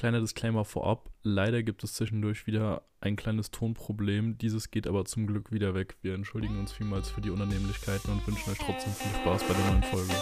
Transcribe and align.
Kleiner 0.00 0.20
Disclaimer 0.20 0.64
vorab. 0.64 1.10
Leider 1.22 1.62
gibt 1.62 1.84
es 1.84 1.92
zwischendurch 1.92 2.46
wieder 2.46 2.84
ein 3.02 3.16
kleines 3.16 3.50
Tonproblem. 3.50 4.38
Dieses 4.38 4.70
geht 4.70 4.86
aber 4.86 5.04
zum 5.04 5.26
Glück 5.26 5.52
wieder 5.52 5.74
weg. 5.74 5.98
Wir 6.00 6.14
entschuldigen 6.14 6.58
uns 6.58 6.72
vielmals 6.72 7.10
für 7.10 7.20
die 7.20 7.28
Unannehmlichkeiten 7.28 8.10
und 8.10 8.26
wünschen 8.26 8.50
euch 8.50 8.56
trotzdem 8.56 8.94
viel 8.94 9.14
Spaß 9.20 9.44
bei 9.44 9.52
der 9.52 9.70
neuen 9.70 9.82
Folge. 9.82 10.12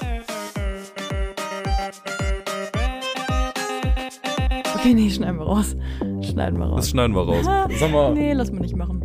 Okay, 4.75 4.95
nee, 4.95 5.09
schneiden 5.11 5.39
wir 5.39 5.47
raus. 5.47 5.77
Schneiden 6.29 6.59
wir 6.59 6.67
raus. 6.67 6.81
Das 6.81 6.91
schneiden 6.91 7.15
wir 7.15 7.23
raus. 7.23 7.45
Sag 7.79 7.93
mal. 7.93 8.15
Nee, 8.15 8.33
lass 8.33 8.51
mal 8.51 8.59
nicht 8.59 8.75
machen. 8.75 9.05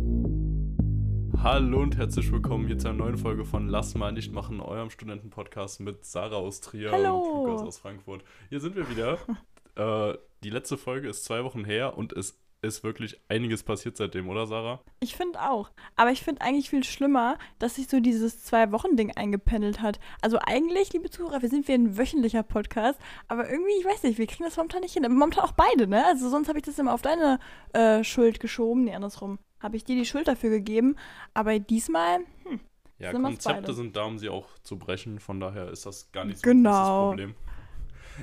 Hallo 1.40 1.82
und 1.82 1.96
herzlich 1.96 2.32
willkommen 2.32 2.66
hier 2.66 2.78
zu 2.78 2.88
einer 2.88 2.98
neuen 2.98 3.16
Folge 3.16 3.44
von 3.44 3.68
Lass 3.68 3.94
mal 3.94 4.10
nicht 4.10 4.32
machen, 4.32 4.60
eurem 4.60 4.90
Studentenpodcast 4.90 5.78
mit 5.78 6.04
Sarah 6.04 6.34
aus 6.34 6.60
Trier 6.60 6.90
Hallo. 6.90 7.18
und 7.20 7.46
Lukas 7.46 7.62
aus 7.62 7.78
Frankfurt. 7.78 8.24
Hier 8.48 8.58
sind 8.58 8.74
wir 8.74 8.90
wieder. 8.90 9.18
äh, 9.76 10.14
die 10.42 10.50
letzte 10.50 10.76
Folge 10.76 11.08
ist 11.08 11.24
zwei 11.24 11.44
Wochen 11.44 11.64
her 11.64 11.96
und 11.96 12.12
es 12.12 12.40
ist 12.62 12.82
wirklich 12.82 13.20
einiges 13.28 13.62
passiert 13.62 13.98
seitdem, 13.98 14.26
oder 14.28 14.46
Sarah? 14.46 14.80
Ich 15.00 15.14
finde 15.16 15.42
auch. 15.42 15.70
Aber 15.96 16.10
ich 16.12 16.22
finde 16.22 16.40
eigentlich 16.40 16.70
viel 16.70 16.82
schlimmer, 16.82 17.36
dass 17.58 17.74
sich 17.74 17.88
so 17.88 18.00
dieses 18.00 18.42
Zwei-Wochen-Ding 18.42 19.12
eingependelt 19.16 19.82
hat. 19.82 20.00
Also 20.22 20.38
eigentlich, 20.38 20.90
liebe 20.94 21.10
Zuhörer, 21.10 21.42
wir 21.42 21.50
sind 21.50 21.68
wie 21.68 21.74
ein 21.74 21.98
wöchentlicher 21.98 22.42
Podcast, 22.42 22.98
aber 23.28 23.50
irgendwie, 23.50 23.78
ich 23.78 23.84
weiß 23.84 24.02
nicht, 24.04 24.16
wir 24.18 24.26
kriegen 24.26 24.44
das 24.44 24.56
momentan 24.56 24.80
nicht 24.80 24.94
hin. 24.94 25.02
Momentan 25.02 25.44
auch 25.44 25.52
beide, 25.52 25.86
ne? 25.86 26.06
Also 26.06 26.30
sonst 26.30 26.48
habe 26.48 26.58
ich 26.58 26.64
das 26.64 26.78
immer 26.78 26.94
auf 26.94 27.02
deine 27.02 27.38
äh, 27.74 28.02
Schuld 28.02 28.40
geschoben. 28.40 28.84
Nee, 28.84 28.94
andersrum. 28.94 29.38
Habe 29.60 29.76
ich 29.76 29.84
dir 29.84 29.96
die 29.96 30.06
Schuld 30.06 30.26
dafür 30.26 30.48
gegeben. 30.50 30.96
Aber 31.34 31.58
diesmal, 31.58 32.20
hm, 32.44 32.60
Ja, 32.98 33.10
Sind 33.10 33.22
Konzepte 33.24 33.74
sind 33.74 33.94
da, 33.96 34.04
um 34.04 34.18
sie 34.18 34.30
auch 34.30 34.46
zu 34.62 34.78
brechen, 34.78 35.18
von 35.20 35.38
daher 35.38 35.68
ist 35.68 35.84
das 35.84 36.10
gar 36.12 36.24
nicht 36.24 36.38
so 36.38 36.42
Genau. 36.48 36.70
ein 36.70 37.16
großes 37.16 37.34
Problem. 37.34 37.34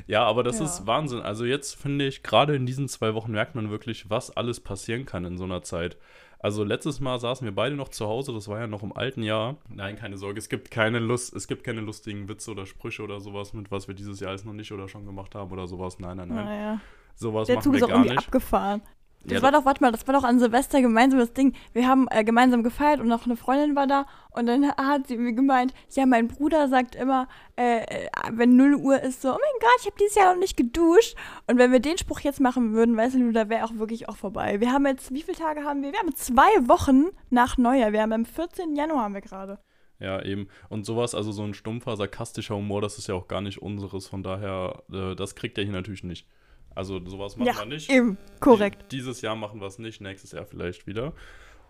Ja, 0.07 0.23
aber 0.23 0.43
das 0.43 0.59
Ja. 0.59 0.65
ist 0.65 0.85
Wahnsinn. 0.87 1.21
Also 1.21 1.45
jetzt 1.45 1.75
finde 1.75 2.07
ich, 2.07 2.23
gerade 2.23 2.55
in 2.55 2.65
diesen 2.65 2.87
zwei 2.87 3.13
Wochen 3.13 3.31
merkt 3.31 3.55
man 3.55 3.69
wirklich, 3.69 4.09
was 4.09 4.35
alles 4.35 4.59
passieren 4.59 5.05
kann 5.05 5.25
in 5.25 5.37
so 5.37 5.43
einer 5.43 5.61
Zeit. 5.61 5.97
Also 6.39 6.63
letztes 6.63 6.99
Mal 6.99 7.19
saßen 7.19 7.45
wir 7.45 7.53
beide 7.53 7.75
noch 7.75 7.89
zu 7.89 8.07
Hause, 8.07 8.33
das 8.33 8.47
war 8.47 8.59
ja 8.59 8.65
noch 8.67 8.81
im 8.81 8.93
alten 8.97 9.21
Jahr. 9.21 9.57
Nein, 9.69 9.95
keine 9.95 10.17
Sorge, 10.17 10.39
es 10.39 10.49
gibt 10.49 10.71
keine 10.71 10.97
Lust, 10.97 11.35
es 11.35 11.47
gibt 11.47 11.63
keine 11.63 11.81
lustigen 11.81 12.27
Witze 12.29 12.49
oder 12.51 12.65
Sprüche 12.65 13.03
oder 13.03 13.19
sowas, 13.19 13.53
mit 13.53 13.69
was 13.69 13.87
wir 13.87 13.93
dieses 13.93 14.19
Jahr 14.19 14.29
alles 14.31 14.43
noch 14.43 14.53
nicht 14.53 14.71
oder 14.71 14.87
schon 14.87 15.05
gemacht 15.05 15.35
haben 15.35 15.51
oder 15.51 15.67
sowas. 15.67 15.99
Nein, 15.99 16.17
nein, 16.17 16.29
nein. 16.29 16.45
naja. 16.45 16.81
Sowas 17.15 17.45
Der 17.45 17.57
machen 17.57 17.63
Zug 17.65 17.73
ist 17.75 17.81
wir 17.81 17.85
auch 17.85 17.89
gar 17.89 17.97
irgendwie 17.99 18.15
nicht. 18.15 18.25
abgefahren. 18.25 18.81
Das 19.23 19.33
Ja, 19.33 19.41
war 19.43 19.51
doch, 19.51 19.65
warte 19.65 19.83
mal, 19.83 19.91
das 19.91 20.07
war 20.07 20.13
doch 20.15 20.23
an 20.23 20.39
Silvester 20.39 20.81
gemeinsames 20.81 21.33
Ding. 21.33 21.53
Wir 21.73 21.87
haben 21.87 22.07
äh, 22.09 22.23
gemeinsam 22.23 22.63
gefeiert 22.63 22.99
und 22.99 23.07
noch 23.07 23.25
eine 23.25 23.35
Freundin 23.35 23.75
war 23.75 23.85
da 23.85 24.05
und 24.31 24.47
dann 24.47 24.71
hat 24.71 25.07
sie 25.07 25.17
mir 25.17 25.33
gemeint, 25.33 25.73
ja, 25.91 26.05
mein 26.07 26.27
Bruder 26.27 26.67
sagt 26.69 26.95
immer, 26.95 27.27
äh, 27.55 27.81
äh, 27.81 28.07
wenn 28.31 28.55
0 28.55 28.75
Uhr 28.75 28.99
ist, 29.01 29.21
so, 29.21 29.29
oh 29.29 29.37
mein 29.37 29.59
Gott, 29.59 29.77
ich 29.79 29.85
habe 29.85 29.95
dieses 29.99 30.15
Jahr 30.15 30.33
noch 30.33 30.39
nicht 30.39 30.57
geduscht. 30.57 31.15
Und 31.47 31.57
wenn 31.59 31.71
wir 31.71 31.79
den 31.79 31.97
Spruch 31.97 32.21
jetzt 32.21 32.39
machen 32.39 32.73
würden, 32.73 32.97
weißt 32.97 33.15
du, 33.15 33.31
da 33.31 33.47
wäre 33.49 33.65
auch 33.65 33.75
wirklich 33.75 34.09
auch 34.09 34.17
vorbei. 34.17 34.59
Wir 34.59 34.71
haben 34.71 34.87
jetzt, 34.87 35.13
wie 35.13 35.21
viele 35.21 35.37
Tage 35.37 35.63
haben 35.63 35.83
wir? 35.83 35.91
Wir 35.91 35.99
haben 35.99 36.15
zwei 36.15 36.49
Wochen 36.67 37.05
nach 37.29 37.57
Neujahr. 37.57 37.91
Wir 37.91 38.01
haben 38.01 38.13
am 38.13 38.25
14. 38.25 38.75
Januar 38.75 39.03
haben 39.03 39.13
wir 39.13 39.21
gerade. 39.21 39.59
Ja, 39.99 40.19
eben. 40.23 40.47
Und 40.69 40.85
sowas, 40.87 41.13
also 41.13 41.31
so 41.31 41.43
ein 41.43 41.53
stumpfer, 41.53 41.95
sarkastischer 41.95 42.55
Humor, 42.55 42.81
das 42.81 42.97
ist 42.97 43.07
ja 43.07 43.13
auch 43.13 43.27
gar 43.27 43.41
nicht 43.41 43.61
unseres. 43.61 44.07
Von 44.07 44.23
daher, 44.23 44.81
äh, 44.91 45.13
das 45.15 45.35
kriegt 45.35 45.59
er 45.59 45.63
hier 45.63 45.73
natürlich 45.73 46.03
nicht. 46.03 46.27
Also 46.75 47.03
sowas 47.05 47.35
machen 47.37 47.47
ja, 47.47 47.57
wir 47.59 47.65
nicht. 47.65 47.89
eben, 47.89 48.17
korrekt. 48.39 48.91
Die, 48.91 48.97
dieses 48.97 49.21
Jahr 49.21 49.35
machen 49.35 49.59
wir 49.59 49.67
es 49.67 49.79
nicht, 49.79 50.01
nächstes 50.01 50.31
Jahr 50.31 50.45
vielleicht 50.45 50.87
wieder. 50.87 51.13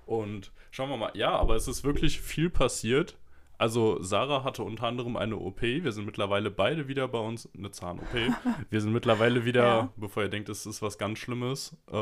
Und 0.06 0.52
schauen 0.72 0.90
wir 0.90 0.98
mal. 0.98 1.12
Ja, 1.16 1.32
aber 1.32 1.56
es 1.56 1.68
ist 1.68 1.84
wirklich 1.84 2.20
viel 2.22 2.50
passiert. 2.50 3.18
Also 3.58 4.02
Sarah 4.02 4.44
hatte 4.44 4.64
unter 4.64 4.88
anderem 4.88 5.16
eine 5.16 5.38
OP. 5.38 5.62
Wir 5.62 5.92
sind 5.92 6.06
mittlerweile 6.06 6.50
beide 6.50 6.88
wieder 6.88 7.08
bei 7.08 7.20
uns, 7.20 7.48
eine 7.56 7.70
Zahn-OP. 7.70 8.08
Wir 8.72 8.82
sind 8.82 8.92
mittlerweile 8.92 9.46
wieder, 9.46 9.64
Ja. 9.64 9.90
bevor 9.98 10.24
ihr 10.24 10.30
denkt, 10.30 10.50
es 10.50 10.66
ist 10.66 10.82
was 10.82 10.98
ganz 10.98 11.20
Schlimmes. 11.20 11.78
Äh, 11.92 11.96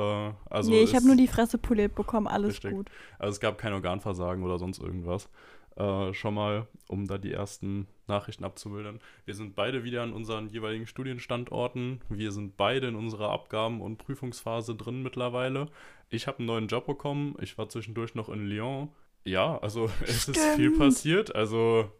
also 0.50 0.72
nee, 0.72 0.81
ich 0.84 0.95
habe 0.95 1.06
nur 1.06 1.17
die 1.17 1.28
Fresse 1.28 1.58
poliert 1.58 1.95
bekommen, 1.95 2.28
alles 2.28 2.52
Richtig. 2.53 2.72
gut. 2.72 2.89
also 3.17 3.31
es 3.34 3.41
gab 3.41 3.58
kein 3.58 3.73
Organversagen 3.73 4.41
oder 4.41 4.58
sonst 4.58 4.80
irgendwas. 4.80 5.30
Äh, 5.75 6.13
schon 6.13 6.34
mal, 6.34 6.66
um 6.88 7.06
da 7.07 7.18
die 7.18 7.34
ersten 7.34 7.88
Nachrichten 8.09 8.44
abzumildern. 8.44 9.00
Wir 9.25 9.34
sind 9.34 9.56
beide 9.56 9.84
wieder 9.84 10.03
an 10.03 10.12
unseren 10.14 10.50
jeweiligen 10.50 10.88
Studienstandorten. 10.88 12.02
Wir 12.09 12.31
sind 12.31 12.58
beide 12.58 12.88
in 12.88 12.96
unserer 12.96 13.30
Abgaben- 13.30 13.81
und 13.81 13.97
Prüfungsphase 13.97 14.75
drin 14.75 15.02
mittlerweile. 15.03 15.68
Ich 16.09 16.28
habe 16.28 16.40
einen 16.40 16.48
neuen 16.48 16.68
Job 16.68 16.86
bekommen. 16.88 17.36
Ich 17.42 17.58
war 17.58 17.69
zwischendurch 17.69 18.16
noch 18.16 18.30
in 18.30 18.48
Lyon. 18.48 18.90
Ja, 19.24 19.58
also 19.59 19.90
es 20.03 20.28
ist 20.28 20.38
viel 20.56 20.69
Stimmt. 20.69 20.80
passiert. 20.80 21.36
Also 21.36 21.92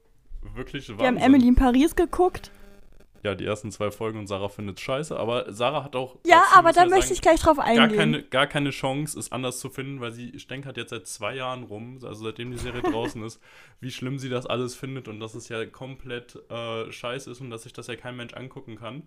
wirklich 0.56 0.88
Wir 0.90 0.96
haben 1.06 1.16
Wahnsinn. 1.16 1.24
Emily 1.24 1.48
in 1.48 1.56
Paris 1.56 1.96
geguckt. 1.96 2.52
Ja, 3.24 3.36
die 3.36 3.46
ersten 3.46 3.72
zwei 3.72 3.92
Folgen 3.92 4.20
und 4.20 4.28
Sarah 4.28 4.50
findet 4.50 4.80
scheiße. 4.80 5.18
Aber 5.18 5.52
Sarah 5.52 5.84
hat 5.84 5.96
auch. 5.96 6.18
Ja, 6.26 6.44
aber 6.54 6.72
da 6.72 6.86
möchte 6.86 7.14
ich 7.14 7.22
gleich 7.22 7.42
drauf 7.42 7.58
gar 7.58 7.66
eingehen. 7.66 7.98
keine, 7.98 8.24
gar 8.24 8.48
keine 8.48 8.70
Chance, 8.72 9.18
es 9.20 9.32
anders 9.32 9.60
zu 9.60 9.70
finden, 9.70 10.02
weil 10.02 10.12
sie 10.12 10.40
stänkert 10.40 10.78
jetzt 10.78 10.92
seit 10.92 11.08
zwei 11.08 11.36
Jahren 11.36 11.64
rum, 11.64 12.00
also 12.04 12.24
seitdem 12.24 12.52
die 12.52 12.58
Serie 12.58 12.82
draußen 12.84 13.22
ist, 13.24 13.42
wie 13.80 13.92
schlimm 13.92 14.20
sie 14.20 14.30
das 14.30 14.46
alles 14.46 14.76
findet 14.76 15.08
und 15.08 15.20
dass 15.20 15.36
es 15.36 15.50
ja 15.50 15.66
komplett 15.66 16.38
äh, 16.50 16.92
scheiße 16.92 17.30
ist 17.32 17.42
und 17.42 17.50
dass 17.50 17.64
sich 17.64 17.74
das 17.74 17.88
ja 17.88 17.96
kein 17.96 18.16
Mensch 18.16 18.34
angucken 18.34 18.78
kann. 18.78 19.04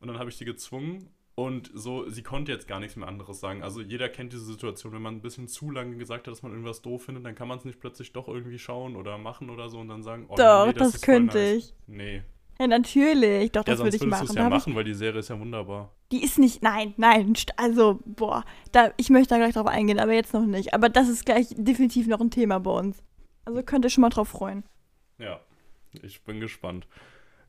Und 0.00 0.08
dann 0.08 0.18
habe 0.18 0.30
ich 0.30 0.36
sie 0.36 0.44
gezwungen 0.44 1.10
und 1.38 1.70
so, 1.74 2.08
sie 2.08 2.22
konnte 2.22 2.50
jetzt 2.50 2.66
gar 2.66 2.80
nichts 2.80 2.96
mehr 2.96 3.06
anderes 3.06 3.40
sagen. 3.40 3.62
Also 3.62 3.82
jeder 3.82 4.08
kennt 4.08 4.32
diese 4.32 4.46
Situation, 4.46 4.94
wenn 4.94 5.02
man 5.02 5.16
ein 5.16 5.20
bisschen 5.20 5.48
zu 5.48 5.70
lange 5.70 5.96
gesagt 5.96 6.26
hat, 6.26 6.32
dass 6.32 6.42
man 6.42 6.52
irgendwas 6.52 6.80
doof 6.80 7.04
findet, 7.04 7.26
dann 7.26 7.34
kann 7.34 7.46
man 7.46 7.58
es 7.58 7.66
nicht 7.66 7.78
plötzlich 7.78 8.14
doch 8.14 8.26
irgendwie 8.26 8.58
schauen 8.58 8.96
oder 8.96 9.18
machen 9.18 9.50
oder 9.50 9.68
so 9.68 9.78
und 9.78 9.88
dann 9.88 10.02
sagen, 10.02 10.24
oh 10.28 10.34
Doch, 10.34 10.66
nee, 10.66 10.72
das 10.72 10.92
voll 10.92 11.00
könnte 11.00 11.38
nice. 11.38 11.56
ich. 11.56 11.74
Nee. 11.86 12.22
Ja, 12.58 12.66
natürlich. 12.66 13.52
Doch, 13.52 13.66
Ja, 13.66 13.74
das 13.74 13.78
würde 13.80 13.96
ich 13.96 14.02
würdest 14.02 14.22
du 14.22 14.26
machen. 14.26 14.36
ja 14.36 14.48
machen, 14.48 14.74
weil 14.74 14.84
die 14.84 14.94
Serie 14.94 15.20
ist 15.20 15.28
ja 15.28 15.38
wunderbar. 15.38 15.92
Die 16.12 16.22
ist 16.22 16.38
nicht, 16.38 16.62
nein, 16.62 16.94
nein, 16.96 17.34
also, 17.56 18.00
boah, 18.04 18.44
da, 18.72 18.92
ich 18.96 19.10
möchte 19.10 19.30
da 19.34 19.38
gleich 19.38 19.54
drauf 19.54 19.66
eingehen, 19.66 19.98
aber 19.98 20.12
jetzt 20.12 20.32
noch 20.32 20.46
nicht. 20.46 20.72
Aber 20.72 20.88
das 20.88 21.08
ist 21.08 21.26
gleich 21.26 21.48
definitiv 21.56 22.06
noch 22.06 22.20
ein 22.20 22.30
Thema 22.30 22.58
bei 22.60 22.70
uns. 22.70 23.02
Also 23.44 23.62
könnt 23.62 23.84
ihr 23.84 23.90
schon 23.90 24.02
mal 24.02 24.10
drauf 24.10 24.28
freuen. 24.28 24.64
Ja, 25.18 25.40
ich 26.02 26.22
bin 26.24 26.40
gespannt. 26.40 26.86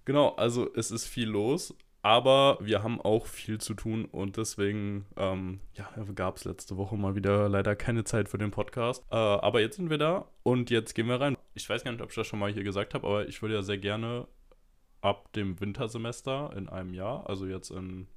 Genau, 0.06 0.30
also 0.36 0.74
es 0.74 0.92
ist 0.92 1.06
viel 1.08 1.28
los, 1.28 1.76
aber 2.02 2.58
wir 2.62 2.84
haben 2.84 3.02
auch 3.02 3.26
viel 3.26 3.60
zu 3.60 3.74
tun 3.74 4.06
und 4.06 4.38
deswegen 4.38 5.06
ähm, 5.18 5.60
ja, 5.74 5.90
gab 6.16 6.38
es 6.38 6.46
letzte 6.46 6.78
Woche 6.78 6.96
mal 6.96 7.16
wieder 7.16 7.50
leider 7.50 7.76
keine 7.76 8.04
Zeit 8.06 8.30
für 8.30 8.38
den 8.38 8.52
Podcast. 8.52 9.04
Äh, 9.12 9.16
aber 9.16 9.60
jetzt 9.60 9.76
sind 9.76 9.90
wir 9.90 9.98
da 9.98 10.26
und 10.44 10.70
jetzt 10.70 10.94
gehen 10.96 11.08
wir 11.08 11.20
rein. 11.20 11.36
Ich 11.56 11.68
weiß 11.70 11.84
gar 11.84 11.92
nicht, 11.92 12.02
ob 12.02 12.10
ich 12.10 12.16
das 12.16 12.28
schon 12.28 12.40
mal 12.40 12.52
hier 12.54 12.64
gesagt 12.64 12.94
habe, 12.94 13.06
aber 13.06 13.28
ich 13.28 13.42
würde 13.42 13.56
ja 13.56 13.62
sehr 13.64 13.78
gerne 13.80 14.28
ab 15.02 15.32
dem 15.34 15.60
Wintersemester 15.60 16.54
in 16.56 16.70
einem 16.70 16.94
Jahr, 16.94 17.30
also 17.30 17.46
jetzt 17.46 17.72
in 17.72 18.08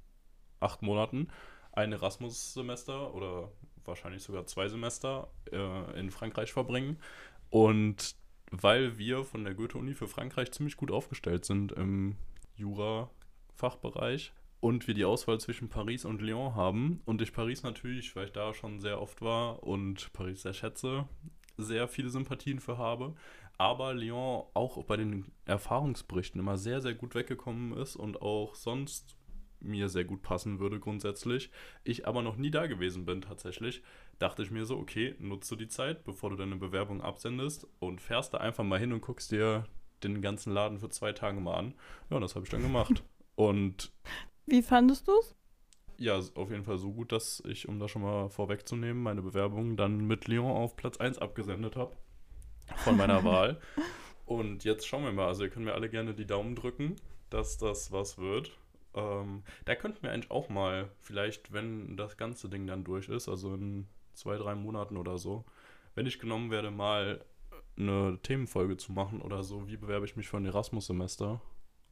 acht 0.61 0.83
Monaten, 0.83 1.29
ein 1.73 1.93
Erasmus-Semester 1.93 3.15
oder 3.15 3.51
wahrscheinlich 3.85 4.23
sogar 4.23 4.47
zwei 4.47 4.69
Semester 4.69 5.29
äh, 5.53 5.99
in 5.99 6.11
Frankreich 6.11 6.53
verbringen. 6.53 6.99
Und 7.51 8.17
weil 8.51 8.99
wir 8.99 9.25
von 9.25 9.45
der 9.45 9.55
Goethe-Uni 9.55 9.95
für 9.95 10.09
Frankreich 10.09 10.53
ziemlich 10.53 10.77
gut 10.77 10.91
aufgestellt 10.91 11.45
sind 11.45 11.73
im 11.73 12.17
Jura-Fachbereich 12.57 14.33
und 14.61 14.87
wir 14.87 14.95
die 14.95 15.05
Auswahl 15.05 15.41
zwischen 15.41 15.69
Paris 15.69 16.05
und 16.05 16.21
Lyon 16.21 16.55
haben 16.55 17.01
und 17.05 17.23
ich 17.23 17.33
Paris 17.33 17.63
natürlich, 17.63 18.15
weil 18.17 18.27
ich 18.27 18.33
da 18.33 18.53
schon 18.53 18.81
sehr 18.81 19.01
oft 19.01 19.23
war 19.23 19.63
und 19.63 20.13
Paris 20.13 20.43
sehr 20.43 20.53
schätze, 20.53 21.09
sehr 21.57 21.89
viele 21.89 22.11
Sympathien 22.11 22.61
für 22.61 22.77
habe, 22.77 23.15
aber 23.61 23.93
Lyon 23.93 24.45
auch 24.55 24.83
bei 24.85 24.97
den 24.97 25.33
Erfahrungsberichten 25.45 26.41
immer 26.41 26.57
sehr, 26.57 26.81
sehr 26.81 26.95
gut 26.95 27.15
weggekommen 27.15 27.77
ist 27.77 27.95
und 27.95 28.23
auch 28.23 28.55
sonst 28.55 29.19
mir 29.61 29.91
sehr 29.91 30.05
gut 30.05 30.23
passen 30.23 30.61
würde 30.61 30.81
grundsätzlich. 30.81 31.51
Ich 31.85 32.09
aber 32.09 32.23
noch 32.23 32.37
nie 32.37 32.51
da 32.51 32.67
gewesen 32.67 33.05
bin 33.05 33.21
tatsächlich, 33.21 33.83
dachte 34.19 34.43
ich 34.43 34.51
mir 34.51 34.65
so, 34.65 34.79
okay, 34.79 35.15
nutze 35.19 35.59
die 35.59 35.69
Zeit, 35.69 36.05
bevor 36.05 36.31
du 36.31 36.37
deine 36.37 36.57
Bewerbung 36.57 37.03
absendest 37.03 37.67
und 37.81 38.01
fährst 38.01 38.33
da 38.33 38.39
einfach 38.39 38.65
mal 38.65 38.79
hin 38.79 38.95
und 38.95 39.03
guckst 39.03 39.31
dir 39.31 39.65
den 40.03 40.23
ganzen 40.23 40.55
Laden 40.55 40.79
für 40.79 40.89
zwei 40.89 41.13
Tage 41.13 41.39
mal 41.39 41.57
an. 41.57 41.75
Ja, 42.09 42.19
das 42.19 42.35
habe 42.35 42.47
ich 42.47 42.51
dann 42.51 42.63
gemacht. 42.63 43.05
Und 43.37 43.93
Wie 44.47 44.63
fandest 44.63 45.07
du's? 45.09 45.35
ja, 45.99 46.19
ist 46.19 46.35
auf 46.37 46.51
jeden 46.51 46.65
Fall 46.65 46.79
so 46.79 46.93
gut, 46.93 47.13
dass 47.13 47.43
ich, 47.47 47.69
um 47.69 47.79
das 47.79 47.91
schon 47.91 48.01
mal 48.03 48.31
vorwegzunehmen, 48.31 49.03
meine 49.03 49.21
Bewerbung 49.21 49.77
dann 49.77 50.07
mit 50.07 50.29
Lyon 50.29 50.51
auf 50.51 50.75
Platz 50.77 50.97
1 50.97 51.19
abgesendet 51.19 51.77
habe. 51.77 51.95
Von 52.77 52.97
meiner 52.97 53.25
Wahl. 53.25 53.61
Und 54.27 54.65
jetzt 54.65 54.87
schauen 54.87 55.05
wir 55.05 55.13
mal. 55.13 55.27
Also, 55.27 55.45
ihr 55.45 55.51
könnt 55.51 55.65
mir 55.65 55.75
alle 55.75 55.91
gerne 55.91 56.15
die 56.15 56.27
Daumen 56.27 56.55
drücken, 56.55 56.97
dass 57.31 57.59
das 57.59 57.93
was 57.93 58.19
wird. 58.19 58.53
Ähm, 58.95 59.43
da 59.65 59.75
könnten 59.75 60.03
wir 60.03 60.11
eigentlich 60.11 60.31
auch 60.31 60.49
mal, 60.49 60.91
vielleicht, 61.01 61.53
wenn 61.53 61.97
das 61.97 62.17
ganze 62.17 62.49
Ding 62.49 62.67
dann 62.67 62.85
durch 62.85 63.09
ist, 63.09 63.29
also 63.29 63.55
in 63.55 63.87
zwei, 64.15 64.37
drei 64.37 64.55
Monaten 64.55 64.97
oder 64.97 65.19
so, 65.19 65.45
wenn 65.95 66.07
ich 66.07 66.19
genommen 66.19 66.51
werde, 66.51 66.71
mal 66.71 67.25
eine 67.77 68.19
Themenfolge 68.23 68.77
zu 68.77 68.93
machen 68.93 69.21
oder 69.21 69.43
so, 69.43 69.69
wie 69.69 69.77
bewerbe 69.77 70.07
ich 70.07 70.17
mich 70.17 70.29
für 70.29 70.37
ein 70.37 70.45
Erasmus-Semester. 70.45 71.41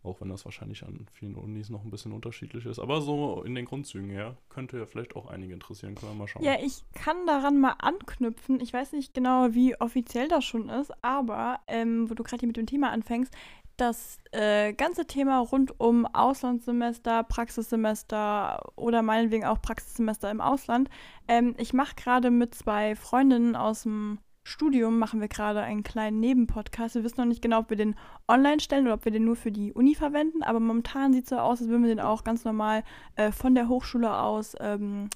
Auch 0.03 0.21
wenn 0.21 0.29
das 0.29 0.45
wahrscheinlich 0.45 0.85
an 0.85 1.07
vielen 1.13 1.35
Unis 1.35 1.71
noch 1.71 1.85
ein 1.85 1.91
bisschen 1.91 2.13
unterschiedlich 2.13 2.67
ist. 2.67 2.79
Aber 2.79 3.01
so 3.01 3.43
in 3.43 3.55
den 3.55 3.65
Grundzügen 3.65 4.11
her 4.11 4.37
könnte 4.49 4.79
ja 4.79 4.87
vielleicht 4.87 5.17
auch 5.17 5.27
einige 5.27 5.53
interessieren. 5.53 5.95
Können 5.95 6.13
wir 6.13 6.19
mal 6.19 6.29
schauen. 6.29 6.45
Ja, 6.45 6.57
ich 6.63 6.85
kann 6.95 7.27
daran 7.27 7.61
mal 7.61 7.75
anknüpfen. 7.79 8.61
Ich 8.61 8.73
weiß 8.73 8.93
nicht 8.93 9.13
genau, 9.13 9.49
wie 9.53 9.79
offiziell 9.81 10.29
das 10.29 10.45
schon 10.45 10.69
ist, 10.69 10.93
aber 11.03 11.61
ähm, 11.67 12.09
wo 12.09 12.15
du 12.15 12.23
gerade 12.23 12.41
hier 12.41 12.47
mit 12.47 12.57
dem 12.57 12.67
Thema 12.67 12.91
anfängst, 12.91 13.35
das 13.79 14.19
äh, 14.33 14.73
ganze 14.75 15.07
Thema 15.07 15.39
rund 15.39 15.81
um 15.81 16.05
Auslandssemester, 16.07 17.23
Praxissemester 17.25 18.73
oder 18.77 19.03
meinetwegen 19.03 19.45
auch 19.45 19.63
Praxissemester 19.63 20.31
im 20.31 20.41
Ausland. 20.41 20.91
Ähm, 21.29 21.55
ich 21.59 21.73
mache 21.73 21.95
gerade 21.95 22.31
mit 22.31 22.55
zwei 22.55 22.97
Freundinnen 22.97 23.57
aus 23.57 23.85
dem 23.85 24.19
Studium, 24.49 24.99
machen 24.99 25.21
wir 25.21 25.29
gerade 25.29 25.63
einen 25.63 25.83
kleinen 25.83 26.21
Nebenpodcast. 26.21 26.95
Wir 26.95 27.05
wissen 27.05 27.21
noch 27.21 27.27
nicht 27.27 27.43
genau, 27.43 27.61
ob 27.61 27.71
wir 27.71 27.77
den 27.77 27.95
online 28.27 28.61
stellen 28.61 28.87
oder 28.87 28.95
ob 28.95 29.05
wir 29.05 29.13
den 29.13 29.25
nur 29.25 29.37
für 29.37 29.53
die 29.53 29.73
Uni 29.73 29.95
verwenden, 29.95 30.43
aber 30.43 30.59
momentan 30.59 31.13
sieht 31.13 31.25
es 31.25 31.31
so 31.31 31.39
aus, 31.39 31.61
als 31.61 31.69
würden 31.69 31.83
wir 31.83 31.95
den 31.95 32.01
auch 32.01 32.25
ganz 32.25 32.45
normal 32.45 32.83
äh, 33.17 33.31
von 33.31 33.55
der 33.55 33.69
Hochschule 33.69 34.19
aus 34.19 34.57
ähm, 34.61 35.11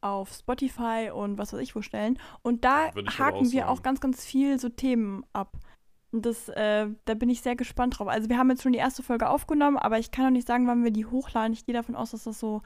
auf 0.00 0.32
Spotify 0.32 1.10
und 1.14 1.38
was 1.38 1.52
weiß 1.52 1.60
ich 1.60 1.76
wo 1.76 1.82
stellen. 1.82 2.18
Und 2.42 2.64
da 2.64 2.90
haken 3.18 3.46
auch 3.46 3.52
wir 3.52 3.68
auch 3.68 3.82
ganz, 3.82 4.00
ganz 4.00 4.24
viel 4.24 4.58
so 4.58 4.68
Themen 4.68 5.24
ab. 5.32 5.56
Und 6.10 6.26
das, 6.26 6.48
äh, 6.50 6.88
da 7.04 7.14
bin 7.14 7.30
ich 7.30 7.40
sehr 7.40 7.56
gespannt 7.56 7.98
drauf. 7.98 8.08
Also 8.08 8.28
wir 8.28 8.36
haben 8.36 8.50
jetzt 8.50 8.62
schon 8.62 8.72
die 8.72 8.78
erste 8.78 9.02
Folge 9.02 9.28
aufgenommen, 9.30 9.78
aber 9.78 9.98
ich 9.98 10.10
kann 10.10 10.26
noch 10.26 10.32
nicht 10.32 10.46
sagen, 10.46 10.66
wann 10.66 10.84
wir 10.84 10.90
die 10.90 11.06
hochladen. 11.06 11.52
Ich 11.52 11.64
gehe 11.64 11.74
davon 11.74 11.94
aus, 11.94 12.10
dass 12.10 12.24
das 12.24 12.38
so 12.38 12.62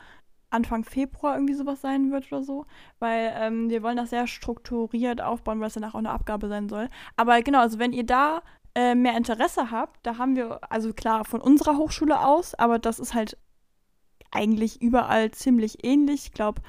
Anfang 0.50 0.84
Februar 0.84 1.34
irgendwie 1.34 1.54
sowas 1.54 1.80
sein 1.80 2.10
wird 2.10 2.30
oder 2.32 2.42
so. 2.42 2.66
Weil 2.98 3.32
ähm, 3.36 3.70
wir 3.70 3.82
wollen 3.82 3.96
das 3.96 4.10
sehr 4.10 4.26
strukturiert 4.26 5.20
aufbauen, 5.20 5.60
weil 5.60 5.68
es 5.68 5.74
danach 5.74 5.94
auch 5.94 5.98
eine 5.98 6.10
Abgabe 6.10 6.48
sein 6.48 6.68
soll. 6.68 6.88
Aber 7.16 7.40
genau, 7.42 7.60
also 7.60 7.78
wenn 7.78 7.92
ihr 7.92 8.06
da 8.06 8.42
äh, 8.74 8.94
mehr 8.94 9.16
Interesse 9.16 9.70
habt, 9.70 10.06
da 10.06 10.18
haben 10.18 10.36
wir, 10.36 10.60
also 10.70 10.92
klar, 10.92 11.24
von 11.24 11.40
unserer 11.40 11.76
Hochschule 11.76 12.20
aus, 12.20 12.54
aber 12.54 12.78
das 12.78 12.98
ist 12.98 13.14
halt 13.14 13.38
eigentlich 14.30 14.82
überall 14.82 15.30
ziemlich 15.30 15.84
ähnlich. 15.84 16.26
Ich 16.26 16.32
glaube, 16.32 16.62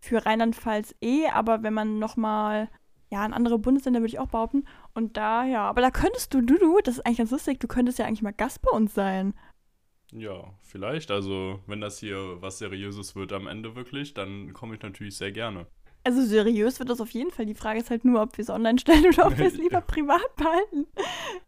für 0.00 0.24
Rheinland-Pfalz 0.24 0.94
eh, 1.00 1.28
aber 1.28 1.62
wenn 1.62 1.74
man 1.74 1.98
nochmal 1.98 2.68
ja, 3.10 3.24
in 3.24 3.32
andere 3.32 3.58
Bundesländer 3.58 4.00
würde 4.00 4.08
ich 4.08 4.18
auch 4.18 4.28
behaupten. 4.28 4.64
Und 4.94 5.16
da, 5.16 5.44
ja, 5.44 5.62
aber 5.68 5.80
da 5.80 5.90
könntest 5.90 6.34
du, 6.34 6.40
du, 6.40 6.58
du, 6.58 6.80
das 6.82 6.96
ist 6.96 7.06
eigentlich 7.06 7.18
ganz 7.18 7.30
lustig, 7.30 7.60
du 7.60 7.68
könntest 7.68 7.98
ja 7.98 8.06
eigentlich 8.06 8.22
mal 8.22 8.32
Gast 8.32 8.62
bei 8.62 8.70
uns 8.70 8.94
sein. 8.94 9.34
Ja, 10.12 10.54
vielleicht. 10.62 11.10
Also, 11.10 11.60
wenn 11.66 11.80
das 11.80 11.98
hier 11.98 12.40
was 12.40 12.58
Seriöses 12.58 13.16
wird 13.16 13.32
am 13.32 13.46
Ende 13.46 13.74
wirklich, 13.74 14.14
dann 14.14 14.52
komme 14.52 14.74
ich 14.76 14.82
natürlich 14.82 15.16
sehr 15.16 15.32
gerne. 15.32 15.66
Also 16.06 16.24
seriös 16.24 16.78
wird 16.78 16.88
das 16.88 17.00
auf 17.00 17.10
jeden 17.10 17.32
Fall. 17.32 17.46
Die 17.46 17.54
Frage 17.56 17.80
ist 17.80 17.90
halt 17.90 18.04
nur, 18.04 18.22
ob 18.22 18.38
wir 18.38 18.42
es 18.44 18.48
online 18.48 18.78
stellen 18.78 19.06
oder 19.06 19.26
ob 19.26 19.38
wir 19.38 19.46
es 19.46 19.54
lieber 19.58 19.80
privat 19.80 20.36
behalten. 20.36 20.86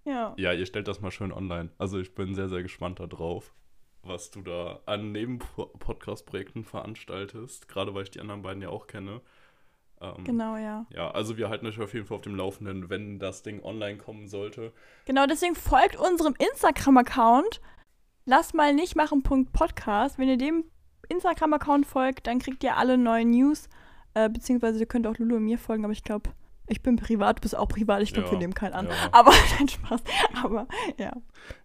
Ja. 0.04 0.34
Ja, 0.36 0.52
ihr 0.52 0.66
stellt 0.66 0.88
das 0.88 1.00
mal 1.00 1.12
schön 1.12 1.30
online. 1.30 1.70
Also 1.78 2.00
ich 2.00 2.12
bin 2.12 2.34
sehr, 2.34 2.48
sehr 2.48 2.64
gespannt 2.64 2.98
darauf, 2.98 3.54
was 4.02 4.32
du 4.32 4.42
da 4.42 4.80
an 4.84 5.12
Nebenpodcast-Projekten 5.12 6.64
veranstaltest. 6.64 7.68
Gerade 7.68 7.94
weil 7.94 8.02
ich 8.02 8.10
die 8.10 8.18
anderen 8.18 8.42
beiden 8.42 8.60
ja 8.60 8.70
auch 8.70 8.88
kenne. 8.88 9.20
Ähm, 10.00 10.24
genau, 10.24 10.56
ja. 10.56 10.86
Ja, 10.92 11.12
also 11.12 11.36
wir 11.36 11.50
halten 11.50 11.66
euch 11.66 11.80
auf 11.80 11.94
jeden 11.94 12.06
Fall 12.06 12.16
auf 12.16 12.24
dem 12.24 12.34
Laufenden, 12.34 12.90
wenn 12.90 13.20
das 13.20 13.44
Ding 13.44 13.62
online 13.62 13.98
kommen 13.98 14.26
sollte. 14.26 14.72
Genau, 15.04 15.26
deswegen 15.26 15.54
folgt 15.54 15.94
unserem 15.94 16.34
Instagram-Account. 16.36 17.60
Lass 18.30 18.52
mal 18.52 18.74
nicht 18.74 18.94
machen. 18.94 19.22
Podcast. 19.22 20.18
Wenn 20.18 20.28
ihr 20.28 20.36
dem 20.36 20.64
Instagram-Account 21.08 21.86
folgt, 21.86 22.26
dann 22.26 22.40
kriegt 22.40 22.62
ihr 22.62 22.76
alle 22.76 22.98
neuen 22.98 23.30
News. 23.30 23.70
Äh, 24.12 24.28
beziehungsweise 24.28 24.78
ihr 24.80 24.84
könnt 24.84 25.06
auch 25.06 25.16
Lulu 25.16 25.36
und 25.36 25.44
mir 25.44 25.56
folgen, 25.56 25.82
aber 25.82 25.94
ich 25.94 26.04
glaube, 26.04 26.28
ich 26.66 26.82
bin 26.82 26.96
privat, 26.96 27.38
du 27.38 27.40
bist 27.40 27.56
auch 27.56 27.68
privat. 27.68 28.02
Ich 28.02 28.12
glaube, 28.12 28.26
ja, 28.26 28.32
wir 28.32 28.38
nehmen 28.38 28.52
keinen 28.52 28.74
an. 28.74 28.88
Ja. 28.88 28.92
Aber 29.12 29.32
dein 29.58 29.66
Spaß. 29.66 30.02
Aber 30.44 30.68
ja. 30.98 31.12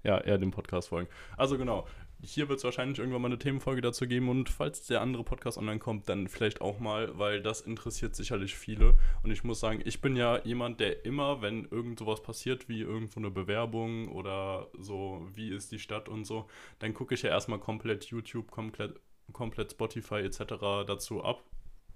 Ja, 0.04 0.20
eher 0.20 0.38
dem 0.38 0.52
Podcast 0.52 0.88
folgen. 0.88 1.10
Also 1.36 1.58
genau, 1.58 1.86
hier 2.24 2.48
wird 2.48 2.60
es 2.60 2.64
wahrscheinlich 2.64 3.00
irgendwann 3.00 3.22
mal 3.22 3.28
eine 3.28 3.38
Themenfolge 3.38 3.82
dazu 3.82 4.08
geben 4.08 4.30
und 4.30 4.50
falls 4.50 4.88
der 4.88 5.02
andere 5.02 5.24
Podcast 5.24 5.58
online 5.58 5.80
kommt, 5.80 6.08
dann 6.08 6.30
vielleicht 6.30 6.62
auch 6.62 6.80
mal, 6.80 7.18
weil 7.20 7.42
das 7.42 7.62
interessiert 7.62 8.16
sicherlich 8.16 8.56
viele. 8.56 8.96
Und 9.24 9.32
ich 9.32 9.44
muss 9.44 9.60
sagen, 9.60 9.82
ich 9.84 10.00
bin 10.00 10.16
ja 10.16 10.40
jemand, 10.44 10.80
der 10.80 11.06
immer, 11.06 11.42
wenn 11.42 11.66
irgend 11.66 12.00
sowas 12.00 12.24
passiert, 12.24 12.70
wie 12.70 12.82
irgendwo 12.82 13.20
eine 13.20 13.30
Bewerbung 13.30 14.08
oder 14.08 14.68
so, 14.80 15.28
wie 15.36 15.50
ist 15.50 15.72
die 15.74 15.80
Stadt 15.80 16.08
und 16.08 16.26
so, 16.26 16.48
dann 16.80 16.94
gucke 16.94 17.14
ich 17.14 17.24
ja 17.24 17.30
erstmal 17.30 17.60
komplett 17.60 18.06
YouTube, 18.06 18.50
komplett, 18.50 19.00
komplett 19.34 19.72
Spotify 19.72 20.22
etc. 20.22 20.40
dazu 20.88 21.24
ab 21.24 21.44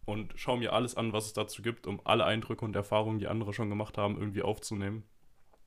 und 0.05 0.33
schaue 0.35 0.57
mir 0.57 0.73
alles 0.73 0.95
an, 0.95 1.13
was 1.13 1.27
es 1.27 1.33
dazu 1.33 1.61
gibt, 1.61 1.87
um 1.87 2.01
alle 2.03 2.25
Eindrücke 2.25 2.65
und 2.65 2.75
Erfahrungen, 2.75 3.19
die 3.19 3.27
andere 3.27 3.53
schon 3.53 3.69
gemacht 3.69 3.97
haben, 3.97 4.17
irgendwie 4.19 4.41
aufzunehmen. 4.41 5.03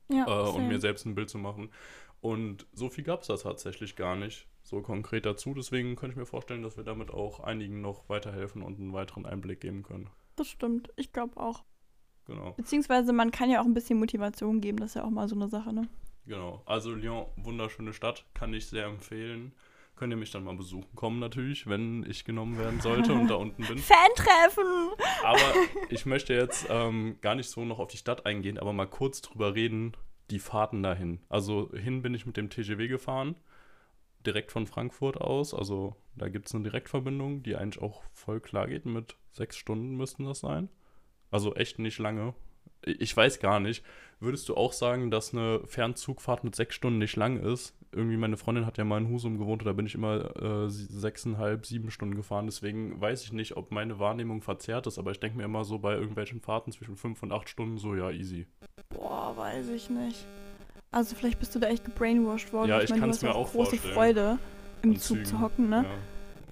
Ja, 0.09 0.25
äh, 0.27 0.49
und 0.49 0.67
mir 0.67 0.79
selbst 0.79 1.05
ein 1.05 1.15
Bild 1.15 1.29
zu 1.29 1.37
machen. 1.37 1.69
Und 2.21 2.67
so 2.71 2.89
viel 2.89 3.03
gab 3.03 3.21
es 3.21 3.27
da 3.27 3.35
tatsächlich 3.35 3.95
gar 3.95 4.15
nicht 4.15 4.47
so 4.61 4.81
konkret 4.81 5.25
dazu. 5.25 5.53
Deswegen 5.55 5.95
könnte 5.95 6.13
ich 6.13 6.19
mir 6.19 6.25
vorstellen, 6.25 6.61
dass 6.61 6.77
wir 6.77 6.83
damit 6.83 7.11
auch 7.11 7.39
einigen 7.39 7.81
noch 7.81 8.07
weiterhelfen 8.09 8.61
und 8.61 8.79
einen 8.79 8.93
weiteren 8.93 9.25
Einblick 9.25 9.59
geben 9.59 9.83
können. 9.83 10.09
Das 10.35 10.47
stimmt. 10.47 10.91
Ich 10.95 11.11
glaube 11.11 11.37
auch. 11.37 11.63
Genau. 12.25 12.53
Beziehungsweise 12.53 13.11
man 13.11 13.31
kann 13.31 13.49
ja 13.49 13.61
auch 13.61 13.65
ein 13.65 13.73
bisschen 13.73 13.99
Motivation 13.99 14.61
geben. 14.61 14.77
Das 14.77 14.91
ist 14.91 14.95
ja 14.95 15.03
auch 15.03 15.09
mal 15.09 15.27
so 15.27 15.35
eine 15.35 15.49
Sache, 15.49 15.73
ne? 15.73 15.89
Genau. 16.27 16.61
Also 16.65 16.93
Lyon, 16.93 17.25
wunderschöne 17.37 17.93
Stadt. 17.93 18.25
Kann 18.35 18.53
ich 18.53 18.67
sehr 18.67 18.85
empfehlen. 18.85 19.53
Könnt 19.95 20.13
ihr 20.13 20.17
mich 20.17 20.31
dann 20.31 20.43
mal 20.43 20.55
besuchen 20.55 20.95
kommen 20.95 21.19
natürlich, 21.19 21.67
wenn 21.67 22.03
ich 22.09 22.23
genommen 22.23 22.57
werden 22.57 22.79
sollte 22.81 23.13
und 23.13 23.27
da 23.27 23.35
unten 23.35 23.63
bin. 23.63 23.77
Fan-Treffen! 23.77 24.89
Aber 25.23 25.53
ich 25.89 26.05
möchte 26.05 26.33
jetzt 26.33 26.65
ähm, 26.69 27.17
gar 27.21 27.35
nicht 27.35 27.49
so 27.49 27.65
noch 27.65 27.77
auf 27.77 27.89
die 27.89 27.97
Stadt 27.97 28.25
eingehen, 28.25 28.57
aber 28.57 28.73
mal 28.73 28.87
kurz 28.87 29.21
drüber 29.21 29.53
reden, 29.53 29.95
die 30.31 30.39
Fahrten 30.39 30.81
dahin. 30.81 31.19
Also 31.29 31.71
hin 31.73 32.01
bin 32.01 32.13
ich 32.13 32.25
mit 32.25 32.37
dem 32.37 32.49
TGW 32.49 32.87
gefahren 32.87 33.35
direkt 34.25 34.51
von 34.51 34.67
Frankfurt 34.67 35.19
aus. 35.19 35.53
Also 35.53 35.95
da 36.15 36.29
gibt 36.29 36.47
es 36.47 36.55
eine 36.55 36.63
Direktverbindung, 36.63 37.43
die 37.43 37.55
eigentlich 37.55 37.81
auch 37.81 38.03
voll 38.13 38.39
klar 38.39 38.67
geht. 38.67 38.85
Mit 38.85 39.15
sechs 39.31 39.57
Stunden 39.57 39.95
müssten 39.95 40.25
das 40.25 40.39
sein. 40.39 40.69
Also 41.29 41.55
echt 41.55 41.79
nicht 41.79 41.99
lange. 41.99 42.33
Ich 42.83 43.15
weiß 43.15 43.39
gar 43.39 43.59
nicht. 43.59 43.83
Würdest 44.19 44.49
du 44.49 44.55
auch 44.55 44.73
sagen, 44.73 45.11
dass 45.11 45.33
eine 45.33 45.61
Fernzugfahrt 45.65 46.43
mit 46.43 46.55
sechs 46.55 46.75
Stunden 46.75 46.99
nicht 46.99 47.15
lang 47.15 47.39
ist? 47.39 47.75
Irgendwie 47.91 48.17
meine 48.17 48.37
Freundin 48.37 48.65
hat 48.65 48.77
ja 48.77 48.83
mal 48.83 48.99
in 48.99 49.09
Husum 49.09 49.37
gewohnt 49.37 49.61
und 49.61 49.65
da 49.67 49.73
bin 49.73 49.85
ich 49.85 49.95
immer 49.95 50.35
äh, 50.35 50.69
sechseinhalb, 50.69 51.65
sieben 51.65 51.91
Stunden 51.91 52.15
gefahren. 52.15 52.45
Deswegen 52.45 52.99
weiß 52.99 53.23
ich 53.23 53.33
nicht, 53.33 53.57
ob 53.57 53.71
meine 53.71 53.99
Wahrnehmung 53.99 54.41
verzerrt 54.41 54.87
ist, 54.87 54.97
aber 54.97 55.11
ich 55.11 55.19
denke 55.19 55.37
mir 55.37 55.43
immer 55.43 55.63
so 55.63 55.79
bei 55.79 55.93
irgendwelchen 55.93 56.39
Fahrten 56.39 56.71
zwischen 56.71 56.95
fünf 56.95 57.21
und 57.23 57.31
acht 57.31 57.49
Stunden 57.49 57.77
so, 57.77 57.95
ja, 57.95 58.09
easy. 58.11 58.47
Boah, 58.93 59.33
weiß 59.35 59.69
ich 59.69 59.89
nicht. 59.89 60.25
Also 60.91 61.15
vielleicht 61.15 61.39
bist 61.39 61.55
du 61.55 61.59
da 61.59 61.67
echt 61.67 61.85
gebrainwashed 61.85 62.51
worden. 62.51 62.69
Ja, 62.69 62.81
ich, 62.81 62.89
ich 62.89 62.99
kann 62.99 63.09
es 63.09 63.21
mir 63.21 63.33
auch 63.33 63.51
große 63.51 63.77
vorstellen. 63.77 63.93
Freude, 63.93 64.37
im 64.81 64.91
an 64.91 64.97
Zug 64.97 65.17
Zügen. 65.17 65.25
zu 65.25 65.39
hocken, 65.39 65.69
ne? 65.69 65.85
Ja. 65.85 65.89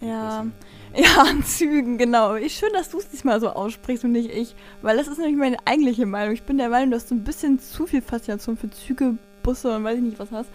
Ja, 0.01 0.45
ja, 0.95 1.23
an 1.23 1.43
Zügen, 1.43 1.97
genau. 1.97 2.35
Ich, 2.35 2.55
schön, 2.55 2.71
dass 2.71 2.89
du 2.89 2.99
es 2.99 3.09
diesmal 3.09 3.41
so 3.41 3.49
aussprichst 3.49 4.05
und 4.05 4.13
nicht 4.13 4.31
ich. 4.31 4.55
Weil 4.81 4.95
das 4.95 5.07
ist 5.09 5.17
nämlich 5.17 5.35
meine 5.35 5.57
eigentliche 5.65 6.05
Meinung. 6.05 6.33
Ich 6.33 6.43
bin 6.43 6.57
der 6.57 6.69
Meinung, 6.69 6.91
dass 6.91 7.07
du 7.07 7.15
ein 7.15 7.25
bisschen 7.25 7.59
zu 7.59 7.85
viel 7.85 8.01
Faszination 8.01 8.55
für 8.55 8.69
Züge, 8.69 9.17
Busse 9.43 9.75
und 9.75 9.83
weiß 9.83 9.97
ich 9.97 10.03
nicht 10.03 10.19
was 10.19 10.31
hast. 10.31 10.49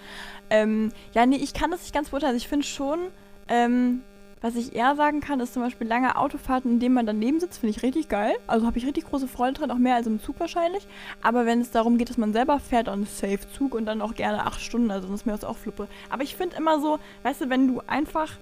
Ähm, 0.48 0.90
ja, 1.12 1.26
nee, 1.26 1.36
ich 1.36 1.52
kann 1.52 1.70
das 1.70 1.82
nicht 1.82 1.94
ganz 1.94 2.08
beurteilen. 2.08 2.32
Also 2.32 2.42
ich 2.42 2.48
finde 2.48 2.64
schon, 2.64 3.00
ähm, 3.48 4.02
was 4.44 4.56
ich 4.56 4.76
eher 4.76 4.94
sagen 4.94 5.20
kann, 5.20 5.40
ist 5.40 5.54
zum 5.54 5.62
Beispiel 5.62 5.86
lange 5.86 6.16
Autofahrten, 6.16 6.72
in 6.72 6.78
denen 6.78 6.94
man 6.94 7.06
daneben 7.06 7.40
sitzt, 7.40 7.60
finde 7.60 7.70
ich 7.74 7.82
richtig 7.82 8.10
geil. 8.10 8.34
Also 8.46 8.66
habe 8.66 8.76
ich 8.76 8.84
richtig 8.84 9.06
große 9.06 9.26
Freude 9.26 9.54
dran, 9.54 9.70
auch 9.70 9.78
mehr 9.78 9.94
als 9.94 10.06
im 10.06 10.20
Zug 10.20 10.38
wahrscheinlich. 10.38 10.86
Aber 11.22 11.46
wenn 11.46 11.62
es 11.62 11.70
darum 11.70 11.96
geht, 11.96 12.10
dass 12.10 12.18
man 12.18 12.34
selber 12.34 12.60
fährt, 12.60 12.88
dann 12.88 13.06
Safe-Zug 13.06 13.74
und 13.74 13.86
dann 13.86 14.02
auch 14.02 14.14
gerne 14.14 14.44
acht 14.44 14.60
Stunden, 14.60 14.90
also 14.90 15.10
ist 15.14 15.24
mir 15.24 15.32
das 15.32 15.44
auch 15.44 15.56
flippe. 15.56 15.88
Aber 16.10 16.24
ich 16.24 16.36
finde 16.36 16.56
immer 16.56 16.78
so, 16.78 16.98
weißt 17.22 17.40
du, 17.40 17.48
wenn 17.48 17.68
du 17.68 17.80
einfach 17.86 18.32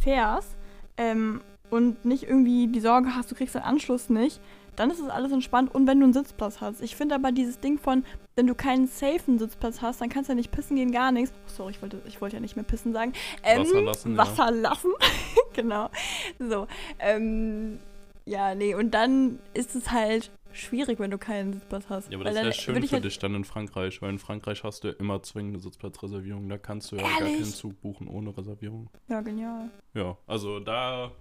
fährst 0.00 0.56
ähm, 0.96 1.42
und 1.68 2.06
nicht 2.06 2.22
irgendwie 2.22 2.68
die 2.68 2.80
Sorge 2.80 3.14
hast, 3.14 3.30
du 3.30 3.34
kriegst 3.34 3.54
den 3.54 3.64
Anschluss 3.64 4.08
nicht, 4.08 4.40
dann 4.76 4.90
ist 4.90 5.00
es 5.00 5.08
alles 5.08 5.32
entspannt 5.32 5.74
und 5.74 5.86
wenn 5.86 5.98
du 6.00 6.04
einen 6.04 6.12
Sitzplatz 6.12 6.60
hast. 6.60 6.80
Ich 6.80 6.96
finde 6.96 7.14
aber 7.14 7.32
dieses 7.32 7.60
Ding 7.60 7.78
von, 7.78 8.04
wenn 8.34 8.46
du 8.46 8.54
keinen 8.54 8.86
safen 8.86 9.38
Sitzplatz 9.38 9.82
hast, 9.82 10.00
dann 10.00 10.08
kannst 10.08 10.28
du 10.28 10.32
ja 10.32 10.36
nicht 10.36 10.50
pissen 10.50 10.76
gehen, 10.76 10.92
gar 10.92 11.12
nichts. 11.12 11.34
Oh, 11.46 11.48
sorry, 11.48 11.72
ich 11.72 11.82
wollte, 11.82 12.00
ich 12.06 12.20
wollte 12.20 12.36
ja 12.36 12.40
nicht 12.40 12.56
mehr 12.56 12.64
pissen 12.64 12.92
sagen. 12.92 13.12
Ähm, 13.42 13.60
Wasser 13.60 13.82
lassen. 13.82 14.16
Wasser 14.16 14.44
ja. 14.44 14.60
lassen, 14.60 14.90
genau. 15.52 15.90
So, 16.38 16.66
ähm, 16.98 17.78
ja, 18.24 18.54
nee, 18.54 18.74
und 18.74 18.92
dann 18.92 19.38
ist 19.52 19.74
es 19.74 19.90
halt 19.90 20.30
schwierig, 20.52 20.98
wenn 20.98 21.10
du 21.10 21.18
keinen 21.18 21.54
Sitzplatz 21.54 21.84
hast. 21.88 22.10
Ja, 22.10 22.18
aber 22.18 22.24
das 22.24 22.34
wäre 22.34 22.52
schön 22.52 22.82
für 22.82 22.92
halt 22.92 23.04
dich 23.04 23.18
dann 23.18 23.34
in 23.34 23.44
Frankreich, 23.44 24.00
weil 24.02 24.10
in 24.10 24.18
Frankreich 24.18 24.64
hast 24.64 24.84
du 24.84 24.90
immer 24.90 25.22
zwingende 25.22 25.58
Sitzplatzreservierung. 25.58 26.48
Da 26.48 26.58
kannst 26.58 26.92
du 26.92 26.96
ja 26.96 27.02
Ehrlich? 27.02 27.18
gar 27.18 27.28
keinen 27.28 27.44
Zug 27.44 27.80
buchen 27.80 28.08
ohne 28.08 28.36
Reservierung. 28.36 28.88
Ja, 29.08 29.20
genial. 29.20 29.70
Ja, 29.94 30.16
also 30.26 30.60
da 30.60 31.12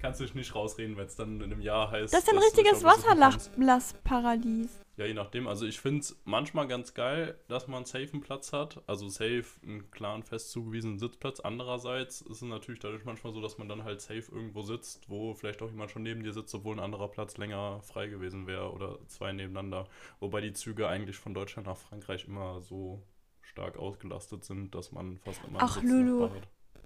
kannst 0.00 0.20
du 0.20 0.24
dich 0.24 0.34
nicht 0.34 0.54
rausreden, 0.54 0.96
wenn 0.96 1.06
es 1.06 1.16
dann 1.16 1.40
in 1.40 1.52
einem 1.52 1.60
Jahr 1.60 1.90
heißt. 1.90 2.12
Das 2.12 2.24
ist 2.24 2.30
ein 2.30 2.38
richtiges 2.38 2.82
Wasserlassparadies. 2.84 4.80
Ja, 4.96 5.06
je 5.06 5.14
nachdem. 5.14 5.46
Also 5.46 5.64
ich 5.64 5.80
finde 5.80 6.00
es 6.00 6.20
manchmal 6.24 6.68
ganz 6.68 6.92
geil, 6.92 7.38
dass 7.48 7.68
man 7.68 7.86
safe 7.86 8.10
einen 8.12 8.20
Platz 8.20 8.52
hat. 8.52 8.82
Also 8.86 9.08
safe 9.08 9.44
einen 9.62 9.90
klaren, 9.90 10.22
fest 10.22 10.50
zugewiesenen 10.50 10.98
Sitzplatz. 10.98 11.40
Andererseits 11.40 12.20
ist 12.20 12.42
es 12.42 12.42
natürlich 12.42 12.80
dadurch 12.80 13.04
manchmal 13.06 13.32
so, 13.32 13.40
dass 13.40 13.56
man 13.56 13.66
dann 13.68 13.84
halt 13.84 14.02
safe 14.02 14.30
irgendwo 14.30 14.60
sitzt, 14.60 15.08
wo 15.08 15.32
vielleicht 15.34 15.62
auch 15.62 15.70
jemand 15.70 15.90
schon 15.90 16.02
neben 16.02 16.22
dir 16.22 16.34
sitzt, 16.34 16.54
obwohl 16.54 16.76
ein 16.76 16.80
anderer 16.80 17.08
Platz 17.08 17.38
länger 17.38 17.80
frei 17.80 18.08
gewesen 18.08 18.46
wäre 18.46 18.72
oder 18.72 18.98
zwei 19.06 19.32
nebeneinander. 19.32 19.86
Wobei 20.18 20.42
die 20.42 20.52
Züge 20.52 20.86
eigentlich 20.86 21.16
von 21.16 21.32
Deutschland 21.32 21.66
nach 21.66 21.78
Frankreich 21.78 22.26
immer 22.26 22.60
so 22.60 23.02
stark 23.40 23.78
ausgelastet 23.78 24.44
sind, 24.44 24.74
dass 24.74 24.92
man 24.92 25.18
fast 25.18 25.40
immer 25.46 25.60
Ach, 25.62 25.82
Lulu. 25.82 26.28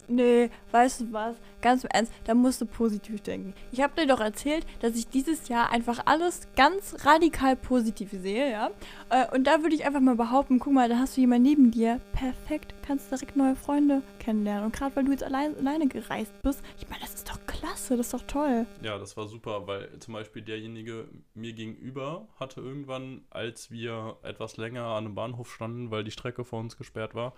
Nee, 0.09 0.51
weißt 0.71 1.01
du 1.01 1.13
was? 1.13 1.37
Ganz 1.61 1.85
im 1.85 1.91
Ernst, 1.91 2.13
da 2.25 2.35
musst 2.35 2.61
du 2.61 2.67
positiv 2.67 3.21
denken. 3.23 3.55
Ich 3.73 3.81
habe 3.81 4.01
dir 4.01 4.07
doch 4.07 4.21
erzählt, 4.21 4.67
dass 4.81 4.97
ich 4.97 5.09
dieses 5.09 5.49
Jahr 5.49 5.71
einfach 5.71 6.01
alles 6.07 6.49
ganz 6.57 6.97
radikal 7.05 7.57
positiv 7.57 8.11
sehe, 8.11 8.51
ja? 8.51 8.71
Äh, 9.11 9.35
und 9.35 9.45
da 9.45 9.63
würde 9.63 9.75
ich 9.75 9.87
einfach 9.87 10.01
mal 10.01 10.17
behaupten, 10.17 10.59
guck 10.59 10.73
mal, 10.73 10.89
da 10.89 10.99
hast 10.99 11.17
du 11.17 11.23
jemanden 11.23 11.49
neben 11.49 11.71
dir. 11.71 12.01
Perfekt, 12.13 12.75
kannst 12.87 13.11
direkt 13.11 13.37
neue 13.37 13.57
Freunde 13.57 14.03
kennenlernen. 14.19 14.67
Und 14.67 14.75
gerade 14.75 14.95
weil 14.97 15.05
du 15.05 15.13
jetzt 15.13 15.25
allein, 15.25 15.57
alleine 15.57 15.89
gereist 15.89 16.33
bist, 16.43 16.63
ich 16.79 16.89
meine, 16.89 17.01
das 17.01 17.15
ist 17.15 17.31
doch 17.31 17.39
klasse, 17.47 17.97
das 17.97 18.07
ist 18.07 18.15
doch 18.15 18.27
toll. 18.27 18.67
Ja, 18.83 18.99
das 18.99 19.17
war 19.17 19.27
super, 19.27 19.67
weil 19.67 19.99
zum 20.01 20.15
Beispiel 20.15 20.43
derjenige 20.43 21.09
mir 21.35 21.53
gegenüber 21.53 22.29
hatte 22.39 22.61
irgendwann, 22.61 23.23
als 23.31 23.71
wir 23.71 24.17
etwas 24.23 24.57
länger 24.57 24.85
an 24.85 25.07
einem 25.07 25.15
Bahnhof 25.15 25.53
standen, 25.53 25.91
weil 25.91 26.05
die 26.05 26.11
Strecke 26.11 26.45
vor 26.45 26.61
uns 26.61 26.77
gesperrt 26.77 27.15
war, 27.15 27.35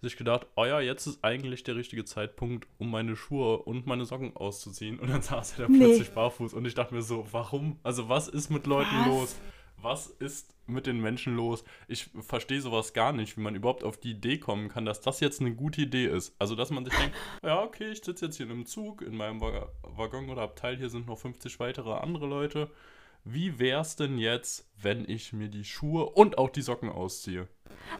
sich 0.00 0.16
gedacht, 0.16 0.46
oh 0.56 0.64
ja, 0.64 0.80
jetzt 0.80 1.06
ist 1.06 1.24
eigentlich 1.24 1.64
der 1.64 1.76
richtige 1.76 2.04
Zeitpunkt, 2.04 2.66
um 2.78 2.90
meine 2.90 3.16
Schuhe 3.16 3.58
und 3.58 3.86
meine 3.86 4.04
Socken 4.04 4.36
auszuziehen. 4.36 4.98
Und 5.00 5.10
dann 5.10 5.22
saß 5.22 5.58
er 5.58 5.66
da 5.66 5.72
Nee. 5.72 5.78
plötzlich 5.78 6.10
barfuß 6.10 6.54
und 6.54 6.64
ich 6.66 6.74
dachte 6.74 6.94
mir 6.94 7.02
so, 7.02 7.26
warum? 7.32 7.78
Also 7.82 8.08
was 8.08 8.28
ist 8.28 8.50
mit 8.50 8.66
Leuten 8.66 8.96
Was? 9.00 9.06
los? 9.06 9.36
Was 9.80 10.06
ist 10.08 10.54
mit 10.66 10.86
den 10.86 11.00
Menschen 11.00 11.36
los? 11.36 11.62
Ich 11.86 12.10
verstehe 12.20 12.60
sowas 12.60 12.92
gar 12.94 13.12
nicht, 13.12 13.36
wie 13.36 13.40
man 13.40 13.54
überhaupt 13.54 13.84
auf 13.84 13.96
die 13.96 14.10
Idee 14.10 14.38
kommen 14.38 14.68
kann, 14.68 14.84
dass 14.84 15.00
das 15.00 15.20
jetzt 15.20 15.40
eine 15.40 15.54
gute 15.54 15.82
Idee 15.82 16.06
ist. 16.06 16.34
Also, 16.40 16.56
dass 16.56 16.70
man 16.70 16.84
sich 16.84 16.92
denkt, 16.94 17.14
ja, 17.44 17.62
okay, 17.62 17.90
ich 17.92 18.02
sitze 18.02 18.26
jetzt 18.26 18.36
hier 18.38 18.46
in 18.46 18.52
einem 18.52 18.66
Zug, 18.66 19.02
in 19.02 19.16
meinem 19.16 19.40
Wa- 19.40 19.68
Waggon 19.82 20.30
oder 20.30 20.42
Abteil, 20.42 20.76
hier 20.76 20.90
sind 20.90 21.06
noch 21.06 21.18
50 21.18 21.60
weitere 21.60 21.92
andere 21.92 22.26
Leute. 22.26 22.70
Wie 23.24 23.58
wär's 23.58 23.96
denn 23.96 24.18
jetzt, 24.18 24.68
wenn 24.80 25.08
ich 25.08 25.32
mir 25.32 25.48
die 25.48 25.64
Schuhe 25.64 26.06
und 26.06 26.38
auch 26.38 26.50
die 26.50 26.62
Socken 26.62 26.90
ausziehe? 26.90 27.48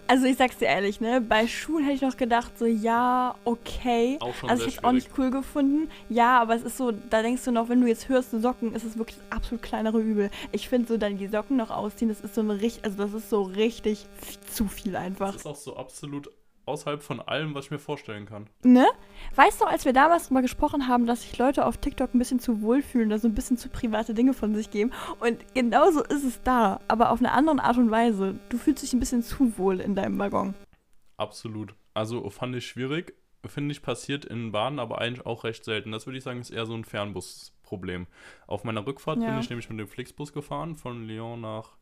Also 0.06 0.26
ich 0.26 0.36
sag's 0.36 0.58
dir 0.58 0.66
ehrlich, 0.66 1.00
ne? 1.00 1.20
Bei 1.20 1.46
Schuhen 1.46 1.84
hätte 1.84 1.96
ich 1.96 2.02
noch 2.02 2.16
gedacht, 2.16 2.58
so 2.58 2.66
ja, 2.66 3.34
okay. 3.44 4.16
Auch 4.20 4.34
schon 4.34 4.50
Also 4.50 4.66
ich 4.66 4.76
hätte 4.76 4.86
auch 4.86 4.92
nicht 4.92 5.10
cool 5.18 5.30
gefunden. 5.30 5.90
Ja, 6.08 6.40
aber 6.40 6.54
es 6.54 6.62
ist 6.62 6.76
so, 6.76 6.92
da 6.92 7.22
denkst 7.22 7.44
du 7.44 7.52
noch, 7.52 7.68
wenn 7.68 7.80
du 7.80 7.86
jetzt 7.86 8.08
hörst, 8.08 8.30
so 8.30 8.38
Socken, 8.38 8.74
ist 8.74 8.84
es 8.84 8.98
wirklich 8.98 9.18
das 9.18 9.32
absolut 9.36 9.62
kleinere 9.62 10.00
Übel. 10.00 10.30
Ich 10.52 10.68
finde 10.68 10.88
so 10.88 10.96
dann 10.96 11.18
die 11.18 11.28
Socken 11.28 11.56
noch 11.56 11.70
ausziehen, 11.70 12.08
das 12.08 12.20
ist 12.20 12.34
so 12.34 12.40
eine 12.40 12.60
richtig, 12.60 12.84
also 12.84 12.96
das 12.98 13.12
ist 13.12 13.30
so 13.30 13.42
richtig 13.42 14.06
zu 14.50 14.66
viel 14.66 14.96
einfach. 14.96 15.32
Das 15.32 15.36
ist 15.42 15.46
auch 15.46 15.56
so 15.56 15.76
absolut 15.76 16.30
außerhalb 16.68 17.02
von 17.02 17.20
allem, 17.20 17.54
was 17.54 17.64
ich 17.66 17.70
mir 17.72 17.78
vorstellen 17.80 18.26
kann. 18.26 18.46
Ne? 18.62 18.86
Weißt 19.34 19.60
du, 19.60 19.64
als 19.64 19.84
wir 19.84 19.92
damals 19.92 20.28
drüber 20.28 20.42
gesprochen 20.42 20.86
haben, 20.86 21.06
dass 21.06 21.22
sich 21.22 21.36
Leute 21.38 21.66
auf 21.66 21.78
TikTok 21.78 22.14
ein 22.14 22.18
bisschen 22.18 22.38
zu 22.38 22.62
wohl 22.62 22.82
fühlen, 22.82 23.08
da 23.10 23.18
so 23.18 23.26
ein 23.26 23.34
bisschen 23.34 23.56
zu 23.56 23.68
private 23.68 24.14
Dinge 24.14 24.34
von 24.34 24.54
sich 24.54 24.70
geben. 24.70 24.92
Und 25.20 25.38
genauso 25.54 26.02
ist 26.04 26.24
es 26.24 26.42
da, 26.42 26.80
aber 26.86 27.10
auf 27.10 27.18
eine 27.18 27.32
andere 27.32 27.62
Art 27.64 27.78
und 27.78 27.90
Weise. 27.90 28.38
Du 28.50 28.58
fühlst 28.58 28.82
dich 28.82 28.92
ein 28.92 29.00
bisschen 29.00 29.22
zu 29.22 29.58
wohl 29.58 29.80
in 29.80 29.94
deinem 29.94 30.18
Waggon. 30.18 30.54
Absolut. 31.16 31.74
Also 31.94 32.28
fand 32.30 32.54
ich 32.54 32.66
schwierig. 32.66 33.14
Finde 33.46 33.72
ich 33.72 33.82
passiert 33.82 34.24
in 34.24 34.50
Bahnen, 34.52 34.78
aber 34.78 35.00
eigentlich 35.00 35.24
auch 35.24 35.44
recht 35.44 35.64
selten. 35.64 35.92
Das 35.92 36.06
würde 36.06 36.18
ich 36.18 36.24
sagen, 36.24 36.40
ist 36.40 36.50
eher 36.50 36.66
so 36.66 36.74
ein 36.74 36.84
Fernbus-Problem. 36.84 38.06
Auf 38.46 38.64
meiner 38.64 38.84
Rückfahrt 38.86 39.18
Ja. 39.22 39.30
bin 39.30 39.38
ich 39.38 39.48
nämlich 39.48 39.70
mit 39.70 39.78
dem 39.78 39.86
Flixbus 39.88 40.32
gefahren. 40.32 40.74
Von 40.76 41.04
Lyon 41.06 41.40
nach 41.40 41.76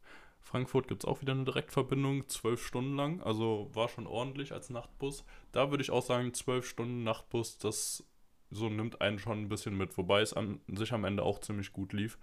Frankfurt 0.47 0.87
gibt 0.87 1.03
es 1.03 1.09
auch 1.09 1.21
wieder 1.23 1.33
eine 1.33 1.45
Direktverbindung, 1.45 2.29
zwölf 2.29 2.65
Stunden 2.65 2.95
lang. 2.95 3.21
Also 3.21 3.69
war 3.75 3.89
schon 3.89 4.07
ordentlich 4.07 4.53
als 4.53 4.71
Nachtbus. 4.71 5.25
Da 5.51 5.71
würde 5.71 5.83
ich 5.83 5.91
auch 5.91 6.03
sagen, 6.03 6.33
zwölf 6.35 6.69
Stunden 6.69 7.03
Nachtbus, 7.03 7.59
das 7.59 8.05
so 8.53 8.69
nimmt 8.69 9.01
einen 9.01 9.19
schon 9.19 9.41
ein 9.43 9.49
bisschen 9.49 9.77
mit. 9.77 9.99
Wobei 9.99 10.21
es 10.21 10.33
an 10.35 10.61
sich 10.69 10.93
am 10.93 11.05
Ende 11.05 11.25
auch 11.25 11.41
ziemlich 11.41 11.73
gut 11.73 11.93
lief. 11.93 12.17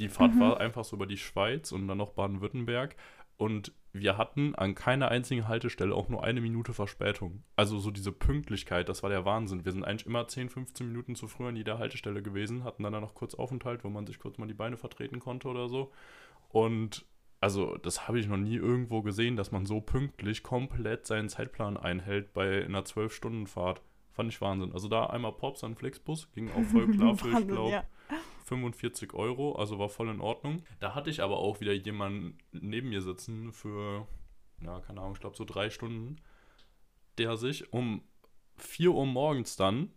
Die 0.00 0.08
Fahrt 0.08 0.34
Mhm. 0.34 0.40
war 0.40 0.58
einfach 0.58 0.84
so 0.84 0.96
über 0.96 1.06
die 1.06 1.16
Schweiz 1.16 1.70
und 1.70 1.86
dann 1.86 1.98
noch 1.98 2.10
Baden-Württemberg. 2.10 2.96
Und 3.36 3.72
wir 3.92 4.18
hatten 4.18 4.56
an 4.56 4.74
keiner 4.74 5.08
einzigen 5.08 5.46
Haltestelle 5.46 5.94
auch 5.94 6.08
nur 6.08 6.24
eine 6.24 6.40
Minute 6.40 6.72
Verspätung. 6.74 7.44
Also 7.54 7.78
so 7.78 7.92
diese 7.92 8.10
Pünktlichkeit, 8.10 8.88
das 8.88 9.04
war 9.04 9.10
der 9.10 9.24
Wahnsinn. 9.24 9.64
Wir 9.64 9.70
sind 9.70 9.84
eigentlich 9.84 10.06
immer 10.06 10.26
10, 10.26 10.50
15 10.50 10.88
Minuten 10.88 11.14
zu 11.14 11.28
früh 11.28 11.46
an 11.46 11.54
jeder 11.54 11.78
Haltestelle 11.78 12.20
gewesen, 12.20 12.64
hatten 12.64 12.82
dann 12.82 12.92
da 12.92 13.00
noch 13.00 13.14
kurz 13.14 13.34
Aufenthalt, 13.36 13.84
wo 13.84 13.90
man 13.90 14.06
sich 14.08 14.18
kurz 14.18 14.38
mal 14.38 14.48
die 14.48 14.54
Beine 14.54 14.76
vertreten 14.76 15.20
konnte 15.20 15.46
oder 15.46 15.68
so. 15.68 15.92
Und 16.48 17.04
also 17.44 17.76
das 17.76 18.08
habe 18.08 18.18
ich 18.18 18.26
noch 18.26 18.38
nie 18.38 18.56
irgendwo 18.56 19.02
gesehen, 19.02 19.36
dass 19.36 19.52
man 19.52 19.66
so 19.66 19.82
pünktlich 19.82 20.42
komplett 20.42 21.06
seinen 21.06 21.28
Zeitplan 21.28 21.76
einhält 21.76 22.32
bei 22.32 22.64
einer 22.64 22.84
12-Stunden-Fahrt. 22.84 23.82
Fand 24.12 24.32
ich 24.32 24.40
Wahnsinn. 24.40 24.72
Also 24.72 24.88
da 24.88 25.04
einmal 25.06 25.32
Pops 25.32 25.62
an 25.62 25.74
Flixbus, 25.74 26.32
ging 26.32 26.50
auch 26.50 26.62
voll 26.62 26.88
klar 26.88 27.14
für, 27.18 27.38
ich 27.38 27.46
glaube, 27.46 27.70
ja. 27.70 27.84
45 28.44 29.12
Euro, 29.12 29.56
also 29.56 29.78
war 29.78 29.90
voll 29.90 30.08
in 30.08 30.22
Ordnung. 30.22 30.62
Da 30.80 30.94
hatte 30.94 31.10
ich 31.10 31.22
aber 31.22 31.36
auch 31.36 31.60
wieder 31.60 31.74
jemanden 31.74 32.38
neben 32.52 32.88
mir 32.88 33.02
sitzen 33.02 33.52
für, 33.52 34.08
ja, 34.62 34.80
keine 34.80 35.02
Ahnung, 35.02 35.12
ich 35.12 35.20
glaube 35.20 35.36
so 35.36 35.44
drei 35.44 35.68
Stunden, 35.68 36.16
der 37.18 37.36
sich 37.36 37.74
um 37.74 38.00
4 38.56 38.90
Uhr 38.90 39.04
morgens 39.04 39.56
dann, 39.56 39.90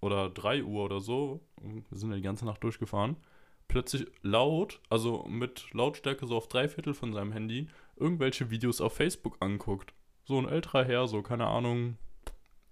oder 0.00 0.30
3 0.30 0.64
Uhr 0.64 0.84
oder 0.86 1.00
so, 1.00 1.42
wir 1.60 1.98
sind 1.98 2.08
ja 2.08 2.16
die 2.16 2.22
ganze 2.22 2.46
Nacht 2.46 2.64
durchgefahren, 2.64 3.18
plötzlich 3.68 4.06
laut, 4.22 4.80
also 4.88 5.24
mit 5.28 5.72
Lautstärke 5.72 6.26
so 6.26 6.36
auf 6.36 6.48
drei 6.48 6.68
Viertel 6.68 6.94
von 6.94 7.12
seinem 7.12 7.32
Handy, 7.32 7.68
irgendwelche 7.96 8.50
Videos 8.50 8.80
auf 8.80 8.94
Facebook 8.94 9.36
anguckt. 9.40 9.92
So 10.24 10.38
ein 10.38 10.48
älterer 10.48 10.84
Herr, 10.84 11.06
so 11.06 11.22
keine 11.22 11.46
Ahnung, 11.46 11.98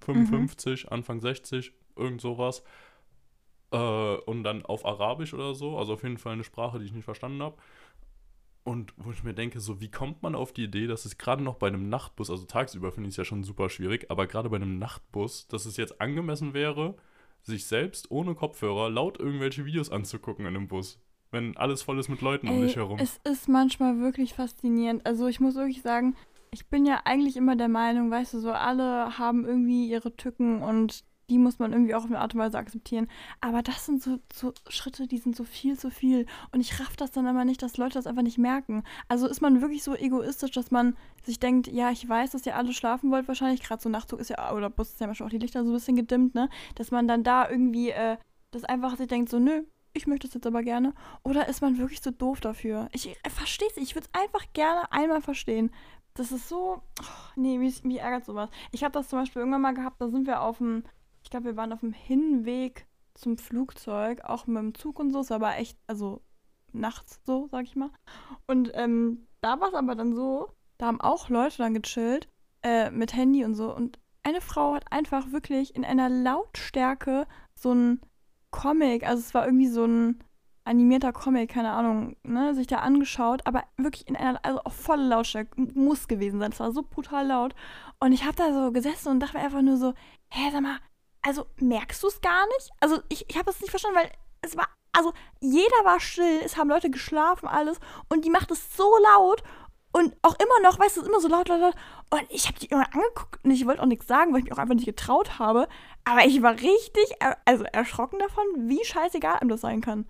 55, 0.00 0.90
Anfang 0.92 1.20
60, 1.20 1.72
irgend 1.96 2.20
sowas. 2.20 2.62
Äh, 3.70 3.76
und 3.76 4.44
dann 4.44 4.64
auf 4.64 4.84
Arabisch 4.84 5.34
oder 5.34 5.54
so, 5.54 5.78
also 5.78 5.94
auf 5.94 6.02
jeden 6.02 6.18
Fall 6.18 6.34
eine 6.34 6.44
Sprache, 6.44 6.78
die 6.78 6.86
ich 6.86 6.92
nicht 6.92 7.04
verstanden 7.04 7.42
habe. 7.42 7.56
Und 8.62 8.94
wo 8.96 9.10
ich 9.10 9.22
mir 9.22 9.34
denke, 9.34 9.60
so 9.60 9.80
wie 9.80 9.90
kommt 9.90 10.22
man 10.22 10.34
auf 10.34 10.52
die 10.52 10.64
Idee, 10.64 10.86
dass 10.86 11.04
es 11.04 11.18
gerade 11.18 11.42
noch 11.42 11.56
bei 11.56 11.66
einem 11.66 11.90
Nachtbus, 11.90 12.30
also 12.30 12.46
tagsüber 12.46 12.92
finde 12.92 13.08
ich 13.08 13.12
es 13.12 13.18
ja 13.18 13.24
schon 13.24 13.44
super 13.44 13.68
schwierig, 13.68 14.10
aber 14.10 14.26
gerade 14.26 14.48
bei 14.48 14.56
einem 14.56 14.78
Nachtbus, 14.78 15.48
dass 15.48 15.66
es 15.66 15.76
jetzt 15.76 16.00
angemessen 16.00 16.54
wäre, 16.54 16.96
sich 17.44 17.66
selbst 17.66 18.10
ohne 18.10 18.34
Kopfhörer 18.34 18.90
laut 18.90 19.18
irgendwelche 19.18 19.64
Videos 19.64 19.90
anzugucken 19.90 20.46
in 20.46 20.56
einem 20.56 20.68
Bus, 20.68 20.98
wenn 21.30 21.56
alles 21.56 21.82
voll 21.82 21.98
ist 21.98 22.08
mit 22.08 22.20
Leuten 22.20 22.48
um 22.48 22.56
Ey, 22.56 22.62
dich 22.62 22.76
herum. 22.76 22.98
Es 22.98 23.20
ist 23.24 23.48
manchmal 23.48 23.98
wirklich 24.00 24.34
faszinierend. 24.34 25.04
Also 25.06 25.26
ich 25.26 25.40
muss 25.40 25.54
wirklich 25.54 25.82
sagen, 25.82 26.16
ich 26.50 26.66
bin 26.68 26.86
ja 26.86 27.02
eigentlich 27.04 27.36
immer 27.36 27.56
der 27.56 27.68
Meinung, 27.68 28.10
weißt 28.10 28.34
du, 28.34 28.40
so 28.40 28.52
alle 28.52 29.18
haben 29.18 29.44
irgendwie 29.44 29.88
ihre 29.88 30.16
Tücken 30.16 30.62
und 30.62 31.04
die 31.28 31.38
muss 31.38 31.58
man 31.58 31.72
irgendwie 31.72 31.94
auch 31.94 32.04
auf 32.04 32.10
eine 32.10 32.20
Art 32.20 32.34
und 32.34 32.40
Weise 32.40 32.58
akzeptieren. 32.58 33.08
Aber 33.40 33.62
das 33.62 33.86
sind 33.86 34.02
so, 34.02 34.18
so 34.32 34.52
Schritte, 34.68 35.06
die 35.06 35.18
sind 35.18 35.36
so 35.36 35.44
viel 35.44 35.78
zu 35.78 35.90
viel. 35.90 36.26
Und 36.52 36.60
ich 36.60 36.80
raff 36.80 36.96
das 36.96 37.12
dann 37.12 37.26
immer 37.26 37.44
nicht, 37.44 37.62
dass 37.62 37.76
Leute 37.76 37.94
das 37.94 38.06
einfach 38.06 38.22
nicht 38.22 38.38
merken. 38.38 38.82
Also 39.08 39.26
ist 39.26 39.40
man 39.40 39.60
wirklich 39.60 39.82
so 39.82 39.94
egoistisch, 39.94 40.52
dass 40.52 40.70
man 40.70 40.96
sich 41.22 41.40
denkt, 41.40 41.66
ja, 41.68 41.90
ich 41.90 42.08
weiß, 42.08 42.32
dass 42.32 42.46
ihr 42.46 42.56
alle 42.56 42.72
schlafen 42.72 43.10
wollt, 43.10 43.28
wahrscheinlich. 43.28 43.62
Gerade 43.62 43.82
so 43.82 43.88
Nachtzug 43.88 44.20
ist 44.20 44.30
ja, 44.30 44.52
oder 44.52 44.70
Bus 44.70 44.90
ist 44.90 45.00
ja 45.00 45.06
manchmal 45.06 45.28
auch 45.28 45.30
die 45.30 45.38
Lichter 45.38 45.64
so 45.64 45.70
ein 45.70 45.74
bisschen 45.74 45.96
gedimmt, 45.96 46.34
ne? 46.34 46.48
Dass 46.74 46.90
man 46.90 47.08
dann 47.08 47.22
da 47.22 47.48
irgendwie, 47.48 47.90
äh, 47.90 48.16
das 48.50 48.64
einfach 48.64 48.96
sich 48.96 49.08
denkt, 49.08 49.30
so, 49.30 49.38
nö, 49.38 49.64
ich 49.94 50.06
möchte 50.06 50.26
das 50.26 50.34
jetzt 50.34 50.46
aber 50.46 50.62
gerne. 50.62 50.92
Oder 51.22 51.48
ist 51.48 51.62
man 51.62 51.78
wirklich 51.78 52.02
so 52.02 52.10
doof 52.10 52.40
dafür? 52.40 52.88
Ich 52.92 53.08
äh, 53.08 53.30
verstehe 53.30 53.68
es, 53.68 53.76
ich 53.76 53.94
würde 53.94 54.08
es 54.12 54.20
einfach 54.20 54.44
gerne 54.52 54.90
einmal 54.92 55.22
verstehen. 55.22 55.70
Das 56.14 56.30
ist 56.30 56.48
so, 56.48 56.82
oh, 57.00 57.04
nee, 57.36 57.58
mich, 57.58 57.82
mich 57.84 58.00
ärgert 58.00 58.24
sowas. 58.24 58.50
Ich 58.72 58.84
habe 58.84 58.92
das 58.92 59.08
zum 59.08 59.18
Beispiel 59.18 59.40
irgendwann 59.40 59.62
mal 59.62 59.74
gehabt, 59.74 60.00
da 60.00 60.08
sind 60.08 60.26
wir 60.26 60.42
auf 60.42 60.58
dem, 60.58 60.84
ich 61.24 61.30
glaube, 61.30 61.46
wir 61.46 61.56
waren 61.56 61.72
auf 61.72 61.80
dem 61.80 61.92
Hinweg 61.92 62.86
zum 63.14 63.38
Flugzeug, 63.38 64.20
auch 64.24 64.46
mit 64.46 64.58
dem 64.58 64.74
Zug 64.74 64.98
und 65.00 65.10
so, 65.10 65.20
es 65.20 65.30
war 65.30 65.36
aber 65.36 65.56
echt, 65.56 65.78
also 65.86 66.20
nachts 66.72 67.20
so, 67.24 67.48
sag 67.50 67.64
ich 67.64 67.76
mal. 67.76 67.90
Und 68.46 68.70
ähm, 68.74 69.26
da 69.40 69.60
war 69.60 69.68
es 69.68 69.74
aber 69.74 69.94
dann 69.94 70.14
so, 70.14 70.52
da 70.78 70.86
haben 70.86 71.00
auch 71.00 71.28
Leute 71.28 71.58
dann 71.58 71.74
gechillt, 71.74 72.28
äh, 72.62 72.90
mit 72.90 73.14
Handy 73.14 73.44
und 73.44 73.54
so. 73.54 73.74
Und 73.74 73.98
eine 74.22 74.40
Frau 74.40 74.74
hat 74.74 74.90
einfach 74.92 75.32
wirklich 75.32 75.74
in 75.74 75.84
einer 75.84 76.08
Lautstärke 76.08 77.26
so 77.54 77.72
ein 77.72 78.00
Comic, 78.50 79.06
also 79.06 79.20
es 79.20 79.34
war 79.34 79.46
irgendwie 79.46 79.68
so 79.68 79.84
ein 79.84 80.22
animierter 80.64 81.12
Comic, 81.12 81.50
keine 81.50 81.72
Ahnung, 81.72 82.16
ne, 82.22 82.54
sich 82.54 82.66
da 82.66 82.78
angeschaut, 82.78 83.42
aber 83.46 83.64
wirklich 83.76 84.08
in 84.08 84.16
einer, 84.16 84.42
also 84.44 84.60
auf 84.60 84.74
volle 84.74 85.06
Lautstärke, 85.06 85.60
muss 85.74 86.08
gewesen 86.08 86.40
sein. 86.40 86.52
Es 86.52 86.60
war 86.60 86.72
so 86.72 86.82
brutal 86.82 87.26
laut. 87.26 87.54
Und 88.00 88.12
ich 88.12 88.24
habe 88.24 88.36
da 88.36 88.52
so 88.52 88.72
gesessen 88.72 89.10
und 89.10 89.20
dachte 89.20 89.36
mir 89.36 89.44
einfach 89.44 89.62
nur 89.62 89.76
so, 89.76 89.92
hä, 90.30 90.50
sag 90.50 90.62
mal, 90.62 90.78
also 91.24 91.46
merkst 91.56 92.02
du 92.02 92.08
es 92.08 92.20
gar 92.20 92.46
nicht? 92.46 92.70
Also 92.80 93.00
ich, 93.08 93.28
ich 93.28 93.36
habe 93.36 93.50
es 93.50 93.60
nicht 93.60 93.70
verstanden, 93.70 93.98
weil 93.98 94.10
es 94.42 94.56
war, 94.56 94.68
also 94.92 95.12
jeder 95.40 95.84
war 95.84 95.98
still, 96.00 96.40
es 96.44 96.56
haben 96.56 96.68
Leute 96.68 96.90
geschlafen, 96.90 97.48
alles, 97.48 97.80
und 98.08 98.24
die 98.24 98.30
macht 98.30 98.50
es 98.50 98.76
so 98.76 98.90
laut 99.02 99.42
und 99.92 100.14
auch 100.22 100.34
immer 100.34 100.60
noch, 100.68 100.78
weißt 100.78 100.96
du, 100.96 101.00
es 101.00 101.06
ist 101.06 101.08
immer 101.08 101.20
so 101.20 101.28
laut, 101.28 101.48
laut, 101.48 101.60
laut. 101.60 101.74
Und 102.10 102.24
ich 102.28 102.48
habe 102.48 102.58
die 102.58 102.66
immer 102.66 102.86
angeguckt 102.92 103.44
und 103.44 103.50
ich 103.52 103.64
wollte 103.64 103.80
auch 103.80 103.86
nichts 103.86 104.06
sagen, 104.06 104.32
weil 104.32 104.40
ich 104.40 104.44
mich 104.44 104.52
auch 104.52 104.58
einfach 104.58 104.74
nicht 104.74 104.86
getraut 104.86 105.38
habe. 105.38 105.68
Aber 106.04 106.26
ich 106.26 106.42
war 106.42 106.52
richtig, 106.52 107.14
er 107.20 107.38
also 107.44 107.64
erschrocken 107.64 108.18
davon, 108.18 108.44
wie 108.68 108.84
scheißegal 108.84 109.36
einem 109.36 109.50
das 109.50 109.60
sein 109.60 109.80
kann. 109.80 110.06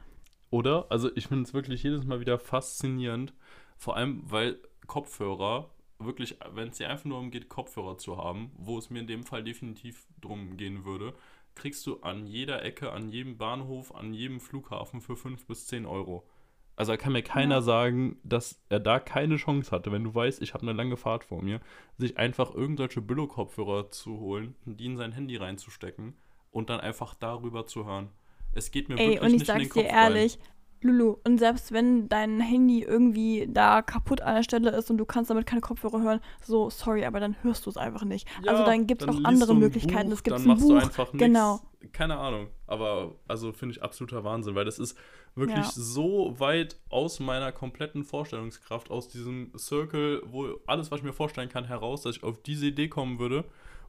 Oder? 0.48 0.86
Also 0.88 1.14
ich 1.14 1.26
finde 1.26 1.44
es 1.44 1.52
wirklich 1.52 1.82
jedes 1.82 2.04
Mal 2.04 2.20
wieder 2.20 2.38
faszinierend. 2.38 3.34
Vor 3.76 3.96
allem, 3.96 4.22
weil 4.24 4.58
Kopfhörer, 4.86 5.70
wirklich, 5.98 6.36
wenn 6.52 6.68
es 6.68 6.78
dir 6.78 6.88
einfach 6.90 7.04
nur 7.04 7.18
darum 7.18 7.30
geht, 7.30 7.48
Kopfhörer 7.48 7.98
zu 7.98 8.16
haben, 8.18 8.50
wo 8.56 8.78
es 8.78 8.90
mir 8.90 9.00
in 9.00 9.06
dem 9.06 9.24
Fall 9.24 9.44
definitiv 9.44 10.06
drum 10.20 10.56
gehen 10.56 10.84
würde, 10.84 11.14
kriegst 11.54 11.86
du 11.86 12.00
an 12.02 12.26
jeder 12.26 12.62
Ecke, 12.64 12.92
an 12.92 13.08
jedem 13.08 13.38
Bahnhof, 13.38 13.94
an 13.94 14.12
jedem 14.14 14.40
Flughafen 14.40 15.00
für 15.00 15.16
5 15.16 15.46
bis 15.46 15.66
10 15.66 15.86
Euro. 15.86 16.24
Also 16.76 16.92
da 16.92 16.96
kann 16.96 17.12
mir 17.12 17.22
keiner 17.22 17.60
Ja. 17.60 17.62
sagen, 17.62 18.18
dass 18.24 18.60
er 18.68 18.80
da 18.80 18.98
keine 18.98 19.36
Chance 19.36 19.70
hatte, 19.70 19.92
wenn 19.92 20.02
du 20.04 20.14
weißt, 20.14 20.42
ich 20.42 20.54
habe 20.54 20.62
eine 20.62 20.72
lange 20.72 20.96
Fahrt 20.96 21.24
vor 21.24 21.40
mir, 21.42 21.60
sich 21.98 22.18
einfach 22.18 22.52
irgendwelche 22.52 23.00
Billo-Kopfhörer 23.00 23.90
zu 23.92 24.18
holen, 24.18 24.56
die 24.64 24.86
in 24.86 24.96
sein 24.96 25.12
Handy 25.12 25.36
reinzustecken 25.36 26.14
und 26.50 26.70
dann 26.70 26.80
einfach 26.80 27.14
darüber 27.14 27.66
zu 27.66 27.86
hören. 27.86 28.10
Es 28.52 28.70
geht 28.72 28.88
mir 28.88 28.96
Ey, 28.96 29.04
wirklich 29.04 29.20
und 29.20 29.34
ich 29.34 29.44
nicht 29.44 29.54
in 29.54 29.58
sag's 29.58 29.60
den 29.60 29.68
dir 29.72 29.84
Kopf 29.84 29.88
ehrlich, 29.88 30.38
Lulu, 30.84 31.16
und 31.24 31.38
selbst 31.38 31.72
wenn 31.72 32.08
dein 32.08 32.40
Handy 32.40 32.82
irgendwie 32.82 33.46
da 33.50 33.82
kaputt 33.82 34.20
an 34.20 34.36
der 34.36 34.42
Stelle 34.42 34.70
ist 34.70 34.90
und 34.90 34.98
du 34.98 35.04
kannst 35.04 35.30
damit 35.30 35.46
keine 35.46 35.60
Kopfhörer 35.60 36.00
hören, 36.02 36.20
so, 36.42 36.70
sorry, 36.70 37.04
aber 37.04 37.20
dann 37.20 37.36
hörst 37.42 37.66
du 37.66 37.70
es 37.70 37.76
einfach 37.76 38.04
nicht. 38.04 38.28
rein. 38.38 38.48
also 38.48 38.64
dann 38.64 38.86
gibt's 38.86 39.06
auch 39.08 39.14
liest 39.14 39.26
andere 39.26 39.54
Möglichkeiten. 39.54 40.08
Buch, 40.08 40.14
es 40.16 40.22
gibt 40.22 40.36
dann 40.36 40.42
ein 40.42 40.48
machst 40.48 40.62
Buch. 40.62 40.70
du 40.70 40.76
einfach 40.76 41.12
nichts. 41.12 41.18
genau. 41.26 41.60
Keine 41.92 42.16
Ahnung. 42.16 42.48
Aber 42.66 43.14
also 43.28 43.52
finde 43.52 43.74
ich 43.74 43.82
absoluter 43.82 44.24
Wahnsinn, 44.24 44.54
weil 44.54 44.64
das 44.64 44.78
ist 44.78 44.96
wirklich 45.34 45.56
Ja. 45.58 45.70
so 45.74 46.34
weit 46.38 46.76
aus 46.88 47.20
meiner 47.20 47.52
kompletten 47.52 48.04
Vorstellungskraft, 48.04 48.90
aus 48.90 49.08
diesem 49.08 49.52
Circle, 49.58 50.22
wo 50.26 50.58
alles, 50.66 50.90
was 50.90 51.00
ich 51.00 51.04
mir 51.04 51.12
vorstellen 51.12 51.48
kann, 51.48 51.64
heraus, 51.64 52.02
dass 52.02 52.16
ich 52.16 52.22
auf 52.22 52.40
diese 52.42 52.66
Idee 52.66 52.88
kommen 52.88 53.18
würde. 53.18 53.44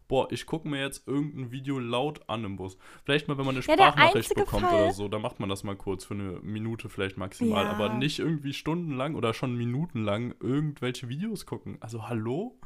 Boah, 0.07 0.31
ich 0.31 0.45
gucke 0.45 0.67
mir 0.67 0.81
jetzt 0.81 1.07
irgendein 1.07 1.51
Video 1.51 1.79
laut 1.79 2.29
an 2.29 2.43
im 2.43 2.57
Bus. 2.57 2.77
Vielleicht 3.03 3.27
mal, 3.27 3.37
wenn 3.37 3.45
man 3.45 3.55
eine 3.55 3.65
Ja, 3.65 3.73
Sprachnachricht 3.73 4.15
einzige 4.15 4.41
bekommt 4.41 4.65
Fall- 4.65 4.83
oder 4.83 4.93
so, 4.93 5.07
da 5.07 5.19
macht 5.19 5.39
man 5.39 5.49
das 5.49 5.63
mal 5.63 5.75
kurz 5.75 6.05
für 6.05 6.13
eine 6.13 6.39
Minute 6.41 6.89
vielleicht 6.89 7.17
maximal. 7.17 7.65
Ja. 7.65 7.71
Aber 7.71 7.89
nicht 7.89 8.19
irgendwie 8.19 8.53
stundenlang 8.53 9.15
oder 9.15 9.33
schon 9.33 9.55
minutenlang 9.55 10.35
irgendwelche 10.39 11.09
Videos 11.09 11.45
gucken. 11.45 11.77
Also 11.79 12.07
hallo? 12.07 12.59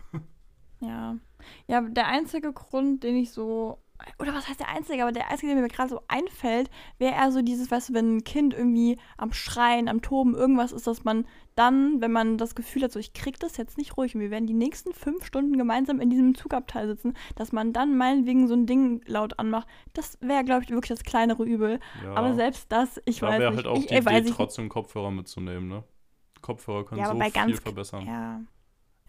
Ja. 0.81 1.17
Ja, 1.67 1.81
der 1.81 2.08
einzige 2.08 2.53
Grund, 2.53 3.03
den 3.03 3.15
ich 3.15 3.31
so. 3.31 3.79
Oder 4.20 4.34
was 4.34 4.48
heißt 4.48 4.60
der 4.60 4.70
einzige? 4.70 5.03
Aber 5.03 5.12
der 5.12 5.29
einzige, 5.29 5.53
der 5.53 5.62
mir 5.62 5.68
gerade 5.68 5.89
so 5.89 6.01
einfällt, 6.08 6.70
wäre 6.98 7.13
eher 7.15 7.32
so 7.32 7.41
dieses, 7.41 7.70
weißt 7.70 7.89
du, 7.89 7.94
wenn 7.94 8.18
ein 8.18 8.24
Kind 8.24 8.53
irgendwie 8.53 8.98
am 9.18 9.34
Schreien, 9.34 9.88
am 9.89 10.01
Toben, 10.01 10.36
irgendwas 10.36 10.72
ist, 10.72 10.88
dass 10.88 11.03
man 11.03 11.25
dann, 11.56 12.00
wenn 12.00 12.12
man 12.12 12.38
das 12.38 12.56
Gefühl 12.56 12.84
hat, 12.84 12.91
so 12.94 13.00
ich 13.00 13.12
krieg 13.13 13.39
das 13.39 13.58
jetzt 13.58 13.77
nicht 13.77 13.98
ruhig 13.98 14.15
und 14.15 14.22
wir 14.22 14.32
werden 14.32 14.48
die 14.48 14.53
nächsten 14.53 14.94
fünf 14.94 15.25
Stunden 15.25 15.58
gemeinsam 15.58 16.00
in 16.00 16.10
diesem 16.10 16.34
Zugabteil 16.36 16.88
sitzen, 16.88 17.13
dass 17.36 17.51
man 17.51 17.74
dann 17.74 17.98
meinetwegen 17.98 18.48
so 18.48 18.53
ein 18.53 18.65
Ding 18.65 19.01
laut 19.06 19.38
anmacht, 19.39 19.68
das 19.94 20.18
wäre, 20.22 20.44
glaube 20.46 20.63
ich, 20.63 20.70
wirklich 20.70 20.89
das 20.98 21.03
kleinere 21.03 21.44
Übel. 21.44 21.79
Ja. 22.03 22.13
Aber 22.13 22.34
selbst 22.36 22.72
das, 22.72 23.01
ich 23.06 23.20
da 23.20 23.27
weiß 23.27 23.39
wäre 23.39 23.51
nicht. 23.51 23.58
halt 23.65 23.68
auch 23.68 23.77
ich, 23.79 23.88
die 23.88 23.94
ey, 23.96 24.20
Idee, 24.20 24.32
trotzdem 24.32 24.70
Kopfhörer 24.70 25.12
mitzunehmen, 25.12 25.68
ne? 25.68 25.84
Kopfhörer 26.41 26.86
können 26.86 27.01
Ja, 27.01 27.12
so 27.12 27.20
viel 27.20 27.32
ganz- 27.32 27.60
verbessern. 27.60 28.06
ja. 28.06 28.39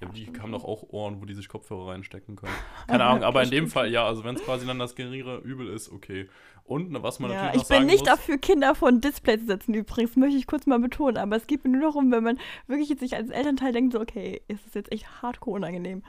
Ja, 0.01 0.09
die 0.09 0.33
haben 0.41 0.53
doch 0.53 0.65
auch 0.65 0.83
Ohren, 0.91 1.21
wo 1.21 1.27
die 1.27 1.35
sich 1.35 1.49
Kopfhörer 1.49 1.89
reinstecken 1.89 2.37
können. 2.37 2.55
Keine 2.87 3.05
Ahnung, 3.05 3.23
aber 3.23 3.43
in 3.43 3.51
dem 3.51 3.69
Fall, 3.69 3.91
ja, 3.91 4.07
also 4.07 4.25
wenn 4.25 4.35
es 4.35 4.43
quasi 4.43 4.67
dann 4.67 4.79
das 4.79 4.95
geringere 4.95 5.39
Übel 5.39 5.69
ist, 5.69 5.93
okay. 5.93 6.29
Und 6.65 6.91
was 7.03 7.19
man 7.19 7.31
Ja, 7.31 7.37
natürlich 7.37 7.57
ich 7.57 7.63
noch 7.63 7.69
sagen 7.69 7.81
bin 7.81 7.87
nicht 7.89 8.07
muss, 8.07 8.09
dafür, 8.09 8.39
Kinder 8.39 8.75
vor 8.75 8.89
ein 8.89 9.01
Display 9.01 9.39
zu 9.39 9.47
setzen, 9.47 9.75
übrigens, 9.75 10.17
möchte 10.17 10.39
ich 10.39 10.47
kurz 10.47 10.67
mal 10.67 10.79
betonen. 10.79 11.19
Aber 11.19 11.37
es 11.37 11.47
geht 11.47 11.65
mir 11.65 11.71
nur 11.71 11.83
darum, 11.83 12.11
wenn 12.13 12.25
man 12.25 12.39
wirklich 12.67 12.89
jetzt 12.89 13.01
sich 13.01 13.15
als 13.15 13.29
Elternteil 13.29 13.73
denkt, 13.73 13.93
so, 13.93 14.01
okay, 14.01 14.41
ist 14.49 14.65
das 14.67 14.75
jetzt 14.75 14.93
echt 14.93 15.21
hardcore 15.21 15.57
unangenehm. 15.57 16.03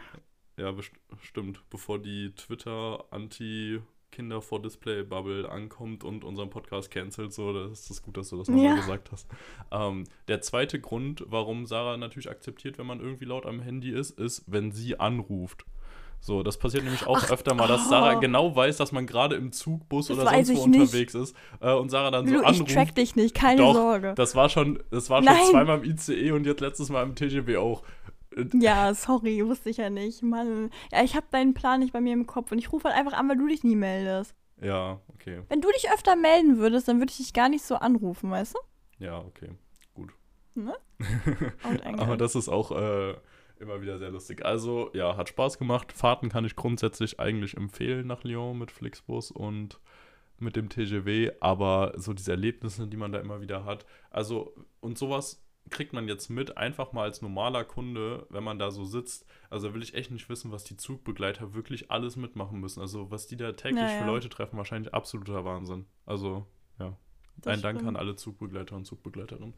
Ja, 0.57 0.71
best 0.71 0.91
stimmt, 1.23 1.61
bevor 1.69 1.99
die 1.99 2.33
Twitter 2.35 3.05
anti 3.09 3.81
Kinder 4.11 4.41
vor 4.41 4.61
Display 4.61 5.03
Bubble 5.03 5.49
ankommt 5.49 6.03
und 6.03 6.23
unseren 6.23 6.49
Podcast 6.49 6.91
cancelt, 6.91 7.33
so, 7.33 7.53
das 7.53 7.71
ist 7.71 7.89
das 7.89 8.01
gut, 8.03 8.17
dass 8.17 8.29
du 8.29 8.37
das 8.37 8.47
nochmal 8.49 8.65
Ja. 8.65 8.75
gesagt 8.75 9.11
hast. 9.11 9.27
Ähm, 9.71 10.03
der 10.27 10.41
zweite 10.41 10.79
Grund, 10.79 11.23
warum 11.27 11.65
Sarah 11.65 11.97
natürlich 11.97 12.29
akzeptiert, 12.29 12.77
wenn 12.77 12.85
man 12.85 12.99
irgendwie 12.99 13.25
laut 13.25 13.45
am 13.45 13.59
Handy 13.61 13.91
ist, 13.91 14.11
ist, 14.19 14.43
wenn 14.47 14.71
sie 14.71 14.99
anruft. 14.99 15.65
So, 16.23 16.43
das 16.43 16.57
passiert 16.59 16.83
nämlich 16.83 17.07
auch 17.07 17.17
Ach, 17.17 17.31
öfter 17.31 17.55
mal, 17.55 17.67
dass 17.67 17.87
oh. 17.87 17.89
Sarah 17.89 18.13
genau 18.13 18.55
weiß, 18.55 18.77
dass 18.77 18.91
man 18.91 19.07
gerade 19.07 19.35
im 19.35 19.51
Zug, 19.51 19.89
Bus 19.89 20.05
Das 20.07 20.19
oder 20.19 20.29
sonst 20.29 20.55
wo 20.55 20.67
nicht. 20.67 20.79
unterwegs 20.81 21.15
ist 21.15 21.35
äh, 21.61 21.73
und 21.73 21.89
Sarah 21.89 22.11
dann 22.11 22.27
so 22.27 22.33
Lulu, 22.35 22.43
ich 22.43 22.49
anruft. 22.59 22.73
track 22.75 22.93
dich 22.93 23.15
nicht, 23.15 23.33
keine 23.33 23.57
Doch, 23.59 23.73
Sorge. 23.73 24.13
Das 24.15 24.35
war 24.35 24.47
schon, 24.49 24.83
das 24.91 25.09
war 25.09 25.23
schon 25.23 25.33
Nein. 25.33 25.45
zweimal 25.49 25.79
im 25.83 25.89
ICE 25.91 26.31
und 26.33 26.45
jetzt 26.45 26.61
letztes 26.61 26.89
Mal 26.89 27.01
im 27.03 27.15
TGW 27.15 27.57
auch. 27.57 27.81
Ja, 28.53 28.93
sorry, 28.93 29.45
wusste 29.45 29.69
ich 29.69 29.77
ja 29.77 29.89
nicht. 29.89 30.23
Mann. 30.23 30.69
Ja, 30.91 31.03
ich 31.03 31.15
habe 31.15 31.27
deinen 31.31 31.53
Plan 31.53 31.79
nicht 31.79 31.93
bei 31.93 32.01
mir 32.01 32.13
im 32.13 32.27
Kopf 32.27 32.51
und 32.51 32.57
ich 32.57 32.71
rufe 32.71 32.87
halt 32.87 32.97
einfach 32.97 33.17
an, 33.17 33.27
weil 33.29 33.37
du 33.37 33.47
dich 33.47 33.63
nie 33.63 33.75
meldest. 33.75 34.35
Ja, 34.61 35.01
okay. 35.07 35.41
Wenn 35.49 35.61
du 35.61 35.69
dich 35.71 35.91
öfter 35.91 36.15
melden 36.15 36.57
würdest, 36.57 36.87
dann 36.87 36.99
würde 36.99 37.11
ich 37.11 37.17
dich 37.17 37.33
gar 37.33 37.49
nicht 37.49 37.63
so 37.63 37.75
anrufen, 37.75 38.29
weißt 38.29 38.55
du? 38.55 39.03
Ja, 39.03 39.19
okay. 39.19 39.49
Gut. 39.93 40.11
Ne? 40.53 40.75
Aber 41.97 42.15
das 42.15 42.35
ist 42.35 42.47
auch 42.47 42.71
äh, 42.71 43.15
immer 43.59 43.81
wieder 43.81 43.97
sehr 43.97 44.11
lustig. 44.11 44.45
Also, 44.45 44.91
ja, 44.93 45.17
hat 45.17 45.29
Spaß 45.29 45.57
gemacht. 45.57 45.91
Fahrten 45.91 46.29
kann 46.29 46.45
ich 46.45 46.55
grundsätzlich 46.55 47.19
eigentlich 47.19 47.57
empfehlen 47.57 48.07
nach 48.07 48.23
Lyon 48.23 48.59
mit 48.59 48.71
Flixbus 48.71 49.31
und 49.31 49.79
mit 50.37 50.55
dem 50.55 50.69
TGW, 50.69 51.31
aber 51.39 51.93
so 51.97 52.13
diese 52.13 52.31
Erlebnisse, 52.31 52.87
die 52.87 52.97
man 52.97 53.11
da 53.11 53.19
immer 53.19 53.41
wieder 53.41 53.63
hat. 53.65 53.85
Also, 54.09 54.55
und 54.79 54.97
sowas 54.97 55.43
kriegt 55.71 55.93
man 55.93 56.07
jetzt 56.07 56.29
mit, 56.29 56.57
einfach 56.57 56.93
mal 56.93 57.03
als 57.03 57.21
normaler 57.21 57.63
Kunde, 57.63 58.27
wenn 58.29 58.43
man 58.43 58.59
da 58.59 58.69
so 58.71 58.85
sitzt. 58.85 59.25
Also 59.49 59.73
will 59.73 59.81
ich 59.81 59.95
echt 59.95 60.11
nicht 60.11 60.29
wissen, 60.29 60.51
was 60.51 60.63
die 60.63 60.77
Zugbegleiter 60.77 61.53
wirklich 61.53 61.89
alles 61.89 62.15
mitmachen 62.15 62.59
müssen. 62.59 62.81
Also 62.81 63.09
was 63.09 63.25
die 63.27 63.37
da 63.37 63.53
täglich 63.53 63.81
Ja, 63.81 63.87
für. 63.87 64.05
Leute 64.05 64.29
treffen, 64.29 64.57
wahrscheinlich 64.57 64.93
absoluter 64.93 65.43
Wahnsinn. 65.45 65.85
Also, 66.05 66.45
ja. 66.79 66.95
Das 67.37 67.53
Ein 67.55 67.61
Dank 67.61 67.83
an 67.85 67.95
alle 67.95 68.15
Zugbegleiter 68.15 68.75
und 68.75 68.85
Zugbegleiterinnen. 68.85 69.53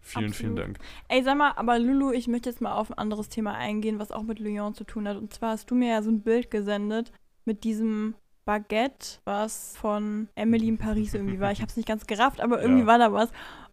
Vielen, 0.00 0.32
vielen 0.32 0.52
Absolut. 0.52 0.58
Dank. 0.58 0.78
Ey, 1.08 1.22
sag 1.22 1.36
mal, 1.36 1.52
aber 1.56 1.78
Lulu, 1.78 2.12
ich 2.12 2.28
möchte 2.28 2.48
jetzt 2.50 2.60
mal 2.60 2.72
auf 2.74 2.90
ein 2.90 2.98
anderes 2.98 3.28
Thema 3.28 3.54
eingehen, 3.54 3.98
was 3.98 4.12
auch 4.12 4.22
mit 4.22 4.38
Lyon 4.38 4.74
zu 4.74 4.84
tun 4.84 5.08
hat. 5.08 5.16
Und 5.16 5.32
zwar 5.32 5.50
hast 5.50 5.70
du 5.70 5.74
mir 5.74 5.88
ja 5.88 6.02
so 6.02 6.10
ein 6.10 6.20
Bild 6.22 6.50
gesendet 6.50 7.10
mit 7.44 7.64
diesem 7.64 8.14
Baguette, 8.44 9.18
was 9.24 9.76
von 9.78 10.28
Emily 10.34 10.68
in 10.68 10.76
Paris 10.78 11.14
irgendwie 11.14 11.40
war. 11.40 11.52
Ich 11.52 11.60
habe 11.60 11.70
es 11.70 11.76
nicht 11.76 11.88
ganz 11.88 12.06
gerafft, 12.06 12.40
aber 12.42 12.60
irgendwie 12.60 12.82
Ja. 12.82 12.86
war 12.86 12.98
da 12.98 13.12
was. 13.12 13.30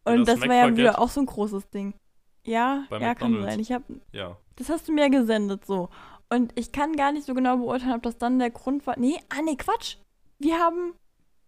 Ja, 0.08 0.14
Und 0.14 0.28
das 0.28 0.40
das, 0.40 0.50
war 0.50 0.56
ja 0.56 0.76
wieder 0.76 1.00
auch 1.00 1.10
so 1.10 1.20
ein 1.22 1.26
großes 1.26 1.70
Ding. 1.70 1.94
Ja, 2.46 2.86
Bei 2.90 3.00
ja, 3.00 3.14
kann 3.14 3.40
sein. 3.42 3.60
Ich 3.60 3.72
hab, 3.72 3.84
Ja. 4.12 4.38
das 4.56 4.70
hast 4.70 4.88
du 4.88 4.94
mir 4.94 5.02
ja 5.04 5.08
gesendet, 5.10 5.66
so. 5.66 5.90
Und 6.30 6.58
ich 6.58 6.72
kann 6.72 6.96
gar 6.96 7.12
nicht 7.12 7.26
so 7.26 7.34
genau 7.34 7.58
beurteilen, 7.58 7.94
ob 7.96 8.04
das 8.04 8.18
dann 8.18 8.40
der 8.40 8.50
Grund 8.52 8.88
war. 8.88 8.98
Nee, 8.98 9.18
ah, 9.30 9.42
nee, 9.44 9.56
Quatsch. 9.56 9.98
Wir 10.40 10.58
haben 10.60 10.94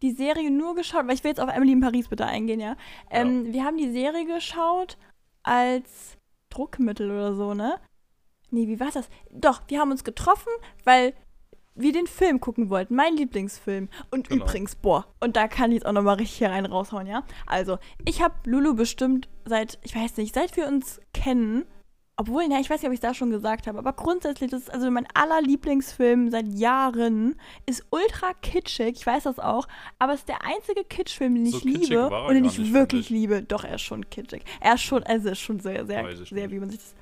die 0.01 0.11
Serie 0.11 0.51
nur 0.51 0.75
geschaut, 0.75 1.07
weil 1.07 1.15
ich 1.15 1.23
will 1.23 1.29
jetzt 1.31 1.39
auf 1.39 1.49
Emily 1.49 1.71
in 1.71 1.79
Paris 1.81 2.09
bitte 2.09 2.25
eingehen, 2.25 2.59
ja. 2.59 2.75
Ähm, 3.09 3.51
Wir 3.53 3.63
haben 3.63 3.77
die 3.77 3.91
Serie 3.91 4.25
geschaut 4.25 4.97
als 5.41 6.17
Druckmittel 6.49 7.09
oder 7.09 7.33
so, 7.33 7.53
ne? 7.53 7.79
Nee, 8.51 8.67
wie 8.67 8.79
war 8.79 8.91
das? 8.91 9.09
Doch, 9.31 9.61
wir 9.67 9.79
haben 9.79 9.89
uns 9.91 10.03
getroffen, 10.03 10.51
weil 10.83 11.13
wir 11.75 11.91
den 11.91 12.07
Film 12.07 12.39
gucken 12.39 12.69
wollten, 12.69 12.95
mein 12.95 13.15
Lieblingsfilm. 13.15 13.89
Und 14.11 14.29
Genau. 14.29 14.45
übrigens, 14.45 14.75
boah, 14.75 15.05
und 15.19 15.35
da 15.35 15.47
kann 15.47 15.71
ich 15.71 15.75
jetzt 15.75 15.85
auch 15.85 15.91
nochmal 15.91 16.15
richtig 16.15 16.37
hier 16.37 16.49
rein 16.51 16.65
raushauen, 16.65 17.07
ja? 17.07 17.23
Also, 17.47 17.77
ich 18.05 18.21
habe 18.21 18.35
Lulu 18.45 18.75
bestimmt 18.75 19.27
seit, 19.45 19.79
ich 19.83 19.95
weiß 19.95 20.17
nicht, 20.17 20.35
seit 20.35 20.55
wir 20.55 20.67
uns 20.67 21.01
kennen, 21.13 21.65
obwohl, 22.15 22.47
ne, 22.47 22.59
ich 22.61 22.69
weiß 22.69 22.79
nicht, 22.81 22.87
ob 22.87 22.93
ich 22.93 22.97
es 22.97 23.01
da 23.01 23.15
schon 23.15 23.31
gesagt 23.31 23.65
habe, 23.65 23.79
aber 23.79 23.93
grundsätzlich, 23.93 24.51
das 24.51 24.61
ist 24.61 24.71
also 24.73 24.91
mein 24.91 25.07
allerlieblingsfilm 25.15 26.29
seit 26.29 26.45
Jahren, 26.47 27.35
ist 27.65 27.85
ultra 27.89 28.33
kitschig, 28.41 28.97
ich 28.97 29.05
weiß 29.07 29.23
das 29.23 29.39
auch, 29.39 29.67
aber 29.97 30.13
es 30.13 30.19
ist 30.19 30.29
der 30.29 30.45
einzige 30.45 30.83
Kitschfilm, 30.83 31.33
den 31.33 31.47
So 31.47 31.57
ich 31.57 31.63
liebe 31.63 32.09
und 32.27 32.35
den 32.35 32.45
ich 32.45 32.71
wirklich 32.71 33.09
liebe. 33.09 33.41
Doch, 33.41 33.63
er 33.63 33.75
ist 33.75 33.81
schon 33.81 34.07
kitschig. 34.11 34.43
Er 34.61 34.75
ist 34.75 34.83
schon, 34.83 35.01
also 35.03 35.29
er 35.29 35.31
ist 35.31 35.39
schon 35.39 35.59
sehr, 35.59 35.87
sehr, 35.87 36.15
sehr, 36.17 36.51
wie 36.51 36.59
man 36.59 36.69
sich 36.69 36.79
das. 36.79 36.93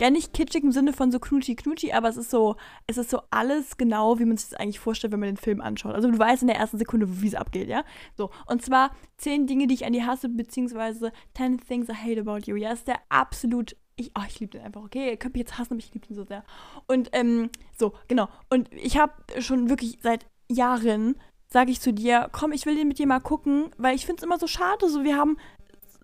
Ja, 0.00 0.10
nicht 0.10 0.32
kitschig 0.32 0.64
im 0.64 0.72
Sinne 0.72 0.92
von 0.92 1.12
so 1.12 1.20
knutschi 1.20 1.54
knutschi, 1.54 1.92
aber 1.92 2.08
es 2.08 2.16
ist 2.16 2.28
so, 2.28 2.56
es 2.88 2.96
ist 2.96 3.10
so 3.10 3.20
alles 3.30 3.76
genau, 3.76 4.18
wie 4.18 4.24
man 4.24 4.36
sich 4.36 4.50
das 4.50 4.58
eigentlich 4.58 4.80
vorstellt, 4.80 5.12
wenn 5.12 5.20
man 5.20 5.28
den 5.28 5.36
Film 5.36 5.60
anschaut. 5.60 5.94
Also 5.94 6.10
du 6.10 6.18
weißt 6.18 6.42
in 6.42 6.48
der 6.48 6.56
ersten 6.56 6.78
Sekunde, 6.78 7.22
wie 7.22 7.28
es 7.28 7.36
abgeht, 7.36 7.68
ja? 7.68 7.84
So, 8.16 8.30
und 8.46 8.60
zwar 8.60 8.90
zehn 9.18 9.46
Dinge, 9.46 9.68
die 9.68 9.74
ich 9.74 9.86
an 9.86 9.92
dir 9.92 10.04
hasse, 10.04 10.28
beziehungsweise 10.28 11.12
10 11.36 11.60
things 11.60 11.88
I 11.88 11.94
hate 11.94 12.20
about 12.20 12.50
you. 12.50 12.56
Ja, 12.56 12.72
ist 12.72 12.88
der 12.88 12.98
absolut, 13.08 13.76
ich, 13.94 14.10
oh, 14.18 14.22
ich 14.26 14.40
liebe 14.40 14.58
den 14.58 14.66
einfach, 14.66 14.82
okay? 14.82 15.10
Ihr 15.10 15.16
könnt 15.16 15.34
mich 15.34 15.42
jetzt 15.42 15.58
hassen, 15.58 15.74
aber 15.74 15.78
ich 15.78 15.94
liebe 15.94 16.08
den 16.08 16.16
so 16.16 16.24
sehr. 16.24 16.42
Und, 16.88 17.10
ähm, 17.12 17.50
so, 17.78 17.92
genau. 18.08 18.28
Und 18.50 18.68
ich 18.72 18.98
habe 18.98 19.12
schon 19.38 19.68
wirklich 19.70 20.00
seit 20.02 20.26
Jahren, 20.50 21.14
sage 21.46 21.70
ich 21.70 21.80
zu 21.80 21.92
dir, 21.92 22.28
komm, 22.32 22.50
ich 22.50 22.66
will 22.66 22.74
den 22.74 22.88
mit 22.88 22.98
dir 22.98 23.06
mal 23.06 23.20
gucken, 23.20 23.70
weil 23.78 23.94
ich 23.94 24.06
finde 24.06 24.18
es 24.18 24.24
immer 24.24 24.40
so 24.40 24.48
schade, 24.48 24.88
so 24.88 25.04
wir 25.04 25.16
haben 25.16 25.36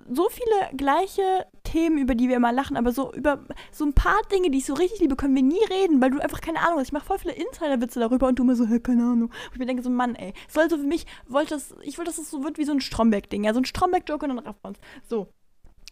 so 0.09 0.29
viele 0.29 0.77
gleiche 0.77 1.47
Themen, 1.71 1.99
über 1.99 2.15
die 2.15 2.29
wir 2.29 2.37
immer 2.37 2.53
lachen, 2.53 2.77
aber 2.77 2.93
so 2.93 3.13
über 3.13 3.45
so 3.71 3.85
ein 3.85 3.93
paar 3.93 4.21
Dinge, 4.33 4.51
die 4.51 4.59
ich 4.59 4.67
so 4.67 4.75
richtig 4.75 5.01
liebe, 5.01 5.17
können 5.17 5.35
wir 5.35 5.43
nie 5.43 5.65
reden, 5.71 6.01
weil 6.01 6.11
du 6.11 6.19
einfach 6.19 6.41
keine 6.41 6.61
Ahnung 6.61 6.79
hast. 6.79 6.89
Ich 6.89 6.93
mache 6.93 7.07
voll 7.07 7.19
viele 7.19 7.35
Insider-Witze 7.35 8.01
darüber 8.01 8.29
und 8.29 8.39
du 8.39 8.43
immer 8.43 8.57
so, 8.57 8.67
hä, 8.67 8.81
keine 8.81 9.03
Ahnung. 9.03 9.29
Und 9.31 9.53
ich 9.53 9.59
mir 9.59 9.67
denke 9.67 9.83
so, 9.83 9.91
Mann, 9.91 10.15
ey, 10.15 10.33
es 10.49 10.55
soll 10.55 10.69
so 10.69 10.77
für 10.77 10.87
mich, 10.87 11.07
wollte 11.29 11.55
das, 11.55 11.75
ich 11.83 11.99
will, 11.99 12.05
dass 12.05 12.19
es 12.19 12.31
so 12.31 12.43
wird 12.43 12.59
wie 12.59 12.65
so 12.65 12.73
ein 12.73 12.81
Stromberg-Ding, 12.81 13.45
ja, 13.45 13.55
so 13.55 13.61
ein 13.61 13.65
Stromberg-Joke 13.65 14.27
und 14.27 14.37
dann 14.37 14.39
raffen 14.41 14.59
wir 14.63 14.69
uns. 14.71 14.79
So. 15.09 15.29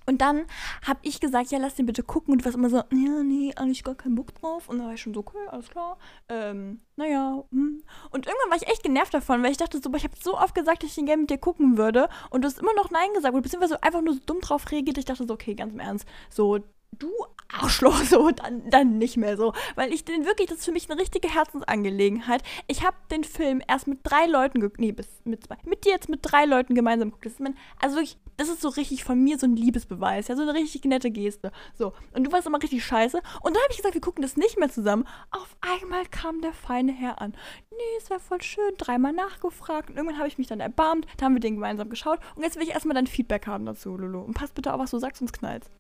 Und 0.09 0.23
dann 0.23 0.47
habe 0.87 1.01
ich 1.03 1.21
gesagt, 1.21 1.51
ja, 1.51 1.59
lass 1.59 1.75
den 1.75 1.85
bitte 1.85 2.03
gucken. 2.03 2.33
Und 2.33 2.41
du 2.41 2.45
warst 2.47 2.57
immer 2.57 2.71
so, 2.71 2.79
ja, 2.79 3.23
nee, 3.23 3.53
eigentlich 3.57 3.85
gar 3.85 3.95
keinen 3.95 4.15
Bock 4.15 4.35
drauf. 4.35 4.67
Und 4.67 4.79
dann 4.79 4.87
war 4.87 4.95
ich 4.95 5.03
schon 5.03 5.13
so, 5.13 5.21
okay, 5.21 5.37
alles 5.49 5.69
klar. 5.69 5.99
Ähm, 6.31 6.81
naja, 6.97 7.45
hm. 7.53 7.83
Und 8.11 8.27
irgendwann 8.27 8.51
war 8.51 8.57
ich 8.57 8.67
echt 8.69 8.83
genervt 8.83 9.13
davon, 9.13 9.43
weil 9.43 9.51
ich 9.51 9.59
dachte 9.59 9.79
so, 9.79 9.93
ich 9.95 10.05
habe 10.05 10.15
so 10.19 10.39
oft 10.39 10.55
gesagt, 10.55 10.83
dass 10.83 10.89
ich 10.89 10.97
den 10.97 11.05
gerne 11.05 11.21
mit 11.21 11.31
dir 11.31 11.37
gucken 11.37 11.77
würde. 11.77 12.09
Und 12.31 12.41
du 12.41 12.47
hast 12.49 12.59
immer 12.59 12.73
noch 12.73 12.91
Nein 12.91 13.13
gesagt. 13.13 13.35
Oder 13.35 13.43
beziehungsweise 13.43 13.83
einfach 13.83 14.01
nur 14.01 14.15
so 14.15 14.21
dumm 14.25 14.41
drauf 14.41 14.71
reagiert. 14.71 14.97
Ich 14.97 15.05
dachte 15.05 15.27
so, 15.27 15.35
okay, 15.35 15.55
ganz 15.55 15.75
im 15.75 15.81
Ernst. 15.81 16.09
So, 16.31 16.59
du 16.93 17.11
Arschloch, 17.51 18.03
so, 18.05 18.31
dann, 18.31 18.69
dann 18.69 18.99
nicht 18.99 19.17
mehr 19.17 19.37
so. 19.37 19.53
Weil 19.75 19.93
ich 19.93 20.05
den 20.05 20.27
wirklich, 20.27 20.49
das 20.49 20.59
ist 20.59 20.65
für 20.67 20.73
mich 20.73 20.91
eine 20.91 21.01
richtige 21.01 21.33
Herzensangelegenheit. 21.33 22.43
Ich 22.67 22.85
habe 22.85 22.97
den 23.11 23.25
Film 23.25 23.63
erst 23.67 23.87
mit 23.87 24.01
drei 24.03 24.27
Leuten 24.27 24.71
nee, 24.77 24.93
bis, 24.93 25.09
mit 25.25 25.45
zwei, 25.45 25.57
mit 25.65 25.85
dir 25.85 25.93
jetzt 25.93 26.09
mit 26.09 26.21
drei 26.23 26.45
Leuten 26.45 26.75
gemeinsam 26.75 27.09
geguckt. 27.09 27.27
Das 27.27 27.33
ist 27.35 27.41
mein, 27.41 27.57
also 27.81 27.97
wirklich, 27.97 28.19
das 28.37 28.49
ist 28.49 28.61
so 28.61 28.69
richtig 28.69 29.05
von 29.05 29.23
mir 29.23 29.39
so 29.39 29.47
ein 29.47 29.57
Liebesbeweis, 29.57 30.29
ja, 30.29 30.37
so 30.37 30.43
eine 30.43 30.55
richtig 30.55 30.85
nette 30.85 31.11
Geste. 31.11 31.51
So, 31.75 31.95
und 32.13 32.25
du 32.25 32.33
warst 32.33 32.47
immer 32.47 32.63
richtig 32.63 32.85
scheiße. 32.85 33.17
Und 33.17 33.57
dann 33.57 33.63
habe 33.63 33.71
ich 33.71 33.79
gesagt, 33.79 33.95
wir 33.95 34.01
gucken 34.01 34.23
das 34.23 34.37
nicht 34.37 34.59
mehr 34.59 34.71
zusammen. 34.71 35.07
Auf 35.31 35.57
einmal 35.61 36.05
kam 36.07 36.43
der 36.43 36.53
feine 36.53 36.93
Herr 36.93 37.21
an. 37.21 37.35
Nee, 37.71 37.99
es 37.99 38.11
wäre 38.11 38.21
voll 38.21 38.43
schön, 38.43 38.75
dreimal 38.77 39.13
nachgefragt. 39.13 39.91
Und 39.91 39.97
irgendwann 39.97 40.19
habe 40.19 40.29
ich 40.29 40.39
mich 40.39 40.49
dann 40.49 40.61
erbarmt, 40.61 41.07
da 41.17 41.25
haben 41.25 41.35
wir 41.35 41.41
den 41.41 41.55
gemeinsam 41.55 41.89
geschaut. 41.89 42.21
Und 42.37 42.43
jetzt 42.43 42.57
will 42.57 42.65
ich 42.65 42.71
erstmal 42.71 42.95
dein 42.95 43.07
Feedback 43.07 43.47
haben 43.47 43.65
dazu, 43.65 43.97
Lulu. 43.97 44.21
Und 44.21 44.35
pass 44.35 44.51
bitte 44.51 44.75
auf, 44.75 44.81
was 44.81 44.91
du 44.91 44.99
sagst, 44.99 45.21
sonst 45.21 45.33
knallt's 45.33 45.71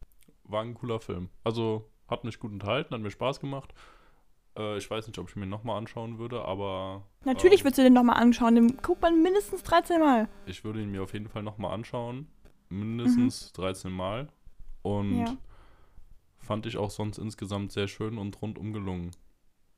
war 0.48 0.62
ein 0.62 0.74
cooler 0.74 1.00
Film. 1.00 1.28
Also 1.44 1.90
hat 2.08 2.24
mich 2.24 2.38
gut 2.38 2.52
unterhalten, 2.52 2.94
hat 2.94 3.00
mir 3.00 3.10
Spaß 3.10 3.40
gemacht. 3.40 3.74
Äh, 4.56 4.78
ich 4.78 4.90
weiß 4.90 5.06
nicht, 5.06 5.18
ob 5.18 5.28
ich 5.28 5.36
mir 5.36 5.46
nochmal 5.46 5.78
anschauen 5.78 6.18
würde, 6.18 6.44
aber. 6.44 7.06
Natürlich 7.24 7.60
ähm, 7.60 7.66
würdest 7.66 7.78
du 7.78 7.82
den 7.82 7.92
nochmal 7.92 8.20
anschauen. 8.20 8.54
Den 8.54 8.76
guckt 8.78 9.02
man 9.02 9.22
mindestens 9.22 9.62
13 9.62 10.00
Mal. 10.00 10.28
Ich 10.46 10.64
würde 10.64 10.82
ihn 10.82 10.90
mir 10.90 11.02
auf 11.02 11.12
jeden 11.12 11.28
Fall 11.28 11.42
nochmal 11.42 11.72
anschauen. 11.72 12.26
Mindestens 12.68 13.52
mhm. 13.52 13.62
13 13.62 13.92
Mal. 13.92 14.28
Und 14.82 15.20
ja. 15.20 15.36
fand 16.38 16.66
ich 16.66 16.76
auch 16.76 16.90
sonst 16.90 17.18
insgesamt 17.18 17.72
sehr 17.72 17.88
schön 17.88 18.18
und 18.18 18.40
rundum 18.40 18.72
gelungen. 18.72 19.10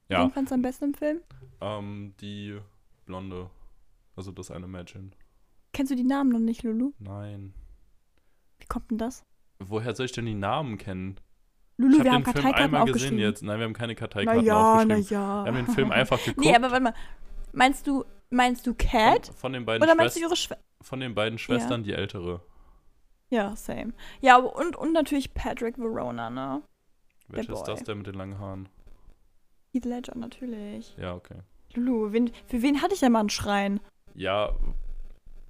Ja. 0.08 0.24
Wen 0.24 0.30
fandst 0.30 0.50
du 0.50 0.54
am 0.54 0.62
besten 0.62 0.84
im 0.86 0.94
Film? 0.94 1.20
Ähm, 1.60 2.14
die 2.20 2.58
Blonde. 3.04 3.50
Also 4.16 4.32
das 4.32 4.50
eine 4.50 4.66
Mädchen. 4.66 5.14
Kennst 5.72 5.92
du 5.92 5.96
die 5.96 6.04
Namen 6.04 6.30
noch 6.30 6.40
nicht, 6.40 6.62
Lulu? 6.62 6.92
Nein. 6.98 7.54
Wie 8.58 8.66
kommt 8.66 8.90
denn 8.90 8.98
das? 8.98 9.24
Woher 9.60 9.94
soll 9.94 10.06
ich 10.06 10.12
denn 10.12 10.26
die 10.26 10.34
Namen 10.34 10.78
kennen? 10.78 11.16
Lulu, 11.76 11.98
ich 11.98 12.04
wir 12.04 12.12
hab 12.12 12.26
haben 12.26 12.32
den 12.34 12.42
Film 12.42 12.54
einmal 12.54 12.84
gesehen 12.86 13.18
jetzt. 13.18 13.42
Nein, 13.42 13.58
wir 13.58 13.64
haben 13.64 13.72
keine 13.72 13.94
Karteikarten 13.94 14.44
ja, 14.44 14.74
aufgeschrieben. 14.74 15.06
Ja. 15.08 15.44
Wir 15.44 15.52
haben 15.52 15.66
den 15.66 15.74
Film 15.74 15.92
einfach 15.92 16.18
geguckt. 16.24 16.44
Nee, 16.44 16.54
aber 16.54 16.70
warte 16.70 16.82
mal. 16.82 16.94
Meinst 17.52 17.86
du, 17.86 18.04
meinst 18.30 18.66
du 18.66 18.74
Cat? 18.74 19.26
Von, 19.26 19.34
von 19.36 19.52
den 19.52 19.64
beiden 19.64 19.82
Oder 19.82 19.94
meinst 19.94 20.16
du 20.16 20.20
ihre 20.20 20.36
Schwester? 20.36 20.64
Von 20.82 21.00
den 21.00 21.14
beiden 21.14 21.38
Schwestern 21.38 21.82
ja. 21.82 21.86
die 21.86 21.92
ältere. 21.92 22.42
Ja, 23.28 23.54
same. 23.54 23.92
Ja, 24.20 24.36
und, 24.36 24.76
und 24.76 24.92
natürlich 24.92 25.34
Patrick 25.34 25.78
Verona, 25.78 26.30
ne? 26.30 26.62
Welcher 27.28 27.52
ist 27.52 27.64
das, 27.64 27.84
der 27.84 27.94
mit 27.94 28.06
den 28.06 28.14
langen 28.14 28.38
Haaren? 28.38 28.68
Heath 29.72 29.84
Ledger, 29.84 30.16
natürlich. 30.16 30.96
Ja, 30.96 31.14
okay. 31.14 31.36
Lulu, 31.74 32.12
wen, 32.12 32.30
für 32.46 32.62
wen 32.62 32.82
hatte 32.82 32.94
ich 32.94 33.00
denn 33.00 33.12
mal 33.12 33.20
einen 33.20 33.30
Schrein? 33.30 33.80
Ja, 34.14 34.52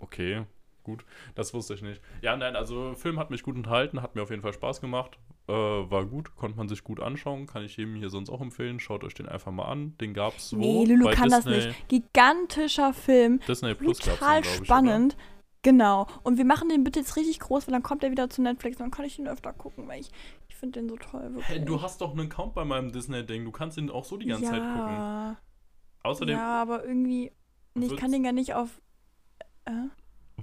okay 0.01 0.45
gut. 0.91 1.05
Das 1.35 1.55
wusste 1.55 1.75
ich 1.75 1.83
nicht. 1.83 2.01
Ja, 2.23 2.37
nein, 2.37 2.57
also 2.57 2.95
Film 2.95 3.19
hat 3.19 3.31
mich 3.31 3.43
gut 3.43 3.57
enthalten, 3.57 4.03
hat 4.03 4.15
mir 4.15 4.23
auf 4.23 4.31
jeden 4.31 4.43
Fall 4.43 4.53
Spaß 4.53 4.81
gemacht. 4.81 5.19
Äh, 5.49 5.53
war 5.53 6.05
gut, 6.05 6.37
konnte 6.37 6.57
man 6.57 6.69
sich 6.69 6.85
gut 6.85 7.01
anschauen. 7.01 7.47
Kann 7.47 7.65
ich 7.65 7.77
jedem 7.77 7.95
hier 7.97 8.11
sonst 8.11 8.31
auch 8.31 8.41
empfehlen. 8.41 8.81
Schaut 8.81 9.05
euch 9.05 9.15
den 9.15 9.29
einfach 9.29 9.53
mal 9.53 9.67
an. 9.67 9.97
Den 9.99 10.15
gab 10.15 10.37
es 10.37 10.53
wo? 10.53 10.59
Nee, 10.59 10.85
Lulu 10.85 11.07
Bei 11.07 11.15
kann 11.15 11.29
Disney. 11.29 11.55
das 11.55 11.67
nicht. 11.67 11.89
Gigantischer 11.89 12.93
Film. 12.93 13.41
Disney 13.49 13.75
Plus 13.75 13.99
Total 13.99 14.43
den, 14.43 14.65
spannend. 14.65 15.17
Ich, 15.19 15.25
Genau. 15.63 16.07
Und 16.23 16.39
wir 16.39 16.45
machen 16.45 16.69
den 16.69 16.85
bitte 16.85 17.01
jetzt 17.01 17.17
richtig 17.17 17.39
groß, 17.41 17.67
weil 17.67 17.73
dann 17.73 17.83
kommt 17.83 18.03
er 18.03 18.11
wieder 18.11 18.31
zu 18.31 18.41
Netflix 18.41 18.79
und 18.79 18.85
dann 18.85 18.91
kann 18.91 19.05
ich 19.05 19.19
ihn 19.19 19.29
öfter 19.29 19.53
gucken, 19.53 19.87
weil 19.89 20.01
ich, 20.01 20.11
ich 20.49 20.57
finde 20.57 20.81
den 20.81 20.89
so 20.89 20.97
toll. 20.97 21.37
Hey, 21.41 21.63
du 21.63 21.83
hast 21.83 22.01
doch 22.01 22.13
einen 22.13 22.31
Account 22.31 22.55
bei 22.55 22.65
meinem 22.65 22.93
Disney-Ding. 22.93 23.45
Du 23.45 23.51
kannst 23.51 23.77
ihn 23.77 23.91
auch 23.91 24.05
so 24.05 24.17
die 24.17 24.27
ganze 24.27 24.45
ja. 24.45 24.51
Zeit 24.51 24.63
gucken. 24.63 25.37
Außerdem. 26.03 26.37
Ja, 26.37 26.63
aber 26.63 26.85
irgendwie. 26.85 27.33
Nee, 27.75 27.87
ich 27.87 27.97
kann 27.97 28.11
den 28.11 28.23
gar 28.23 28.33
nicht 28.33 28.55
auf. 28.55 28.81
Äh? 29.67 29.89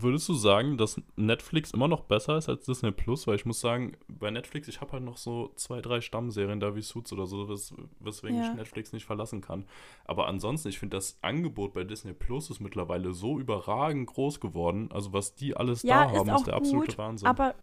Würdest 0.02 0.28
du 0.30 0.34
sagen, 0.34 0.78
dass 0.78 1.02
Netflix 1.16 1.72
immer 1.72 1.88
noch 1.88 2.02
besser 2.02 2.38
ist 2.38 2.50
als 2.50 2.66
Disney 2.66 2.92
Plus? 2.92 3.28
Weil 3.28 3.36
ich 3.36 3.46
muss 3.46 3.60
sagen, 3.60 3.98
bei 4.08 4.30
Netflix, 4.32 4.68
ich 4.68 4.82
habe 4.82 4.94
halt 4.94 5.04
noch 5.04 5.18
so 5.18 5.52
zwei, 5.56 5.82
drei 5.82 6.02
Stammserien 6.02 6.60
da 6.60 6.76
wie 6.76 6.82
Suits 6.82 7.14
oder 7.14 7.26
so, 7.26 7.50
wes 7.50 7.74
weswegen 8.00 8.38
ja. 8.38 8.50
ich 8.50 8.56
Netflix 8.56 8.94
nicht 8.94 9.06
verlassen 9.06 9.42
kann. 9.42 9.66
Aber 10.06 10.28
ansonsten, 10.28 10.70
ich 10.70 10.80
finde, 10.80 10.98
das 10.98 11.18
Angebot 11.22 11.74
bei 11.74 11.84
Disney 11.84 12.14
Plus 12.14 12.50
ist 12.50 12.60
mittlerweile 12.60 13.14
so 13.14 13.40
überragend 13.40 14.08
groß 14.08 14.40
geworden. 14.40 14.90
Also, 14.92 15.14
was 15.14 15.36
die 15.36 15.56
alles 15.56 15.84
ja, 15.84 16.06
da 16.06 16.12
haben, 16.12 16.30
ist 16.30 16.48
der 16.48 16.56
absolute 16.56 16.88
gut, 16.88 16.98
Wahnsinn. 16.98 17.28
Aber 17.28 17.56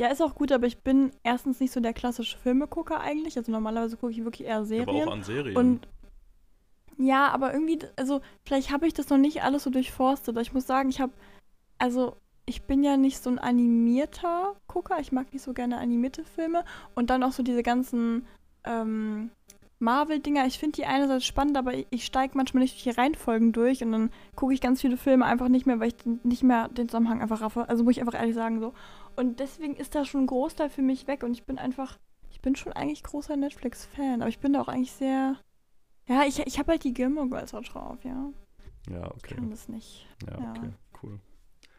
ja, 0.00 0.08
ist 0.08 0.22
auch 0.22 0.34
gut, 0.34 0.52
aber 0.52 0.66
ich 0.66 0.82
bin 0.82 1.10
erstens 1.24 1.58
nicht 1.58 1.72
so 1.72 1.80
der 1.80 1.92
klassische 1.92 2.38
Filmegucker 2.38 3.00
eigentlich. 3.00 3.36
Also 3.36 3.50
normalerweise 3.50 3.96
gucke 3.96 4.12
ich 4.12 4.22
wirklich 4.22 4.46
eher 4.46 4.64
Serien. 4.64 4.88
aber 4.88 5.08
auch 5.08 5.12
an 5.12 5.24
Serien. 5.24 5.56
Und 5.56 5.88
ja, 6.98 7.28
aber 7.28 7.52
irgendwie, 7.52 7.78
also 7.96 8.20
vielleicht 8.44 8.72
habe 8.72 8.86
ich 8.86 8.94
das 8.94 9.08
noch 9.08 9.18
nicht 9.18 9.42
alles 9.42 9.64
so 9.64 9.70
durchforstet. 9.70 10.34
Aber 10.34 10.40
ich 10.40 10.52
muss 10.52 10.66
sagen, 10.66 10.88
ich 10.88 11.00
habe 11.00 11.12
also 11.78 12.16
ich 12.46 12.62
bin 12.62 12.82
ja 12.82 12.96
nicht 12.96 13.22
so 13.22 13.30
ein 13.30 13.38
animierter 13.38 14.54
Gucker. 14.68 14.98
Ich 15.00 15.12
mag 15.12 15.32
nicht 15.32 15.42
so 15.42 15.52
gerne 15.52 15.78
animierte 15.78 16.24
Filme. 16.24 16.64
Und 16.94 17.10
dann 17.10 17.22
auch 17.22 17.32
so 17.32 17.42
diese 17.42 17.62
ganzen 17.62 18.26
ähm, 18.64 19.30
Marvel-Dinger. 19.80 20.46
Ich 20.46 20.58
finde 20.58 20.76
die 20.76 20.86
einerseits 20.86 21.26
spannend, 21.26 21.56
aber 21.56 21.72
ich, 21.90 22.04
steige 22.04 22.36
manchmal 22.36 22.62
nicht 22.62 22.74
durch 22.74 22.94
die 22.94 23.00
Reihenfolgen 23.00 23.52
durch 23.52 23.82
und 23.82 23.92
dann 23.92 24.10
gucke 24.34 24.54
ich 24.54 24.60
ganz 24.60 24.80
viele 24.80 24.96
Filme 24.96 25.24
einfach 25.24 25.48
nicht 25.48 25.66
mehr, 25.66 25.78
weil 25.78 25.88
ich 25.88 26.24
nicht 26.24 26.42
mehr 26.42 26.68
den 26.68 26.88
Zusammenhang 26.88 27.20
einfach 27.20 27.42
raffe. 27.42 27.68
Also 27.68 27.84
muss 27.84 27.96
ich 27.96 28.00
einfach 28.00 28.18
ehrlich 28.18 28.34
sagen 28.34 28.60
so. 28.60 28.72
Und 29.16 29.40
deswegen 29.40 29.76
ist 29.76 29.94
da 29.94 30.04
schon 30.04 30.22
ein 30.22 30.26
Großteil 30.26 30.70
für 30.70 30.82
mich 30.82 31.06
weg 31.06 31.22
und 31.22 31.32
ich 31.32 31.44
bin 31.44 31.58
einfach, 31.58 31.98
ich 32.30 32.40
bin 32.40 32.56
schon 32.56 32.72
eigentlich 32.72 33.02
großer 33.02 33.36
Netflix-Fan, 33.36 34.22
aber 34.22 34.28
ich 34.28 34.38
bin 34.38 34.52
da 34.54 34.62
auch 34.62 34.68
eigentlich 34.68 34.92
sehr, 34.92 35.36
ja, 36.08 36.24
ich, 36.24 36.38
ich 36.40 36.58
habe 36.58 36.72
halt 36.72 36.84
die 36.84 36.94
Gilmore 36.94 37.28
Girls 37.28 37.54
auch 37.54 37.64
drauf, 37.64 37.98
ja. 38.04 38.30
Ja, 38.90 39.06
okay. 39.06 39.18
Ich 39.26 39.34
kann 39.36 39.50
das 39.50 39.68
nicht. 39.68 40.06
Ja, 40.26 40.34
okay, 40.34 40.66
ja. 40.66 40.72
cool. 41.02 41.20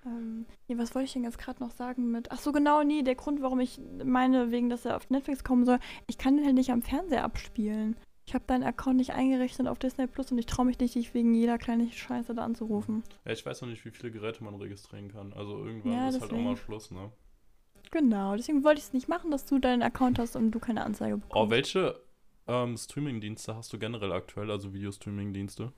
Ähm, 0.10 0.46
nee, 0.68 0.78
was 0.78 0.96
wollte 0.96 1.06
ich 1.06 1.14
denn 1.14 1.24
jetzt 1.24 1.38
gerade 1.38 1.62
noch 1.62 1.72
sagen 1.72 2.12
mit. 2.12 2.32
Ach 2.32 2.40
so, 2.40 2.52
genau, 2.52 2.84
nee, 2.84 3.04
der 3.04 3.16
Grund, 3.16 3.42
warum 3.42 3.60
ich 3.60 3.80
meine, 4.04 4.52
wegen, 4.52 4.70
dass 4.70 4.86
er 4.86 4.96
auf 4.96 5.10
Netflix 5.10 5.44
kommen 5.44 5.66
soll, 5.66 5.80
ich 6.08 6.18
kann 6.18 6.38
den 6.38 6.46
halt 6.46 6.56
nicht 6.56 6.72
am 6.72 6.82
Fernseher 6.82 7.24
abspielen. 7.24 7.96
Ich 8.26 8.36
habe 8.36 8.46
deinen 8.46 8.64
Account 8.64 8.98
nicht 8.98 9.14
eingerichtet 9.14 9.68
auf 9.68 9.80
Disney 9.80 10.06
Plus 10.06 10.32
und 10.32 10.38
ich 10.38 10.46
traue 10.46 10.66
mich 10.66 10.80
nicht, 10.80 10.94
dich 10.94 11.14
wegen 11.16 11.34
jeder 11.34 11.58
kleinen 11.58 11.92
Scheiße 11.92 12.36
da 12.36 12.44
anzurufen. 12.44 13.04
Ja, 13.26 13.32
ich 13.32 13.44
weiß 13.44 13.62
noch 13.62 13.70
nicht, 13.70 13.84
wie 13.86 13.92
viele 13.92 14.12
Geräte 14.12 14.44
man 14.44 14.54
registrieren 14.56 15.12
kann. 15.12 15.34
Also 15.34 15.66
irgendwann 15.66 15.92
ja, 15.92 16.10
ist 16.10 16.22
halt 16.22 16.34
auch 16.34 16.38
mal 16.38 16.56
Schluss, 16.56 16.92
ne? 16.92 17.12
Genau, 17.92 18.36
deswegen 18.36 18.64
wollte 18.64 18.80
ich 18.80 18.86
es 18.86 18.94
nicht 18.94 19.08
machen, 19.08 19.32
dass 19.32 19.46
du 19.46 19.58
deinen 19.58 19.82
Account 19.82 20.20
hast 20.20 20.36
und 20.36 20.52
du 20.52 20.60
keine 20.60 20.84
Anzeige 20.86 21.18
bekommst. 21.18 21.36
Oh, 21.36 21.50
welche 21.50 22.00
ähm, 22.48 22.78
Streaming-Dienste 22.78 23.56
hast 23.56 23.74
du 23.74 23.80
generell 23.80 24.12
aktuell, 24.12 24.52
also 24.52 24.74
Videostreaming-Dienste? 24.74 25.74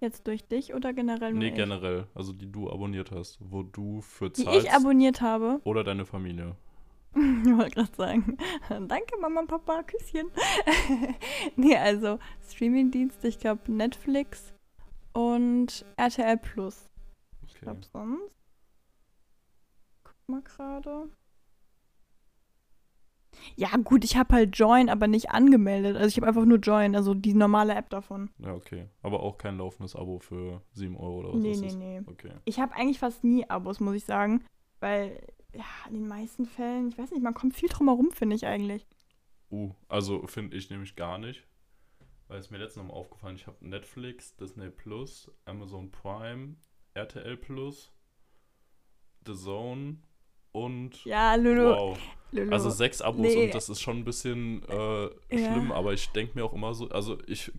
Jetzt 0.00 0.26
durch 0.26 0.46
dich 0.46 0.74
oder 0.74 0.92
generell 0.92 1.32
nur 1.32 1.38
Nee, 1.40 1.48
ich? 1.48 1.54
generell. 1.54 2.06
Also 2.14 2.32
die 2.32 2.50
du 2.50 2.70
abonniert 2.70 3.10
hast, 3.10 3.38
wo 3.40 3.62
du 3.62 4.00
für 4.00 4.32
zahlst. 4.32 4.52
Die 4.52 4.58
ich 4.58 4.72
abonniert 4.72 5.20
habe. 5.20 5.60
Oder 5.64 5.84
deine 5.84 6.04
Familie. 6.04 6.56
ich 7.14 7.56
wollte 7.56 7.76
gerade 7.76 7.94
sagen. 7.96 8.36
Danke, 8.68 9.18
Mama 9.20 9.40
und 9.40 9.46
Papa, 9.46 9.82
Küsschen. 9.84 10.30
nee, 11.56 11.76
also 11.76 12.18
Streamingdienste, 12.48 13.28
ich 13.28 13.38
glaube 13.38 13.70
Netflix 13.70 14.52
und 15.12 15.84
RTL 15.96 16.38
Plus. 16.38 16.90
Okay. 17.42 17.52
Ich 17.54 17.60
glaube 17.60 17.80
sonst. 17.92 18.34
Guck 20.02 20.28
mal 20.28 20.42
gerade. 20.42 21.08
Ja, 23.56 23.76
gut, 23.76 24.04
ich 24.04 24.16
habe 24.16 24.34
halt 24.34 24.58
Join, 24.58 24.88
aber 24.88 25.06
nicht 25.06 25.30
angemeldet. 25.30 25.96
Also 25.96 26.08
ich 26.08 26.16
habe 26.16 26.26
einfach 26.26 26.44
nur 26.44 26.58
Join, 26.58 26.96
also 26.96 27.14
die 27.14 27.34
normale 27.34 27.74
App 27.74 27.90
davon. 27.90 28.30
Ja, 28.38 28.54
okay. 28.54 28.88
Aber 29.02 29.20
auch 29.20 29.38
kein 29.38 29.58
laufendes 29.58 29.96
Abo 29.96 30.18
für 30.18 30.62
7 30.72 30.96
Euro 30.96 31.20
oder 31.20 31.34
was 31.34 31.42
nee, 31.42 31.52
ist 31.52 31.60
nee, 31.60 31.66
das? 31.66 31.76
Nee, 31.76 32.00
nee, 32.00 32.06
okay. 32.06 32.32
Ich 32.44 32.60
habe 32.60 32.74
eigentlich 32.74 32.98
fast 32.98 33.24
nie 33.24 33.48
Abos, 33.48 33.80
muss 33.80 33.96
ich 33.96 34.04
sagen. 34.04 34.44
Weil, 34.80 35.26
ja, 35.54 35.64
in 35.88 35.94
den 35.94 36.08
meisten 36.08 36.46
Fällen, 36.46 36.88
ich 36.88 36.98
weiß 36.98 37.10
nicht, 37.10 37.22
man 37.22 37.34
kommt 37.34 37.54
viel 37.54 37.68
drum 37.68 37.88
herum, 37.88 38.10
finde 38.10 38.36
ich 38.36 38.46
eigentlich. 38.46 38.86
Uh, 39.50 39.72
also 39.88 40.26
finde 40.26 40.56
ich 40.56 40.70
nämlich 40.70 40.96
gar 40.96 41.18
nicht. 41.18 41.46
Weil 42.28 42.38
es 42.38 42.50
mir 42.50 42.58
letztens 42.58 42.84
noch 42.84 42.92
mal 42.92 42.98
aufgefallen, 42.98 43.36
ich 43.36 43.46
habe 43.46 43.66
Netflix, 43.66 44.34
Disney 44.36 44.70
Plus, 44.70 45.30
Amazon 45.44 45.90
Prime, 45.90 46.56
RTL 46.94 47.36
Plus, 47.36 47.92
The 49.26 49.34
Zone 49.34 49.98
und 50.54 51.04
ja, 51.04 51.34
Lulu. 51.34 51.64
Wow. 51.64 51.98
Lulu. 52.30 52.52
Also 52.52 52.70
sechs 52.70 53.02
Abos 53.02 53.20
nee. 53.20 53.46
und 53.46 53.54
das 53.54 53.68
ist 53.68 53.80
schon 53.80 53.98
ein 53.98 54.04
bisschen 54.04 54.62
äh, 54.68 55.08
schlimm, 55.28 55.68
ja. 55.68 55.74
aber 55.74 55.92
ich 55.92 56.08
denke 56.10 56.38
mir 56.38 56.44
auch 56.44 56.52
immer 56.52 56.74
so, 56.74 56.88
also 56.88 57.18
ich 57.26 57.52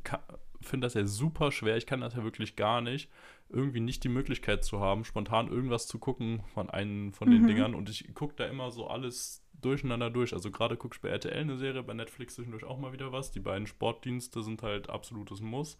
finde 0.61 0.85
das 0.85 0.93
ja 0.95 1.05
super 1.05 1.51
schwer, 1.51 1.77
ich 1.77 1.85
kann 1.85 2.01
das 2.01 2.15
ja 2.15 2.23
wirklich 2.23 2.55
gar 2.55 2.81
nicht, 2.81 3.09
irgendwie 3.49 3.81
nicht 3.81 4.03
die 4.03 4.09
Möglichkeit 4.09 4.63
zu 4.63 4.79
haben, 4.79 5.03
spontan 5.03 5.49
irgendwas 5.49 5.87
zu 5.87 5.99
gucken 5.99 6.41
von 6.53 6.69
einem 6.69 7.13
von 7.13 7.29
den 7.29 7.43
mhm. 7.43 7.47
Dingern 7.47 7.75
und 7.75 7.89
ich 7.89 8.13
gucke 8.13 8.33
da 8.37 8.45
immer 8.45 8.71
so 8.71 8.87
alles 8.87 9.43
durcheinander 9.61 10.09
durch. 10.09 10.33
Also 10.33 10.51
gerade 10.51 10.77
gucke 10.77 10.95
ich 10.95 11.01
bei 11.01 11.09
RTL 11.09 11.41
eine 11.41 11.57
Serie, 11.57 11.83
bei 11.83 11.93
Netflix 11.93 12.35
zwischendurch 12.35 12.63
auch 12.63 12.77
mal 12.77 12.93
wieder 12.93 13.11
was. 13.11 13.31
Die 13.31 13.39
beiden 13.39 13.67
Sportdienste 13.67 14.41
sind 14.41 14.63
halt 14.63 14.89
absolutes 14.89 15.41
Muss, 15.41 15.77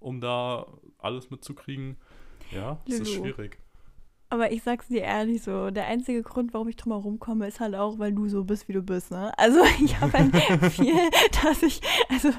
um 0.00 0.20
da 0.20 0.66
alles 0.98 1.30
mitzukriegen. 1.30 1.96
Ja, 2.50 2.80
es 2.86 3.00
ist 3.00 3.14
schwierig. 3.14 3.58
Aber 4.28 4.50
ich 4.50 4.62
sag's 4.62 4.88
dir 4.88 5.02
ehrlich 5.02 5.42
so, 5.42 5.70
der 5.70 5.86
einzige 5.86 6.22
Grund, 6.22 6.52
warum 6.52 6.68
ich 6.68 6.76
drum 6.76 6.92
herum 6.92 7.18
komme, 7.20 7.46
ist 7.46 7.60
halt 7.60 7.76
auch, 7.76 7.98
weil 7.98 8.12
du 8.12 8.28
so 8.28 8.42
bist, 8.42 8.66
wie 8.68 8.72
du 8.72 8.82
bist, 8.82 9.12
ne? 9.12 9.32
Also 9.38 9.60
ich 9.84 10.00
habe 10.00 10.12
halt 10.12 10.72
viel, 10.72 10.94
dass 11.42 11.62
ich, 11.62 11.80
also 12.08 12.30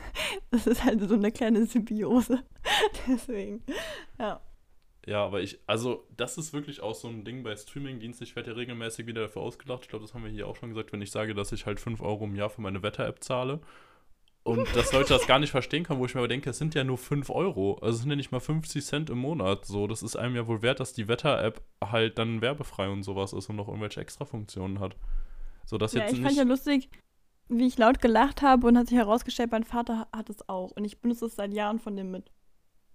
das 0.50 0.66
ist 0.66 0.84
halt 0.84 1.00
so 1.08 1.14
eine 1.14 1.30
kleine 1.30 1.66
Symbiose. 1.66 2.42
Deswegen, 3.06 3.62
ja. 4.18 4.40
Ja, 5.06 5.24
aber 5.24 5.40
ich, 5.40 5.60
also 5.68 6.04
das 6.16 6.36
ist 6.36 6.52
wirklich 6.52 6.80
auch 6.80 6.96
so 6.96 7.06
ein 7.06 7.24
Ding 7.24 7.44
bei 7.44 7.54
Streamingdiensten. 7.54 8.26
Ich 8.26 8.34
werde 8.34 8.50
ja 8.50 8.56
regelmäßig 8.56 9.06
wieder 9.06 9.22
dafür 9.22 9.42
ausgelacht. 9.42 9.84
Ich 9.84 9.88
glaube, 9.88 10.04
das 10.04 10.14
haben 10.14 10.24
wir 10.24 10.30
hier 10.32 10.48
auch 10.48 10.56
schon 10.56 10.70
gesagt, 10.70 10.92
wenn 10.92 11.00
ich 11.00 11.12
sage, 11.12 11.32
dass 11.32 11.52
ich 11.52 11.64
halt 11.64 11.78
5 11.78 12.02
Euro 12.02 12.24
im 12.24 12.34
Jahr 12.34 12.50
für 12.50 12.60
meine 12.60 12.82
Wetter-App 12.82 13.22
zahle. 13.22 13.60
Und 14.46 14.76
dass 14.76 14.92
Leute 14.92 15.08
das 15.08 15.26
gar 15.26 15.40
nicht 15.40 15.50
verstehen 15.50 15.82
können, 15.82 15.98
wo 15.98 16.06
ich 16.06 16.14
mir 16.14 16.20
aber 16.20 16.28
denke, 16.28 16.50
es 16.50 16.58
sind 16.58 16.74
ja 16.76 16.84
nur 16.84 16.98
5 16.98 17.30
Euro. 17.30 17.78
Also 17.82 17.96
es 17.96 18.00
sind 18.02 18.10
ja 18.10 18.16
nicht 18.16 18.30
mal 18.30 18.38
50 18.40 18.84
Cent 18.84 19.10
im 19.10 19.18
Monat. 19.18 19.64
So, 19.66 19.88
das 19.88 20.04
ist 20.04 20.14
einem 20.14 20.36
ja 20.36 20.46
wohl 20.46 20.62
wert, 20.62 20.78
dass 20.78 20.92
die 20.92 21.08
Wetter-App 21.08 21.60
halt 21.84 22.16
dann 22.18 22.40
werbefrei 22.40 22.88
und 22.88 23.02
sowas 23.02 23.32
ist 23.32 23.48
und 23.50 23.56
noch 23.56 23.66
irgendwelche 23.66 24.00
Extra-Funktionen 24.00 24.78
hat. 24.78 24.96
So, 25.64 25.78
dass 25.78 25.94
Ja, 25.94 26.02
jetzt 26.02 26.12
ich 26.12 26.18
nicht. 26.18 26.26
fand 26.26 26.36
ja 26.38 26.44
lustig, 26.44 26.88
wie 27.48 27.66
ich 27.66 27.76
laut 27.76 28.00
gelacht 28.00 28.40
habe 28.42 28.68
und 28.68 28.78
hat 28.78 28.86
sich 28.86 28.96
herausgestellt, 28.96 29.50
mein 29.50 29.64
Vater 29.64 30.06
hat 30.14 30.30
es 30.30 30.48
auch. 30.48 30.70
Und 30.70 30.84
ich 30.84 31.00
benutze 31.00 31.26
es 31.26 31.34
seit 31.34 31.52
Jahren 31.52 31.80
von 31.80 31.96
dem 31.96 32.12
mit. 32.12 32.30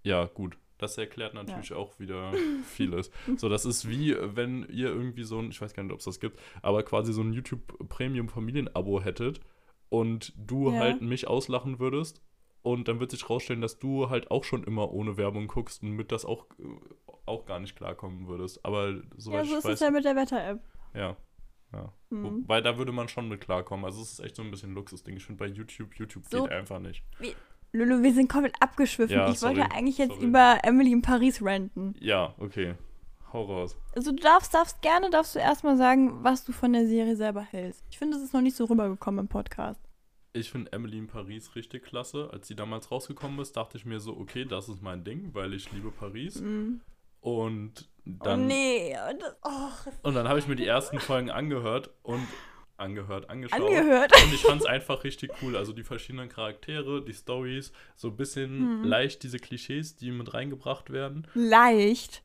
Ja, 0.04 0.26
gut. 0.26 0.58
Das 0.78 0.98
erklärt 0.98 1.34
natürlich 1.34 1.74
auch 1.74 2.00
wieder 2.00 2.32
vieles. 2.66 3.12
So, 3.36 3.50
das 3.50 3.66
ist 3.66 3.90
wie, 3.90 4.16
wenn 4.18 4.64
ihr 4.70 4.88
irgendwie 4.88 5.24
so 5.24 5.38
ein, 5.40 5.50
ich 5.52 5.62
weiß 5.62 5.74
gar 5.74 5.84
nicht, 5.84 5.92
ob 5.92 6.00
es 6.00 6.06
das 6.06 6.20
gibt, 6.22 6.40
aber 6.62 6.82
quasi 6.84 7.12
so 7.12 7.22
ein 7.22 7.34
YouTube 7.34 7.88
Premium 7.90 8.30
Familienabo 8.30 9.02
hättet 9.02 9.42
und 9.92 10.34
du 10.38 10.72
Ja. 10.72 10.80
halt 10.80 11.02
mich 11.02 11.28
auslachen 11.28 11.78
würdest 11.80 12.22
und 12.64 12.88
dann 12.88 13.00
wird 13.00 13.12
sich 13.12 13.30
rausstellen, 13.30 13.62
dass 13.62 13.78
du 13.78 14.10
halt 14.10 14.32
auch 14.32 14.44
schon 14.46 14.64
immer 14.64 14.92
ohne 14.92 15.18
Werbung 15.18 15.48
guckst 15.48 15.84
und 15.84 15.92
mit 15.92 16.12
das 16.12 16.24
auch, 16.26 16.46
äh, 16.60 17.14
auch 17.26 17.46
gar 17.46 17.60
nicht 17.60 17.76
klarkommen 17.76 18.28
würdest. 18.28 18.64
Aber 18.66 19.02
soweit 19.18 19.46
ja, 19.46 19.52
so 19.52 19.58
ist 19.58 19.66
weiß, 19.66 19.74
es 19.74 19.80
ja 19.82 19.92
mit 19.92 20.06
der 20.06 20.16
Wetter-App. 20.16 20.60
ja. 20.96 21.18
Ja. 21.74 21.94
Mhm. 22.10 22.42
Wobei 22.44 22.60
da 22.60 22.78
würde 22.78 22.92
man 22.92 23.08
schon 23.08 23.30
mit 23.30 23.40
klarkommen. 23.40 23.86
Also 23.86 24.02
es 24.02 24.12
ist 24.12 24.20
echt 24.20 24.36
so 24.36 24.42
ein 24.42 24.52
bisschen 24.52 24.74
Luxusding. 24.74 25.16
Ich 25.16 25.24
finde 25.26 25.40
bei 25.40 25.48
YouTube, 25.48 25.96
YouTube 25.96 26.26
So. 26.30 26.44
geht 26.44 26.52
einfach 26.52 26.80
nicht. 26.80 27.02
Lulu, 27.72 28.04
wir 28.04 28.14
sind 28.14 28.28
komplett 28.30 28.56
abgeschwiffen. 28.60 29.16
Ja, 29.16 29.30
ich 29.32 29.42
wollte 29.42 29.62
sorry, 29.62 29.72
eigentlich 29.74 29.98
jetzt 29.98 30.16
sorry. 30.16 30.26
über 30.26 30.58
Emily 30.64 30.92
in 30.92 31.02
Paris 31.02 31.42
ranten. 31.42 31.96
Ja, 32.02 32.36
okay. 32.40 32.76
Hau 33.34 33.44
raus. 33.46 33.78
Also 33.96 34.12
du 34.12 34.22
darfst, 34.22 34.54
darfst 34.54 34.82
gerne, 34.82 35.10
darfst 35.10 35.36
du 35.36 35.39
erstmal 35.39 35.78
sagen, 35.78 36.24
was 36.24 36.44
du 36.44 36.52
von 36.52 36.74
der 36.74 36.86
Serie 36.88 37.15
selber 37.15 37.41
hältst. 37.41 37.84
Ich 37.89 37.98
finde, 37.98 38.17
es 38.17 38.24
ist 38.24 38.34
noch 38.34 38.41
nicht 38.41 38.56
so 38.58 38.65
rübergekommen 38.65 39.22
im 39.22 39.28
Podcast. 39.28 39.80
Ich 40.34 40.50
finde 40.52 40.72
Emily 40.74 40.98
in 40.98 41.08
Paris 41.08 41.56
richtig 41.56 41.84
klasse. 41.84 42.30
Als 42.32 42.48
sie 42.48 42.56
damals 42.56 42.89
rausgekommen 42.91 43.39
ist, 43.39 43.56
dachte 43.58 43.78
ich 43.78 43.86
mir 43.86 44.00
so, 44.00 44.15
okay, 44.17 44.46
das 44.46 44.70
ist 44.70 44.82
mein 44.82 45.04
Ding, 45.04 45.30
weil 45.34 45.54
ich 45.54 45.72
liebe 45.72 45.91
Paris. 45.91 46.39
Mhm. 46.41 46.82
Und 47.20 47.89
dann, 48.06 48.44
oh 48.44 48.46
nee. 48.48 48.96
Und 49.12 49.22
das, 49.22 49.36
oh, 49.44 49.91
und 50.08 50.13
dann 50.15 50.28
habe 50.28 50.39
ich 50.39 50.48
mir 50.48 50.56
die 50.56 50.65
ersten 50.65 51.00
Folgen 51.00 51.30
angehört 51.30 51.91
und 52.04 52.26
angehört, 52.78 53.30
angeschaut. 53.30 53.60
angehört. 53.62 54.12
Und 54.26 54.34
ich 54.34 54.41
fand 54.41 54.62
es 54.62 54.65
einfach 54.65 55.04
richtig 55.04 55.32
cool. 55.41 55.56
Also 55.56 55.72
die 55.74 55.84
verschiedenen 55.84 56.30
Charaktere, 56.30 57.04
die 57.06 57.13
Stories, 57.13 57.72
so 57.96 58.08
ein 58.08 58.17
bisschen 58.17 58.80
Mhm. 58.80 58.84
leicht 58.86 59.22
diese 59.24 59.38
Klischees, 59.38 59.96
die 59.98 60.12
mit 60.12 60.34
reingebracht 60.34 60.89
werden. 60.91 61.28
Leicht. 61.36 62.24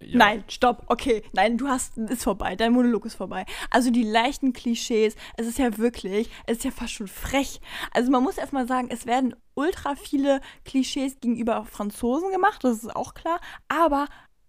Ja. 0.00 0.18
Nein, 0.18 0.44
stopp. 0.48 0.84
Okay, 0.88 1.22
nein, 1.32 1.56
du 1.56 1.68
hast, 1.68 1.96
ist 1.96 2.24
vorbei. 2.24 2.54
Dein 2.54 2.72
Monolog 2.72 3.06
ist 3.06 3.14
vorbei. 3.14 3.46
Also 3.70 3.90
die 3.90 4.02
leichten 4.02 4.52
Klischees, 4.52 5.16
es 5.36 5.46
ist 5.46 5.58
ja 5.58 5.78
wirklich, 5.78 6.28
es 6.46 6.58
ist 6.58 6.64
ja 6.64 6.70
fast 6.70 6.92
schon 6.92 7.08
frech. 7.08 7.60
Also 7.92 8.10
man 8.10 8.22
muss 8.22 8.36
erstmal 8.36 8.68
sagen, 8.68 8.88
es 8.90 9.06
werden 9.06 9.34
ultra 9.54 9.94
viele 9.94 10.42
Klischees 10.66 11.18
gegenüber 11.20 11.64
Franzosen 11.64 12.30
gemacht, 12.30 12.62
das 12.62 12.82
ist 12.82 12.94
auch 12.94 13.14
klar. 13.14 13.40
Aber 13.68 14.06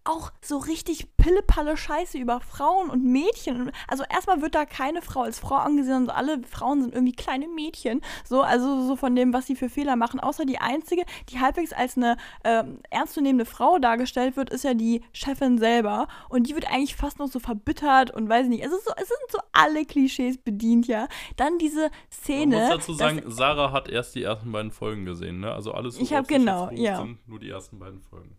auch 0.08 0.32
so 0.42 0.58
richtig 0.58 1.16
pillepalle 1.18 1.76
Scheiße 1.76 2.18
über 2.18 2.40
Frauen 2.40 2.90
und 2.90 3.04
Mädchen. 3.04 3.72
Also 3.88 4.04
erstmal 4.10 4.42
wird 4.42 4.56
da 4.56 4.66
keine 4.66 5.02
Frau 5.02 5.22
als 5.22 5.40
Frau 5.40 5.56
angesehen, 5.56 6.06
sondern 6.06 6.16
alle 6.16 6.44
Frauen 6.44 6.82
sind 6.82 6.94
irgendwie 6.94 7.14
kleine 7.14 7.48
Mädchen. 7.48 8.02
So, 8.24 8.42
also 8.42 8.88
so 8.88 8.96
von 8.96 9.16
dem, 9.16 9.34
was 9.34 9.48
sie 9.48 9.56
für 9.56 9.70
Fehler 9.70 9.96
machen. 9.96 10.20
Außer 10.20 10.46
die 10.46 10.60
einzige, 10.60 11.04
die 11.30 11.40
halbwegs 11.40 11.74
als 11.74 11.98
eine 11.98 12.18
ähm, 12.44 12.80
ernstzunehmende 12.90 13.46
Frau 13.46 13.80
dargestellt 13.80 14.38
wird, 14.38 14.50
ist 14.50 14.64
ja 14.64 14.74
die 14.74 15.04
Chefin 15.12 15.58
selber. 15.58 16.08
Und 16.30 16.48
die 16.48 16.56
wird 16.56 16.68
eigentlich 16.72 16.96
fast 16.96 17.20
noch 17.20 17.28
so 17.28 17.40
verbittert 17.40 18.12
und 18.12 18.30
weiß 18.30 18.48
nicht. 18.48 18.64
Es, 18.64 18.72
ist 18.72 18.86
so, 18.86 18.94
es 18.96 19.08
sind 19.08 19.32
so 19.32 19.40
alle 19.52 19.86
Klischees 19.86 20.38
bedient, 20.38 20.88
ja. 20.88 21.08
Dann 21.36 21.58
diese 21.58 21.82
Man 21.82 21.92
Szene. 22.12 22.60
muss 22.60 22.70
dazu 22.70 22.94
sagen, 22.94 23.24
Sarah 23.28 23.72
hat 23.72 23.90
erst 23.90 24.16
die 24.16 24.24
ersten 24.24 24.52
beiden 24.52 24.72
Folgen 24.72 25.06
gesehen, 25.06 25.42
ne? 25.42 25.52
Also 25.52 25.74
alles, 25.74 25.96
Ich 25.96 26.12
worauf 26.12 26.20
hab 26.20 26.28
sich 26.28 26.38
genau, 26.38 26.70
ja. 26.72 26.98
sind 26.98 27.28
nur 27.28 27.40
die 27.40 27.50
ersten 27.50 27.80
beiden 27.80 28.02
Folgen. 28.02 28.38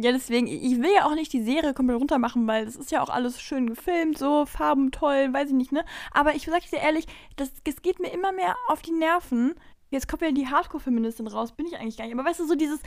Ja, 0.00 0.12
deswegen, 0.12 0.46
ich 0.46 0.80
will 0.80 0.92
ja 0.94 1.06
auch 1.06 1.16
nicht 1.16 1.32
die 1.32 1.42
Serie 1.42 1.74
komplett 1.74 1.98
runter 1.98 2.18
machen, 2.18 2.46
weil 2.46 2.64
das 2.64 2.76
ist 2.76 2.92
ja 2.92 3.02
auch 3.02 3.08
alles 3.08 3.40
schön 3.42 3.66
gefilmt, 3.66 4.16
so, 4.16 4.46
Farben 4.46 4.92
toll, 4.92 5.32
weiß 5.32 5.48
ich 5.48 5.56
nicht, 5.56 5.72
ne? 5.72 5.84
Aber 6.12 6.36
ich 6.36 6.44
sag 6.44 6.62
dir 6.70 6.78
ehrlich, 6.78 7.06
das, 7.34 7.50
das 7.64 7.82
geht 7.82 7.98
mir 7.98 8.12
immer 8.12 8.30
mehr 8.30 8.54
auf 8.68 8.80
die 8.80 8.92
Nerven. 8.92 9.56
Jetzt 9.90 10.06
kommt 10.06 10.22
ja 10.22 10.30
die 10.30 10.46
Hardcore-Feministin 10.46 11.26
raus, 11.26 11.50
bin 11.50 11.66
ich 11.66 11.76
eigentlich 11.78 11.96
gar 11.96 12.04
nicht. 12.04 12.14
Aber 12.14 12.24
weißt 12.24 12.38
du, 12.38 12.46
so 12.46 12.54
dieses, 12.54 12.78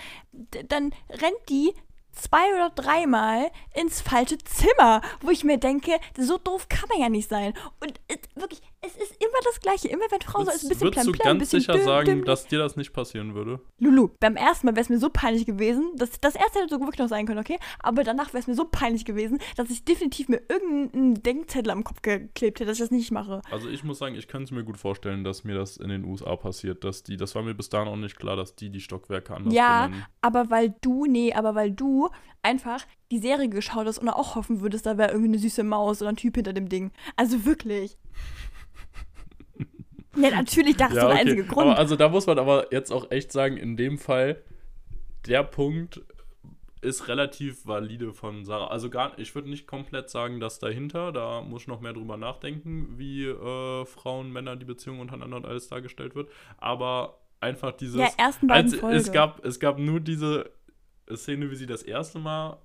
dann 0.69 0.93
rennt 1.10 1.50
die 1.50 1.74
zwei 2.12 2.54
oder 2.56 2.69
dreimal 2.69 3.52
ins 3.74 4.02
falsche 4.02 4.38
Zimmer, 4.39 5.02
wo 5.21 5.30
ich 5.30 5.43
mir 5.43 5.58
denke, 5.58 5.91
so 6.17 6.38
doof 6.38 6.67
kann 6.69 6.88
man 6.89 7.00
ja 7.00 7.10
nicht 7.10 7.30
sein. 7.30 7.54
Und 7.80 8.00
es, 8.08 8.17
wirklich, 8.36 8.62
es 8.82 8.95
ist 8.95 9.12
immer 9.24 9.38
das 9.43 9.60
Gleiche. 9.60 9.88
Immer 9.88 10.06
wenn 10.10 10.21
Frauen 10.21 10.45
so 10.45 10.52
ist 10.52 10.63
Würdest, 10.63 10.65
ein 10.65 10.69
bisschen 10.69 10.88
würdest 10.88 11.08
du 11.08 11.12
plan, 11.12 11.21
plan, 11.21 11.38
ganz 11.38 11.50
bisschen 11.50 11.60
sicher 11.62 11.74
düm, 11.74 11.84
sagen, 11.86 12.06
düm, 12.06 12.26
dass 12.26 12.47
dir 12.47 12.60
das 12.60 12.76
nicht 12.76 12.93
passieren 12.93 13.34
würde? 13.36 13.60
Lulu, 13.80 14.10
beim 14.19 14.36
ersten 14.36 14.67
Mal 14.67 14.76
wäre 14.76 14.82
es 14.84 14.89
mir 14.89 14.97
so 15.00 15.10
peinlich 15.10 15.45
gewesen, 15.45 15.91
dass 15.95 16.19
das 16.19 16.36
erste 16.36 16.60
hätte 16.60 16.69
so 16.76 16.80
wirklich 16.80 17.00
noch 17.00 17.08
sein 17.08 17.26
können, 17.26 17.39
okay? 17.39 17.58
Aber 17.80 18.04
danach 18.04 18.30
wäre 18.34 18.39
es 18.39 18.47
mir 18.47 18.56
so 18.56 18.65
peinlich 18.65 19.06
gewesen, 19.06 19.39
dass 19.56 19.69
ich 19.69 19.86
definitiv 19.86 20.30
mir 20.30 20.41
irgendeinen 20.50 21.21
Denkzettel 21.21 21.71
am 21.71 21.84
Kopf 21.84 22.02
geklebt 22.02 22.60
hätte, 22.60 22.65
dass 22.65 22.78
ich 22.78 22.84
das 22.84 22.91
nicht 22.91 23.12
mache. 23.12 23.41
Also 23.52 23.69
ich 23.69 23.84
muss 23.84 24.00
sagen, 24.00 24.15
ich 24.15 24.28
kann 24.28 24.43
es 24.43 24.52
mir 24.52 24.63
gut 24.63 24.78
vorstellen, 24.78 25.24
dass 25.24 25.43
mir 25.43 25.56
das 25.56 25.78
in 25.78 25.89
den 25.89 26.04
USA 26.06 26.36
passiert, 26.36 26.84
dass 26.84 27.04
die, 27.04 27.17
das 27.17 27.36
war 27.36 27.43
mir 27.43 27.54
bis 27.54 27.69
dahin 27.69 27.88
auch 27.88 27.95
nicht 27.95 28.17
klar, 28.17 28.36
dass 28.36 28.56
die 28.56 28.69
die 28.69 28.82
Stockwerke 28.82 29.36
anders 29.36 29.54
Ja, 29.54 29.86
benennen. 29.86 30.06
aber 30.21 30.50
weil 30.50 30.74
du, 30.82 31.06
nee, 31.06 31.34
aber 31.34 31.56
weil 31.56 31.71
du 31.71 32.01
einfach 32.42 32.86
die 33.12 33.20
Serie 33.20 33.50
geschaut 33.50 33.86
hast 33.86 34.00
und 34.00 34.10
auch 34.10 34.36
hoffen 34.36 34.62
würdest, 34.62 34.86
da 34.86 34.98
wäre 34.98 35.12
irgendwie 35.12 35.30
eine 35.30 35.40
süße 35.40 35.64
Maus 35.64 36.02
oder 36.02 36.10
ein 36.10 36.16
Typ 36.16 36.36
hinter 36.36 36.54
dem 36.54 36.70
Ding. 36.70 36.92
Also 37.16 37.46
wirklich. 37.46 37.98
ja, 40.16 40.32
natürlich, 40.32 40.78
das 40.78 40.92
ist 40.92 41.02
so 41.02 41.08
der 41.08 41.18
einzige 41.18 41.44
Grund. 41.44 41.68
Aber 41.68 41.78
also 41.78 41.96
da 41.96 42.10
muss 42.10 42.28
man 42.28 42.40
aber 42.40 42.72
jetzt 42.72 42.92
auch 42.92 43.12
echt 43.12 43.32
sagen, 43.32 43.58
in 43.58 43.78
dem 43.78 43.98
Fall, 43.98 44.42
der 45.28 45.44
Punkt 45.44 46.02
ist 46.82 47.08
relativ 47.08 47.66
valide 47.68 48.12
von 48.12 48.44
Sarah. 48.44 48.68
Also 48.68 48.90
gar, 48.90 49.18
ich 49.20 49.36
würde 49.36 49.50
nicht 49.50 49.68
komplett 49.68 50.10
sagen, 50.10 50.40
dass 50.40 50.60
dahinter, 50.60 51.12
da 51.12 51.42
muss 51.42 51.64
ich 51.64 51.68
noch 51.68 51.80
mehr 51.80 51.94
drüber 51.94 52.18
nachdenken, 52.18 52.98
wie 52.98 53.26
äh, 53.26 53.86
Frauen, 53.86 54.32
Männer, 54.32 54.56
die 54.56 54.66
Beziehung 54.66 55.00
untereinander 55.00 55.38
und 55.38 55.46
alles 55.46 55.68
dargestellt 55.68 56.16
wird. 56.16 56.30
Aber 56.58 57.20
einfach 57.40 57.72
dieses. 57.74 58.00
ja, 58.00 58.10
ersten 58.18 58.48
beiden 58.48 58.72
als, 58.72 58.80
Folgen. 58.80 58.98
es, 58.98 59.12
gab, 59.12 59.46
es 59.46 59.60
gab 59.60 59.78
nur 59.78 60.00
diese 60.00 60.50
Szene, 61.16 61.52
wie 61.52 61.56
sie 61.56 61.68
das 61.68 61.84
erste 61.84 62.20
Mal 62.20 62.58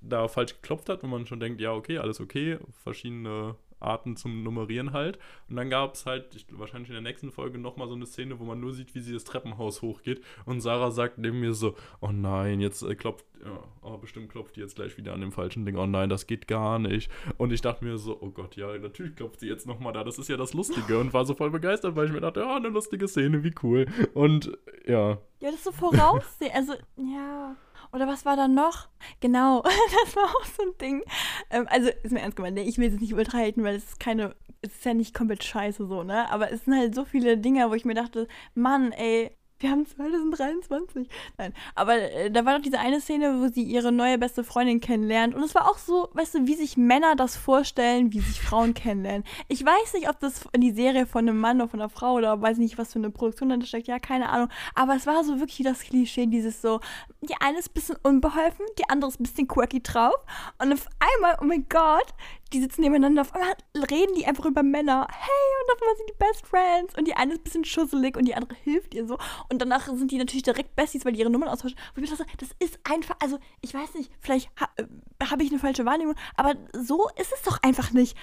da 0.00 0.28
falsch 0.28 0.54
geklopft 0.54 0.88
hat, 0.88 1.02
wo 1.02 1.06
man 1.06 1.26
schon 1.26 1.40
denkt, 1.40 1.60
ja, 1.60 1.72
okay, 1.72 1.98
alles 1.98 2.20
okay, 2.20 2.58
verschiedene 2.82 3.56
Arten 3.84 4.16
zum 4.16 4.42
Nummerieren 4.42 4.92
halt. 4.92 5.18
Und 5.48 5.56
dann 5.56 5.70
gab 5.70 5.94
es 5.94 6.06
halt, 6.06 6.34
ich, 6.34 6.46
wahrscheinlich 6.50 6.88
in 6.88 6.94
der 6.94 7.02
nächsten 7.02 7.30
Folge 7.30 7.58
nochmal 7.58 7.88
so 7.88 7.94
eine 7.94 8.06
Szene, 8.06 8.38
wo 8.40 8.44
man 8.44 8.60
nur 8.60 8.72
sieht, 8.72 8.94
wie 8.94 9.00
sie 9.00 9.12
das 9.12 9.24
Treppenhaus 9.24 9.82
hochgeht. 9.82 10.22
Und 10.46 10.60
Sarah 10.60 10.90
sagt 10.90 11.18
neben 11.18 11.40
mir 11.40 11.54
so, 11.54 11.74
oh 12.00 12.10
nein, 12.10 12.60
jetzt 12.60 12.82
äh, 12.82 12.94
klopft, 12.94 13.26
ja, 13.44 13.62
oh, 13.82 13.98
bestimmt 13.98 14.30
klopft 14.30 14.56
die 14.56 14.60
jetzt 14.60 14.76
gleich 14.76 14.96
wieder 14.96 15.12
an 15.12 15.20
dem 15.20 15.32
falschen 15.32 15.66
Ding. 15.66 15.76
Oh 15.76 15.86
nein, 15.86 16.08
das 16.08 16.26
geht 16.26 16.48
gar 16.48 16.78
nicht. 16.78 17.10
Und 17.36 17.52
ich 17.52 17.60
dachte 17.60 17.84
mir 17.84 17.98
so, 17.98 18.18
oh 18.20 18.30
Gott, 18.30 18.56
ja, 18.56 18.76
natürlich 18.78 19.16
klopft 19.16 19.40
sie 19.40 19.48
jetzt 19.48 19.66
nochmal 19.66 19.92
da. 19.92 20.02
Das 20.02 20.18
ist 20.18 20.28
ja 20.28 20.36
das 20.36 20.54
Lustige. 20.54 20.98
Und 20.98 21.12
war 21.12 21.24
so 21.24 21.34
voll 21.34 21.50
begeistert, 21.50 21.94
weil 21.94 22.06
ich 22.06 22.12
mir 22.12 22.20
dachte, 22.20 22.40
ja, 22.40 22.56
eine 22.56 22.68
lustige 22.68 23.06
Szene, 23.06 23.44
wie 23.44 23.54
cool. 23.62 23.86
Und 24.14 24.56
ja, 24.86 25.18
Ja, 25.40 25.50
das 25.50 25.64
so 25.64 25.72
voraussehen. 25.72 26.50
Also, 26.54 26.74
ja. 26.96 27.56
Oder 27.92 28.06
was 28.06 28.24
war 28.24 28.36
da 28.36 28.48
noch? 28.48 28.88
Genau, 29.20 29.62
das 30.04 30.16
war 30.16 30.24
auch 30.24 30.44
so 30.44 30.62
ein 30.62 30.78
Ding. 30.80 31.02
Ähm, 31.50 31.66
also, 31.70 31.90
ist 32.02 32.12
mir 32.12 32.20
ernst 32.20 32.36
gemeint, 32.36 32.56
ne? 32.56 32.62
ich 32.62 32.78
will 32.78 32.92
es 32.92 33.00
nicht 33.00 33.14
haten, 33.32 33.64
weil 33.64 33.76
es 33.76 33.84
ist 33.84 34.00
keine, 34.00 34.34
es 34.62 34.74
ist 34.74 34.84
ja 34.84 34.94
nicht 34.94 35.14
komplett 35.14 35.44
scheiße 35.44 35.86
so, 35.86 36.02
ne? 36.02 36.30
Aber 36.30 36.50
es 36.50 36.64
sind 36.64 36.74
halt 36.74 36.94
so 36.94 37.04
viele 37.04 37.38
Dinge, 37.38 37.70
wo 37.70 37.74
ich 37.74 37.84
mir 37.84 37.94
dachte, 37.94 38.28
Mann, 38.54 38.92
ey, 38.92 39.36
wir 39.60 39.70
haben 39.70 39.86
2023. 39.86 41.08
Nein, 41.38 41.54
aber 41.74 41.96
äh, 41.96 42.30
da 42.30 42.44
war 42.44 42.56
doch 42.56 42.62
diese 42.62 42.78
eine 42.78 43.00
Szene, 43.00 43.40
wo 43.40 43.48
sie 43.48 43.62
ihre 43.62 43.92
neue 43.92 44.18
beste 44.18 44.44
Freundin 44.44 44.80
kennenlernt. 44.80 45.34
Und 45.34 45.42
es 45.42 45.54
war 45.54 45.70
auch 45.70 45.78
so, 45.78 46.08
weißt 46.12 46.34
du, 46.34 46.46
wie 46.46 46.54
sich 46.54 46.76
Männer 46.76 47.14
das 47.16 47.36
vorstellen, 47.36 48.12
wie 48.12 48.20
sich 48.20 48.40
Frauen 48.40 48.74
kennenlernen. 48.74 49.24
Ich 49.48 49.64
weiß 49.64 49.94
nicht, 49.94 50.08
ob 50.08 50.18
das 50.20 50.44
in 50.52 50.60
die 50.60 50.72
Serie 50.72 51.06
von 51.06 51.28
einem 51.28 51.38
Mann 51.38 51.60
oder 51.60 51.68
von 51.68 51.80
einer 51.80 51.88
Frau 51.88 52.14
oder 52.14 52.40
weiß 52.40 52.58
nicht, 52.58 52.78
was 52.78 52.92
für 52.92 52.98
eine 52.98 53.10
Produktion 53.10 53.48
dahinter 53.48 53.66
steckt. 53.66 53.86
Ja, 53.86 53.98
keine 53.98 54.28
Ahnung. 54.28 54.48
Aber 54.74 54.96
es 54.96 55.06
war 55.06 55.22
so 55.24 55.38
wirklich 55.38 55.64
das 55.64 55.80
Klischee, 55.80 56.26
dieses 56.26 56.60
so, 56.60 56.80
die 57.22 57.34
eine 57.40 57.58
ist 57.58 57.70
ein 57.70 57.74
bisschen 57.74 57.96
unbeholfen, 58.02 58.66
die 58.78 58.88
andere 58.88 59.10
ist 59.10 59.20
ein 59.20 59.24
bisschen 59.24 59.48
quirky 59.48 59.82
drauf. 59.82 60.14
Und 60.58 60.72
auf 60.72 60.88
einmal, 60.98 61.38
oh 61.40 61.44
mein 61.44 61.66
Gott, 61.68 62.14
die 62.54 62.60
sitzen 62.60 62.80
nebeneinander, 62.82 63.22
auf 63.22 63.34
einmal 63.34 63.52
reden 63.90 64.14
die 64.16 64.24
einfach 64.26 64.44
über 64.46 64.62
Männer. 64.62 65.06
Hey, 65.10 65.64
und 65.64 65.74
auf 65.74 65.82
einmal 65.82 65.96
sind 65.96 66.08
die 66.10 66.18
Best 66.18 66.46
Friends. 66.46 66.94
Und 66.96 67.06
die 67.08 67.14
eine 67.14 67.32
ist 67.34 67.40
ein 67.40 67.44
bisschen 67.44 67.64
schusselig 67.64 68.16
und 68.16 68.26
die 68.26 68.34
andere 68.34 68.54
hilft 68.62 68.94
ihr 68.94 69.06
so. 69.06 69.18
Und 69.50 69.60
danach 69.60 69.86
sind 69.86 70.10
die 70.10 70.18
natürlich 70.18 70.42
direkt 70.44 70.74
Besties, 70.76 71.04
weil 71.04 71.12
die 71.12 71.20
ihre 71.20 71.30
Nummern 71.30 71.48
austauschen. 71.48 71.76
Wo 71.94 72.00
ich 72.00 72.08
dachte, 72.10 72.24
das 72.38 72.50
ist 72.60 72.78
einfach, 72.84 73.16
also 73.20 73.38
ich 73.60 73.74
weiß 73.74 73.94
nicht, 73.94 74.10
vielleicht 74.20 74.48
ha, 74.60 74.68
äh, 74.76 74.84
habe 75.28 75.42
ich 75.42 75.50
eine 75.50 75.58
falsche 75.58 75.84
Wahrnehmung, 75.84 76.14
aber 76.36 76.54
so 76.72 77.08
ist 77.20 77.32
es 77.32 77.42
doch 77.42 77.62
einfach 77.62 77.90
nicht. 77.92 78.16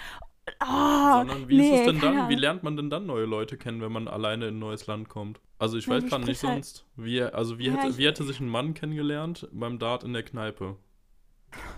Oh, 0.60 0.66
Sondern 0.66 1.48
wie 1.50 1.58
nee, 1.58 1.74
ist 1.76 1.80
es 1.82 1.86
denn 1.86 2.00
dann? 2.00 2.30
Wie 2.30 2.36
lernt 2.36 2.64
man 2.64 2.76
denn 2.76 2.90
dann 2.90 3.06
neue 3.06 3.26
Leute 3.26 3.58
kennen, 3.58 3.80
wenn 3.82 3.92
man 3.92 4.08
alleine 4.08 4.48
in 4.48 4.56
ein 4.56 4.60
neues 4.60 4.88
Land 4.88 5.08
kommt? 5.08 5.40
Also 5.60 5.78
ich 5.78 5.86
Ja, 5.86 5.94
weiß 5.96 6.06
gerade 6.06 6.26
nicht 6.26 6.44
halt- 6.44 6.66
sonst. 6.66 6.86
Wie, 6.96 7.22
also 7.22 7.60
wie, 7.60 7.68
Ja, 7.68 7.74
hätte, 7.74 7.98
wie 7.98 8.08
hätte 8.08 8.24
sich 8.24 8.40
ein 8.40 8.50
Mann 8.50 8.74
kennengelernt 8.74 9.48
beim 9.52 9.78
Dart 9.78 10.04
in 10.04 10.14
der 10.14 10.24
Kneipe? 10.24 10.78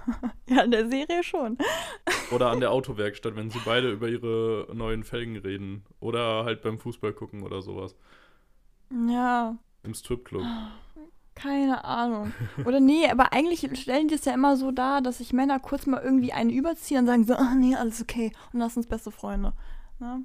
ja, 0.50 0.64
in 0.64 0.72
der 0.72 0.90
Serie 0.90 1.24
schon. 1.24 1.58
Oder 2.32 2.50
an 2.50 2.60
der 2.60 2.72
Autowerkstatt, 2.72 3.36
wenn 3.36 3.50
sie 3.50 3.60
beide 3.66 3.92
über 3.92 4.08
ihre 4.08 4.68
neuen 4.74 5.04
Felgen 5.04 5.38
reden. 5.38 5.84
Oder 6.00 6.46
halt 6.46 6.62
beim 6.62 6.80
Fußball 6.80 7.14
gucken 7.14 7.44
oder 7.44 7.62
sowas. 7.62 7.96
Ja. 9.08 9.58
Im 9.84 9.94
Stripclub. 9.94 10.44
Keine 11.36 11.84
Ahnung. 11.84 12.32
Oder 12.64 12.80
nee, 12.80 13.08
aber 13.10 13.34
eigentlich 13.34 13.68
stellen 13.80 14.08
die 14.08 14.16
es 14.16 14.26
ja 14.26 14.34
immer 14.34 14.56
so 14.56 14.72
dar, 14.72 15.02
dass 15.02 15.18
sich 15.18 15.34
Männer 15.34 15.60
kurz 15.60 15.88
mal 15.88 16.02
irgendwie 16.02 16.32
einen 16.32 16.52
überziehen 16.52 17.00
und 17.00 17.06
sagen 17.08 17.26
so, 17.26 17.34
ah 17.34 17.56
nee, 17.56 17.76
alles 17.76 18.02
okay 18.02 18.32
und 18.54 18.60
lass 18.60 18.78
uns 18.78 18.86
beste 18.86 19.10
Freunde. 19.10 19.54
Ne? 20.00 20.24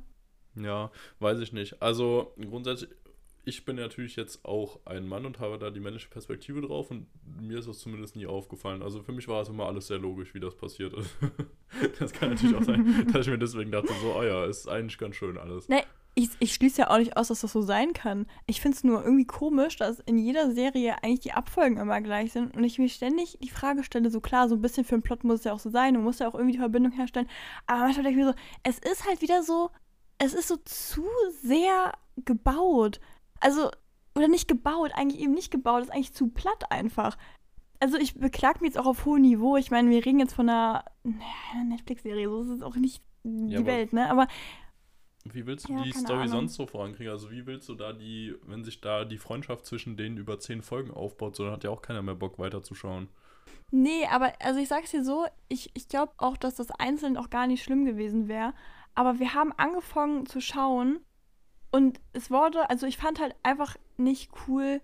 Ja, 0.56 0.90
weiß 1.20 1.38
ich 1.40 1.52
nicht. 1.54 1.80
Also 1.82 2.34
grundsätzlich, 2.38 2.90
ich 3.48 3.64
bin 3.64 3.76
natürlich 3.76 4.16
jetzt 4.16 4.44
auch 4.44 4.78
ein 4.84 5.08
Mann 5.08 5.24
und 5.24 5.40
habe 5.40 5.58
da 5.58 5.70
die 5.70 5.80
männliche 5.80 6.10
Perspektive 6.10 6.60
drauf 6.60 6.90
und 6.90 7.06
mir 7.40 7.58
ist 7.58 7.66
das 7.66 7.78
zumindest 7.78 8.14
nie 8.14 8.26
aufgefallen. 8.26 8.82
Also 8.82 9.02
für 9.02 9.12
mich 9.12 9.26
war 9.26 9.40
es 9.40 9.48
immer 9.48 9.64
alles 9.64 9.86
sehr 9.86 9.98
logisch, 9.98 10.34
wie 10.34 10.40
das 10.40 10.54
passiert 10.54 10.92
ist. 10.92 11.16
das 11.98 12.12
kann 12.12 12.30
natürlich 12.30 12.54
auch 12.54 12.62
sein, 12.62 13.06
dass 13.12 13.26
ich 13.26 13.32
mir 13.32 13.38
deswegen 13.38 13.70
dachte, 13.70 13.88
so, 14.02 14.14
oh 14.14 14.22
ja, 14.22 14.44
ist 14.44 14.68
eigentlich 14.68 14.98
ganz 14.98 15.16
schön 15.16 15.38
alles. 15.38 15.66
Nee, 15.66 15.82
ich, 16.14 16.28
ich 16.40 16.52
schließe 16.52 16.82
ja 16.82 16.90
auch 16.90 16.98
nicht 16.98 17.16
aus, 17.16 17.28
dass 17.28 17.40
das 17.40 17.52
so 17.52 17.62
sein 17.62 17.94
kann. 17.94 18.26
Ich 18.46 18.60
finde 18.60 18.76
es 18.76 18.84
nur 18.84 19.02
irgendwie 19.02 19.26
komisch, 19.26 19.76
dass 19.76 20.00
in 20.00 20.18
jeder 20.18 20.52
Serie 20.52 21.02
eigentlich 21.02 21.20
die 21.20 21.32
Abfolgen 21.32 21.78
immer 21.78 22.02
gleich 22.02 22.32
sind 22.32 22.54
und 22.54 22.64
ich 22.64 22.78
mir 22.78 22.90
ständig 22.90 23.38
die 23.40 23.48
Frage 23.48 23.82
stelle, 23.82 24.10
so 24.10 24.20
klar, 24.20 24.50
so 24.50 24.56
ein 24.56 24.60
bisschen 24.60 24.84
für 24.84 24.94
einen 24.94 25.02
Plot 25.02 25.24
muss 25.24 25.38
es 25.38 25.44
ja 25.44 25.54
auch 25.54 25.58
so 25.58 25.70
sein, 25.70 25.94
du 25.94 26.00
musst 26.00 26.20
ja 26.20 26.28
auch 26.28 26.34
irgendwie 26.34 26.52
die 26.52 26.58
Verbindung 26.58 26.92
herstellen, 26.92 27.28
aber 27.66 27.80
manchmal 27.80 28.04
denke 28.04 28.20
ich 28.20 28.26
mir 28.26 28.32
so, 28.32 28.38
es 28.62 28.78
ist 28.78 29.06
halt 29.06 29.22
wieder 29.22 29.42
so, 29.42 29.70
es 30.18 30.34
ist 30.34 30.48
so 30.48 30.56
zu 30.64 31.06
sehr 31.40 31.94
gebaut. 32.24 33.00
Also, 33.40 33.70
oder 34.16 34.28
nicht 34.28 34.48
gebaut, 34.48 34.92
eigentlich 34.94 35.20
eben 35.22 35.34
nicht 35.34 35.50
gebaut, 35.50 35.82
ist 35.82 35.90
eigentlich 35.90 36.12
zu 36.14 36.28
platt 36.28 36.70
einfach. 36.70 37.16
Also 37.80 37.96
ich 37.96 38.14
beklag 38.18 38.60
mich 38.60 38.70
jetzt 38.70 38.78
auch 38.78 38.86
auf 38.86 39.04
hohem 39.04 39.22
Niveau. 39.22 39.56
Ich 39.56 39.70
meine, 39.70 39.90
wir 39.90 40.04
reden 40.04 40.18
jetzt 40.18 40.34
von 40.34 40.48
einer, 40.48 40.84
naja, 41.04 41.64
Netflix-Serie, 41.64 42.28
so 42.28 42.42
ist 42.42 42.48
es 42.48 42.62
auch 42.62 42.74
nicht 42.76 43.02
die 43.22 43.52
Ja, 43.52 43.64
Welt, 43.66 43.92
ne? 43.92 44.10
Aber 44.10 44.26
Wie 45.24 45.46
willst 45.46 45.68
du 45.68 45.74
Ja, 45.74 45.82
die 45.84 45.92
Story 45.92 46.20
Ahnung. 46.20 46.28
sonst 46.28 46.54
so 46.54 46.66
vorankriegen? 46.66 47.12
Also 47.12 47.30
wie 47.30 47.46
willst 47.46 47.68
du 47.68 47.74
da 47.74 47.92
die, 47.92 48.34
wenn 48.46 48.64
sich 48.64 48.80
da 48.80 49.04
die 49.04 49.18
Freundschaft 49.18 49.66
zwischen 49.66 49.96
denen 49.96 50.16
über 50.16 50.38
zehn 50.40 50.62
Folgen 50.62 50.90
aufbaut, 50.90 51.36
so 51.36 51.44
dann 51.44 51.52
hat 51.52 51.64
ja 51.64 51.70
auch 51.70 51.82
keiner 51.82 52.02
mehr 52.02 52.14
Bock 52.14 52.38
weiterzuschauen. 52.38 53.08
Nee, 53.70 54.06
aber 54.10 54.32
also 54.40 54.58
ich 54.60 54.68
sag's 54.68 54.90
dir 54.90 55.04
so, 55.04 55.26
ich, 55.48 55.70
ich 55.74 55.88
glaube 55.88 56.12
auch, 56.16 56.36
dass 56.36 56.54
das 56.56 56.70
einzeln 56.70 57.16
auch 57.16 57.30
gar 57.30 57.46
nicht 57.46 57.62
schlimm 57.62 57.84
gewesen 57.84 58.26
wäre. 58.28 58.54
Aber 58.94 59.18
wir 59.18 59.34
haben 59.34 59.52
angefangen 59.52 60.26
zu 60.26 60.40
schauen 60.40 61.00
und 61.70 62.00
es 62.12 62.30
wurde, 62.30 62.70
also 62.70 62.86
ich 62.86 62.96
fand 62.96 63.20
halt 63.20 63.34
einfach 63.42 63.76
nicht 63.96 64.30
cool, 64.46 64.80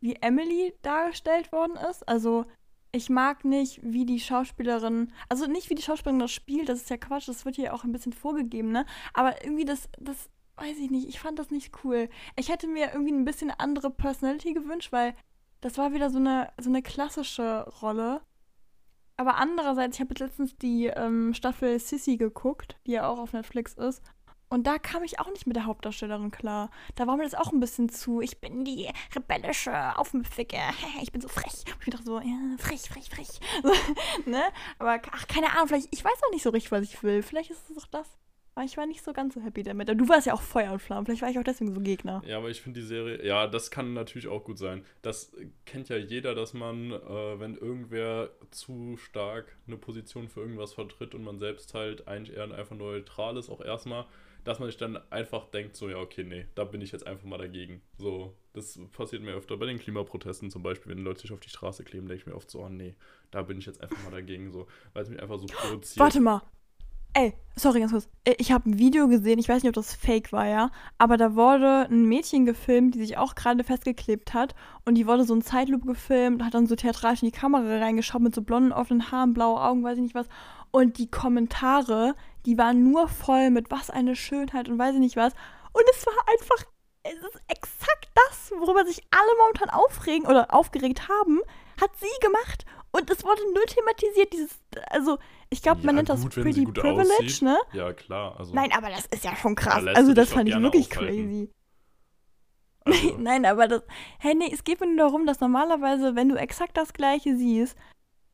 wie 0.00 0.16
Emily 0.16 0.74
dargestellt 0.82 1.52
worden 1.52 1.76
ist. 1.90 2.06
Also 2.08 2.44
ich 2.92 3.10
mag 3.10 3.44
nicht, 3.44 3.80
wie 3.82 4.04
die 4.04 4.20
Schauspielerin, 4.20 5.12
also 5.28 5.46
nicht 5.46 5.70
wie 5.70 5.74
die 5.74 5.82
Schauspielerin 5.82 6.20
das 6.20 6.32
spielt, 6.32 6.68
das 6.68 6.82
ist 6.82 6.90
ja 6.90 6.96
Quatsch, 6.96 7.28
das 7.28 7.44
wird 7.44 7.56
hier 7.56 7.74
auch 7.74 7.84
ein 7.84 7.92
bisschen 7.92 8.12
vorgegeben, 8.12 8.70
ne? 8.70 8.86
Aber 9.14 9.44
irgendwie 9.44 9.64
das, 9.64 9.88
das, 9.98 10.28
weiß 10.56 10.78
ich 10.78 10.90
nicht, 10.90 11.08
ich 11.08 11.18
fand 11.18 11.38
das 11.38 11.50
nicht 11.50 11.72
cool. 11.84 12.08
Ich 12.36 12.48
hätte 12.48 12.68
mir 12.68 12.92
irgendwie 12.92 13.12
ein 13.12 13.24
bisschen 13.24 13.50
andere 13.50 13.90
Personality 13.90 14.54
gewünscht, 14.54 14.92
weil 14.92 15.14
das 15.60 15.78
war 15.78 15.92
wieder 15.92 16.10
so 16.10 16.18
eine, 16.18 16.52
so 16.60 16.70
eine 16.70 16.82
klassische 16.82 17.68
Rolle. 17.82 18.22
Aber 19.16 19.36
andererseits, 19.36 19.96
ich 19.96 20.00
habe 20.00 20.14
letztens 20.18 20.56
die 20.56 20.86
ähm, 20.86 21.34
Staffel 21.34 21.78
Sissy 21.78 22.16
geguckt, 22.16 22.76
die 22.86 22.92
ja 22.92 23.08
auch 23.08 23.18
auf 23.18 23.32
Netflix 23.32 23.74
ist. 23.74 24.02
Und 24.54 24.68
da 24.68 24.78
kam 24.78 25.02
ich 25.02 25.18
auch 25.18 25.28
nicht 25.32 25.48
mit 25.48 25.56
der 25.56 25.66
Hauptdarstellerin 25.66 26.30
klar. 26.30 26.70
Da 26.94 27.08
war 27.08 27.16
mir 27.16 27.24
das 27.24 27.34
auch 27.34 27.50
ein 27.50 27.58
bisschen 27.58 27.88
zu. 27.88 28.20
Ich 28.20 28.38
bin 28.38 28.64
die 28.64 28.88
rebellische, 29.12 29.98
aufmüpfige. 29.98 30.58
Ich 31.02 31.10
bin 31.10 31.20
so 31.20 31.26
frech. 31.26 31.64
Ich 31.84 31.92
dachte 31.92 32.04
so, 32.04 32.20
ja, 32.20 32.38
frech, 32.58 32.82
frech, 32.82 33.10
frech. 33.10 33.40
So, 33.64 33.72
ne? 34.30 34.42
Aber 34.78 35.00
ach, 35.10 35.26
keine 35.26 35.50
Ahnung, 35.50 35.66
vielleicht, 35.66 35.88
ich 35.90 36.04
weiß 36.04 36.22
auch 36.24 36.30
nicht 36.30 36.44
so 36.44 36.50
richtig, 36.50 36.70
was 36.70 36.84
ich 36.84 37.02
will. 37.02 37.24
Vielleicht 37.24 37.50
ist 37.50 37.68
es 37.68 37.82
auch 37.82 37.88
das. 37.88 38.06
Aber 38.54 38.64
ich 38.64 38.76
war 38.76 38.86
nicht 38.86 39.02
so 39.02 39.12
ganz 39.12 39.34
so 39.34 39.40
happy 39.40 39.64
damit. 39.64 39.88
Du 39.88 40.08
warst 40.08 40.28
ja 40.28 40.34
auch 40.34 40.40
Feuer 40.40 40.70
und 40.70 40.80
Flamme. 40.80 41.04
Vielleicht 41.04 41.22
war 41.22 41.30
ich 41.30 41.38
auch 41.40 41.44
deswegen 41.44 41.74
so 41.74 41.80
Gegner. 41.80 42.22
Ja, 42.24 42.38
aber 42.38 42.50
ich 42.50 42.62
finde 42.62 42.80
die 42.80 42.86
Serie, 42.86 43.26
ja, 43.26 43.48
das 43.48 43.72
kann 43.72 43.92
natürlich 43.92 44.28
auch 44.28 44.44
gut 44.44 44.58
sein. 44.58 44.84
Das 45.02 45.32
kennt 45.66 45.88
ja 45.88 45.96
jeder, 45.96 46.36
dass 46.36 46.54
man, 46.54 46.92
äh, 46.92 47.40
wenn 47.40 47.56
irgendwer 47.56 48.30
zu 48.52 48.96
stark 48.98 49.56
eine 49.66 49.76
Position 49.76 50.28
für 50.28 50.40
irgendwas 50.42 50.74
vertritt 50.74 51.16
und 51.16 51.24
man 51.24 51.40
selbst 51.40 51.74
halt 51.74 52.06
eigentlich 52.06 52.36
eher 52.36 52.44
einfach 52.44 52.76
neutral 52.76 53.36
ist, 53.36 53.50
auch 53.50 53.60
erstmal, 53.60 54.06
dass 54.44 54.58
man 54.58 54.68
sich 54.68 54.76
dann 54.76 54.98
einfach 55.10 55.46
denkt, 55.50 55.76
so, 55.76 55.88
ja, 55.88 55.96
okay, 55.96 56.24
nee, 56.24 56.46
da 56.54 56.64
bin 56.64 56.80
ich 56.80 56.92
jetzt 56.92 57.06
einfach 57.06 57.24
mal 57.24 57.38
dagegen. 57.38 57.82
So, 57.98 58.36
das 58.52 58.78
passiert 58.92 59.22
mir 59.22 59.32
öfter 59.32 59.56
bei 59.56 59.66
den 59.66 59.78
Klimaprotesten 59.78 60.50
zum 60.50 60.62
Beispiel, 60.62 60.92
wenn 60.92 61.02
Leute 61.02 61.22
sich 61.22 61.32
auf 61.32 61.40
die 61.40 61.48
Straße 61.48 61.84
kleben, 61.84 62.06
denke 62.06 62.22
ich 62.22 62.26
mir 62.26 62.36
oft 62.36 62.50
so, 62.50 62.60
oh 62.60 62.68
nee, 62.68 62.94
da 63.30 63.42
bin 63.42 63.58
ich 63.58 63.66
jetzt 63.66 63.80
einfach 63.80 64.02
mal 64.04 64.10
dagegen, 64.10 64.52
so, 64.52 64.66
weil 64.92 65.02
es 65.02 65.08
mich 65.08 65.20
einfach 65.20 65.38
so 65.38 65.46
provoziert. 65.46 65.98
Warte 65.98 66.20
mal. 66.20 66.42
Ey, 67.16 67.32
sorry, 67.54 67.78
ganz 67.78 67.92
kurz. 67.92 68.08
Äh, 68.24 68.34
Ich 68.38 68.50
habe 68.50 68.68
ein 68.68 68.78
Video 68.78 69.06
gesehen, 69.06 69.38
ich 69.38 69.48
weiß 69.48 69.62
nicht, 69.62 69.68
ob 69.68 69.74
das 69.74 69.94
fake 69.94 70.32
war, 70.32 70.46
ja, 70.46 70.70
aber 70.98 71.16
da 71.16 71.36
wurde 71.36 71.86
ein 71.88 72.06
Mädchen 72.06 72.44
gefilmt, 72.44 72.96
die 72.96 72.98
sich 72.98 73.16
auch 73.16 73.36
gerade 73.36 73.62
festgeklebt 73.62 74.34
hat 74.34 74.54
und 74.84 74.96
die 74.96 75.06
wurde 75.06 75.24
so 75.24 75.32
in 75.34 75.42
Zeitlupe 75.42 75.86
gefilmt, 75.86 76.42
hat 76.42 76.54
dann 76.54 76.66
so 76.66 76.74
theatralisch 76.74 77.22
in 77.22 77.30
die 77.30 77.38
Kamera 77.38 77.78
reingeschaut 77.78 78.20
mit 78.20 78.34
so 78.34 78.42
blonden 78.42 78.72
offenen 78.72 79.12
Haaren, 79.12 79.32
blaue 79.32 79.60
Augen, 79.60 79.84
weiß 79.84 79.96
ich 79.96 80.02
nicht 80.02 80.14
was. 80.16 80.26
Und 80.72 80.98
die 80.98 81.08
Kommentare, 81.08 82.16
die 82.46 82.58
waren 82.58 82.82
nur 82.90 83.06
voll 83.06 83.50
mit 83.50 83.70
was 83.70 83.90
eine 83.90 84.16
Schönheit 84.16 84.68
und 84.68 84.76
weiß 84.76 84.94
ich 84.94 85.00
nicht 85.00 85.16
was. 85.16 85.34
Und 85.72 85.84
es 85.92 86.04
war 86.06 86.14
einfach, 86.32 86.66
es 87.04 87.14
ist 87.14 87.42
exakt 87.46 88.08
das, 88.28 88.50
worüber 88.58 88.84
sich 88.84 89.04
alle 89.12 89.38
momentan 89.38 89.70
aufregen 89.70 90.26
oder 90.26 90.52
aufgeregt 90.52 91.08
haben, 91.08 91.38
hat 91.80 91.90
sie 92.00 92.26
gemacht. 92.26 92.64
Und 92.96 93.10
es 93.10 93.24
wurde 93.24 93.42
null 93.52 93.64
thematisiert, 93.66 94.32
dieses, 94.32 94.50
also, 94.90 95.18
ich 95.50 95.62
glaube, 95.62 95.78
man 95.80 95.88
Ja, 95.88 95.92
nennt 95.96 96.08
das 96.10 96.22
gut, 96.22 96.32
Pretty 96.34 96.64
Privilege, 96.64 97.02
aussieht. 97.02 97.42
ne? 97.42 97.58
Ja, 97.72 97.92
klar, 97.92 98.38
also. 98.38 98.54
Nein, 98.54 98.70
aber 98.72 98.88
das 98.88 99.06
ist 99.06 99.24
ja 99.24 99.34
schon 99.34 99.56
krass. 99.56 99.82
lässt 99.82 99.96
Also, 99.96 100.14
das 100.14 100.32
fand 100.32 100.48
ich 100.48 100.54
wirklich 100.60 100.86
aufhalten. 100.92 101.16
crazy. 101.16 101.50
also 102.84 103.18
Nein, 103.18 103.46
aber 103.46 103.66
das, 103.66 103.82
hey, 104.20 104.34
nee, 104.36 104.48
es 104.52 104.62
geht 104.62 104.80
mir 104.80 104.86
nur 104.86 104.96
darum, 104.98 105.26
dass 105.26 105.40
normalerweise, 105.40 106.14
wenn 106.14 106.28
du 106.28 106.36
exakt 106.36 106.76
das 106.76 106.92
Gleiche 106.92 107.36
siehst, 107.36 107.76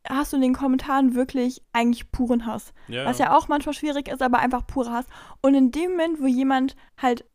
hast 0.07 0.31
du 0.33 0.35
in 0.37 0.43
den 0.43 0.53
Kommentaren 0.53 1.15
wirklich 1.15 1.63
eigentlich 1.73 2.11
puren 2.11 2.45
Hass. 2.45 2.73
ja, 2.87 3.05
Was 3.05 3.17
ja 3.17 3.35
auch 3.35 3.47
manchmal 3.47 3.73
schwierig 3.73 4.09
ist, 4.09 4.21
aber 4.21 4.39
einfach 4.39 4.67
purer 4.67 4.91
Hass. 4.93 5.05
Und 5.41 5.55
in 5.55 5.71
dem 5.71 5.91
Moment, 5.91 6.21
wo 6.21 6.27
jemand 6.27 6.75
halt, 7.01 7.25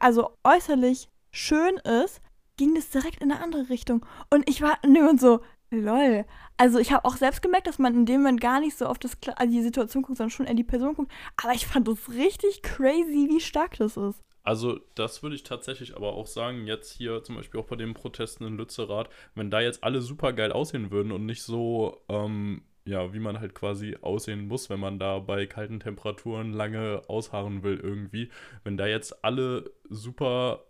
also 0.00 0.30
äußerlich 0.42 1.08
schön 1.30 1.76
ist, 1.78 2.20
ging 2.56 2.74
das 2.74 2.90
direkt 2.90 3.20
in 3.22 3.30
eine 3.32 3.42
andere 3.42 3.68
Richtung. 3.68 4.04
Und 4.30 4.48
ich 4.48 4.62
war 4.62 4.78
und 4.84 5.20
so, 5.20 5.40
lol. 5.74 6.24
Also 6.56 6.78
ich 6.78 6.92
habe 6.92 7.04
auch 7.04 7.16
selbst 7.16 7.42
gemerkt, 7.42 7.66
dass 7.66 7.78
man 7.78 7.94
in 7.94 8.06
dem 8.06 8.22
Moment 8.22 8.40
gar 8.40 8.60
nicht 8.60 8.76
so 8.76 8.86
auf 8.86 8.98
das, 8.98 9.16
also 9.36 9.52
die 9.52 9.62
Situation 9.62 10.02
guckt, 10.02 10.18
sondern 10.18 10.30
schon 10.30 10.46
eher 10.46 10.54
die 10.54 10.64
Person 10.64 10.94
guckt. 10.94 11.12
Aber 11.42 11.52
ich 11.52 11.66
fand 11.66 11.88
das 11.88 12.10
richtig 12.10 12.62
crazy, 12.62 13.28
wie 13.30 13.40
stark 13.40 13.76
das 13.78 13.96
ist. 13.96 14.22
Also, 14.44 14.78
das 14.94 15.22
würde 15.22 15.36
ich 15.36 15.42
tatsächlich 15.42 15.96
aber 15.96 16.12
auch 16.12 16.26
sagen, 16.26 16.66
jetzt 16.66 16.92
hier 16.92 17.22
zum 17.22 17.36
Beispiel 17.36 17.58
auch 17.60 17.66
bei 17.66 17.76
den 17.76 17.94
Protesten 17.94 18.44
in 18.44 18.58
Lützerath, 18.58 19.08
wenn 19.34 19.50
da 19.50 19.60
jetzt 19.60 19.82
alle 19.82 20.02
super 20.02 20.34
geil 20.34 20.52
aussehen 20.52 20.90
würden 20.90 21.12
und 21.12 21.24
nicht 21.24 21.42
so, 21.42 22.04
ähm, 22.10 22.62
ja, 22.84 23.14
wie 23.14 23.20
man 23.20 23.40
halt 23.40 23.54
quasi 23.54 23.96
aussehen 24.02 24.46
muss, 24.46 24.68
wenn 24.68 24.80
man 24.80 24.98
da 24.98 25.18
bei 25.18 25.46
kalten 25.46 25.80
Temperaturen 25.80 26.52
lange 26.52 27.02
ausharren 27.08 27.62
will 27.62 27.80
irgendwie, 27.82 28.30
wenn 28.64 28.76
da 28.76 28.86
jetzt 28.86 29.24
alle 29.24 29.70
super, 29.88 30.64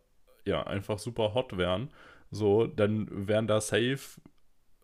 ja, 0.45 0.63
einfach 0.65 1.01
super 1.01 1.35
hot 1.35 1.57
wären, 1.59 1.91
so, 2.31 2.67
dann 2.69 3.09
wären 3.27 3.49
da 3.49 3.61
safe 3.61 4.21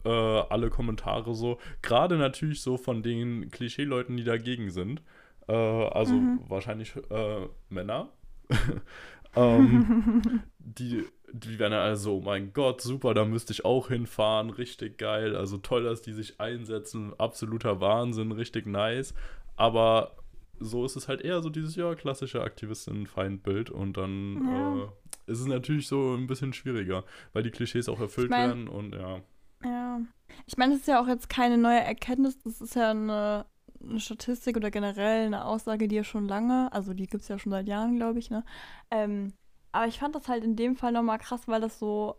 äh, 0.04 0.08
alle 0.08 0.70
Kommentare 0.70 1.34
so, 1.34 1.58
gerade 1.82 2.16
natürlich 2.16 2.62
so 2.62 2.76
von 2.76 3.02
den 3.02 3.50
Klischee-Leuten, 3.50 4.16
die 4.16 4.24
dagegen 4.24 4.70
sind, 4.70 5.02
äh, 5.48 5.52
also 5.52 6.20
Mhm. 6.20 6.40
wahrscheinlich 6.48 6.94
äh, 7.10 7.48
Männer, 7.68 8.10
ähm, 9.36 9.84
die, 10.58 11.04
die 11.32 11.58
werden 11.58 11.74
also, 11.74 12.16
oh 12.16 12.20
mein 12.20 12.52
Gott, 12.52 12.80
super, 12.80 13.14
da 13.14 13.24
müsste 13.24 13.52
ich 13.52 13.64
auch 13.64 13.88
hinfahren, 13.88 14.50
richtig 14.50 14.98
geil, 14.98 15.36
also 15.36 15.58
toll, 15.58 15.84
dass 15.84 16.02
die 16.02 16.12
sich 16.12 16.40
einsetzen, 16.40 17.12
absoluter 17.18 17.80
Wahnsinn, 17.80 18.32
richtig 18.32 18.66
nice, 18.66 19.14
aber 19.56 20.16
so 20.58 20.84
ist 20.84 20.96
es 20.96 21.08
halt 21.08 21.22
eher 21.22 21.40
so 21.40 21.48
dieses, 21.48 21.74
ja, 21.76 21.94
klassische 21.94 22.42
Aktivistinnen-Feindbild 22.42 23.70
und 23.70 23.96
dann 23.96 24.42
Ja. 24.44 24.84
äh, 24.84 24.88
ist 25.26 25.40
es 25.40 25.46
natürlich 25.46 25.86
so 25.86 26.14
ein 26.14 26.26
bisschen 26.26 26.52
schwieriger, 26.52 27.04
weil 27.32 27.42
die 27.42 27.50
Klischees 27.50 27.88
auch 27.88 28.00
erfüllt 28.00 28.30
mein- 28.30 28.38
werden 28.38 28.68
und 28.68 28.94
ja. 28.94 29.20
Ja. 29.64 30.00
Ich 30.46 30.56
meine, 30.56 30.72
das 30.72 30.82
ist 30.82 30.88
ja 30.88 31.02
auch 31.02 31.08
jetzt 31.08 31.28
keine 31.28 31.58
neue 31.58 31.80
Erkenntnis, 31.80 32.38
das 32.42 32.60
ist 32.60 32.74
ja 32.74 32.90
eine, 32.90 33.46
eine 33.82 34.00
Statistik 34.00 34.56
oder 34.56 34.70
generell 34.70 35.26
eine 35.26 35.44
Aussage, 35.44 35.88
die 35.88 35.96
ja 35.96 36.04
schon 36.04 36.28
lange, 36.28 36.72
also 36.72 36.94
die 36.94 37.06
gibt 37.06 37.22
es 37.22 37.28
ja 37.28 37.38
schon 37.38 37.52
seit 37.52 37.68
Jahren, 37.68 37.96
glaube 37.96 38.18
ich, 38.18 38.30
ne? 38.30 38.44
Ähm, 38.90 39.32
aber 39.72 39.86
ich 39.86 39.98
fand 39.98 40.14
das 40.14 40.28
halt 40.28 40.44
in 40.44 40.56
dem 40.56 40.76
Fall 40.76 40.92
nochmal 40.92 41.18
krass, 41.18 41.46
weil 41.46 41.60
das 41.60 41.78
so, 41.78 42.16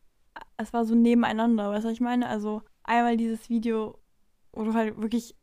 es 0.57 0.71
war 0.73 0.85
so 0.85 0.95
nebeneinander, 0.95 1.69
weißt 1.69 1.83
du, 1.83 1.89
was 1.89 1.93
ich 1.93 2.01
meine? 2.01 2.27
Also 2.27 2.61
einmal 2.83 3.17
dieses 3.17 3.49
Video, 3.49 3.99
wo 4.53 4.63
du 4.63 4.73
halt 4.73 5.01
wirklich 5.01 5.35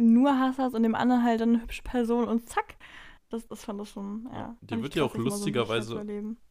nur 0.00 0.38
Hass 0.38 0.58
hast 0.58 0.74
und 0.74 0.82
dem 0.82 0.94
anderen 0.94 1.22
halt 1.22 1.40
dann 1.40 1.50
eine 1.50 1.62
hübsche 1.62 1.82
Person 1.82 2.26
und 2.26 2.48
zack. 2.48 2.76
Das, 3.28 3.46
das 3.46 3.64
fand 3.64 3.80
ich 3.82 3.88
schon, 3.88 4.28
ja. 4.32 4.56
Dir 4.60 4.68
fand 4.68 4.82
wird 4.82 4.94
ja 4.94 5.04
auch 5.04 5.14
mal 5.14 5.80
so 5.80 5.98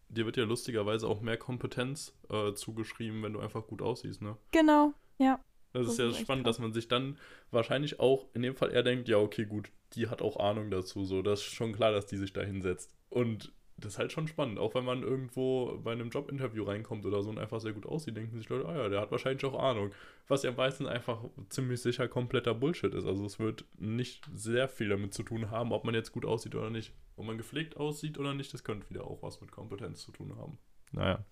Dir 0.09 0.25
wird 0.25 0.37
ja 0.37 0.43
lustigerweise 0.43 1.07
auch 1.07 1.21
mehr 1.21 1.37
Kompetenz 1.37 2.13
äh, 2.29 2.53
zugeschrieben, 2.53 3.23
wenn 3.23 3.33
du 3.33 3.39
einfach 3.39 3.65
gut 3.67 3.81
aussiehst, 3.81 4.21
ne? 4.21 4.37
Genau, 4.51 4.93
ja. 5.17 5.39
Das, 5.73 5.85
Das 5.85 5.93
ist 5.93 5.99
ja 5.99 6.09
ist 6.09 6.19
spannend, 6.19 6.45
dass 6.45 6.59
man 6.59 6.71
sich 6.71 6.87
dann 6.87 7.17
wahrscheinlich 7.49 7.99
auch 7.99 8.27
in 8.33 8.43
dem 8.43 8.55
Fall 8.55 8.71
eher 8.71 8.83
denkt, 8.83 9.07
ja, 9.09 9.17
okay, 9.17 9.45
gut, 9.45 9.71
die 9.93 10.07
hat 10.07 10.21
auch 10.21 10.37
Ahnung 10.37 10.69
dazu. 10.69 11.03
So, 11.03 11.21
das 11.21 11.39
ist 11.39 11.53
schon 11.53 11.73
klar, 11.73 11.91
dass 11.91 12.05
die 12.05 12.17
sich 12.17 12.31
da 12.31 12.41
hinsetzt. 12.41 12.93
Und 13.09 13.51
das 13.77 13.93
ist 13.93 13.99
halt 13.99 14.11
schon 14.11 14.27
spannend. 14.27 14.59
Auch 14.59 14.75
wenn 14.75 14.85
man 14.85 15.03
irgendwo 15.03 15.77
bei 15.83 15.91
einem 15.91 16.09
Jobinterview 16.09 16.63
reinkommt 16.63 17.05
oder 17.05 17.21
so 17.23 17.29
und 17.29 17.39
einfach 17.39 17.59
sehr 17.59 17.73
gut 17.73 17.85
aussieht, 17.85 18.15
denken 18.15 18.37
sich 18.37 18.49
Leute, 18.49 18.67
ah 18.67 18.75
ja, 18.75 18.89
der 18.89 19.01
hat 19.01 19.11
wahrscheinlich 19.11 19.43
auch 19.45 19.59
Ahnung. 19.59 19.91
Was 20.27 20.43
ja 20.43 20.51
meistens 20.51 20.87
einfach 20.87 21.23
ziemlich 21.49 21.81
sicher 21.81 22.07
kompletter 22.07 22.53
Bullshit 22.53 22.93
ist. 22.93 23.05
Also 23.05 23.25
es 23.25 23.39
wird 23.39 23.65
nicht 23.77 24.25
sehr 24.33 24.67
viel 24.67 24.89
damit 24.89 25.13
zu 25.13 25.23
tun 25.23 25.49
haben, 25.49 25.71
ob 25.71 25.83
man 25.85 25.95
jetzt 25.95 26.11
gut 26.11 26.25
aussieht 26.25 26.55
oder 26.55 26.69
nicht. 26.69 26.93
Ob 27.15 27.25
man 27.25 27.37
gepflegt 27.37 27.77
aussieht 27.77 28.17
oder 28.17 28.33
nicht, 28.33 28.53
das 28.53 28.63
könnte 28.63 28.89
wieder 28.89 29.05
auch 29.05 29.21
was 29.21 29.41
mit 29.41 29.51
Kompetenz 29.51 30.03
zu 30.03 30.11
tun 30.11 30.35
haben. 30.37 30.57
Naja. 30.91 31.23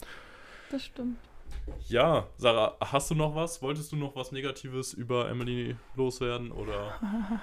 Das 0.69 0.85
stimmt. 0.85 1.17
Ja, 1.87 2.27
Sarah, 2.37 2.77
hast 2.79 3.11
du 3.11 3.15
noch 3.15 3.35
was? 3.35 3.61
Wolltest 3.61 3.91
du 3.91 3.95
noch 3.95 4.15
was 4.15 4.31
Negatives 4.31 4.93
über 4.93 5.29
Emily 5.29 5.75
loswerden 5.95 6.51
oder? 6.51 6.99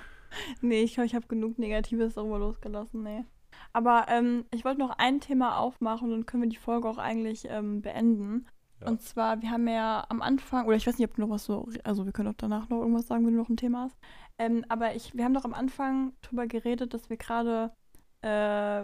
Nee, 0.61 0.83
ich 0.83 0.93
glaube, 0.93 1.07
ich 1.07 1.15
habe 1.15 1.27
genug 1.27 1.59
Negatives 1.59 2.15
darüber 2.15 2.39
losgelassen, 2.39 3.03
nee. 3.03 3.25
Aber 3.73 4.07
ähm, 4.09 4.45
ich 4.51 4.65
wollte 4.65 4.81
noch 4.81 4.99
ein 4.99 5.21
Thema 5.21 5.59
aufmachen 5.59 6.09
und 6.09 6.13
dann 6.13 6.27
können 6.27 6.43
wir 6.43 6.51
die 6.51 6.57
Folge 6.57 6.89
auch 6.89 6.99
eigentlich 6.99 7.47
ähm, 7.49 7.83
beenden. 7.83 8.47
Ja. 8.81 8.89
Und 8.89 9.03
zwar, 9.03 9.43
wir 9.43 9.51
haben 9.51 9.67
ja 9.69 10.05
am 10.09 10.23
Anfang, 10.23 10.67
oder 10.67 10.77
ich 10.77 10.87
weiß 10.87 10.99
nicht, 10.99 11.09
ob 11.09 11.17
du 11.17 11.23
noch 11.23 11.31
was 11.31 11.45
so, 11.45 11.69
also 11.85 12.05
wir 12.05 12.13
können 12.13 12.29
auch 12.29 12.37
danach 12.37 12.69
noch 12.69 12.79
irgendwas 12.79 13.07
sagen, 13.07 13.27
wenn 13.27 13.35
du 13.35 13.41
noch 13.41 13.49
ein 13.49 13.57
Thema 13.57 13.85
hast. 13.85 13.99
Ähm, 14.39 14.65
aber 14.69 14.95
ich, 14.95 15.15
wir 15.17 15.25
haben 15.25 15.35
doch 15.35 15.45
am 15.45 15.55
Anfang 15.55 16.13
drüber 16.23 16.47
geredet, 16.47 16.95
dass 16.95 17.11
wir 17.11 17.17
gerade 17.17 17.73
äh, 18.23 18.29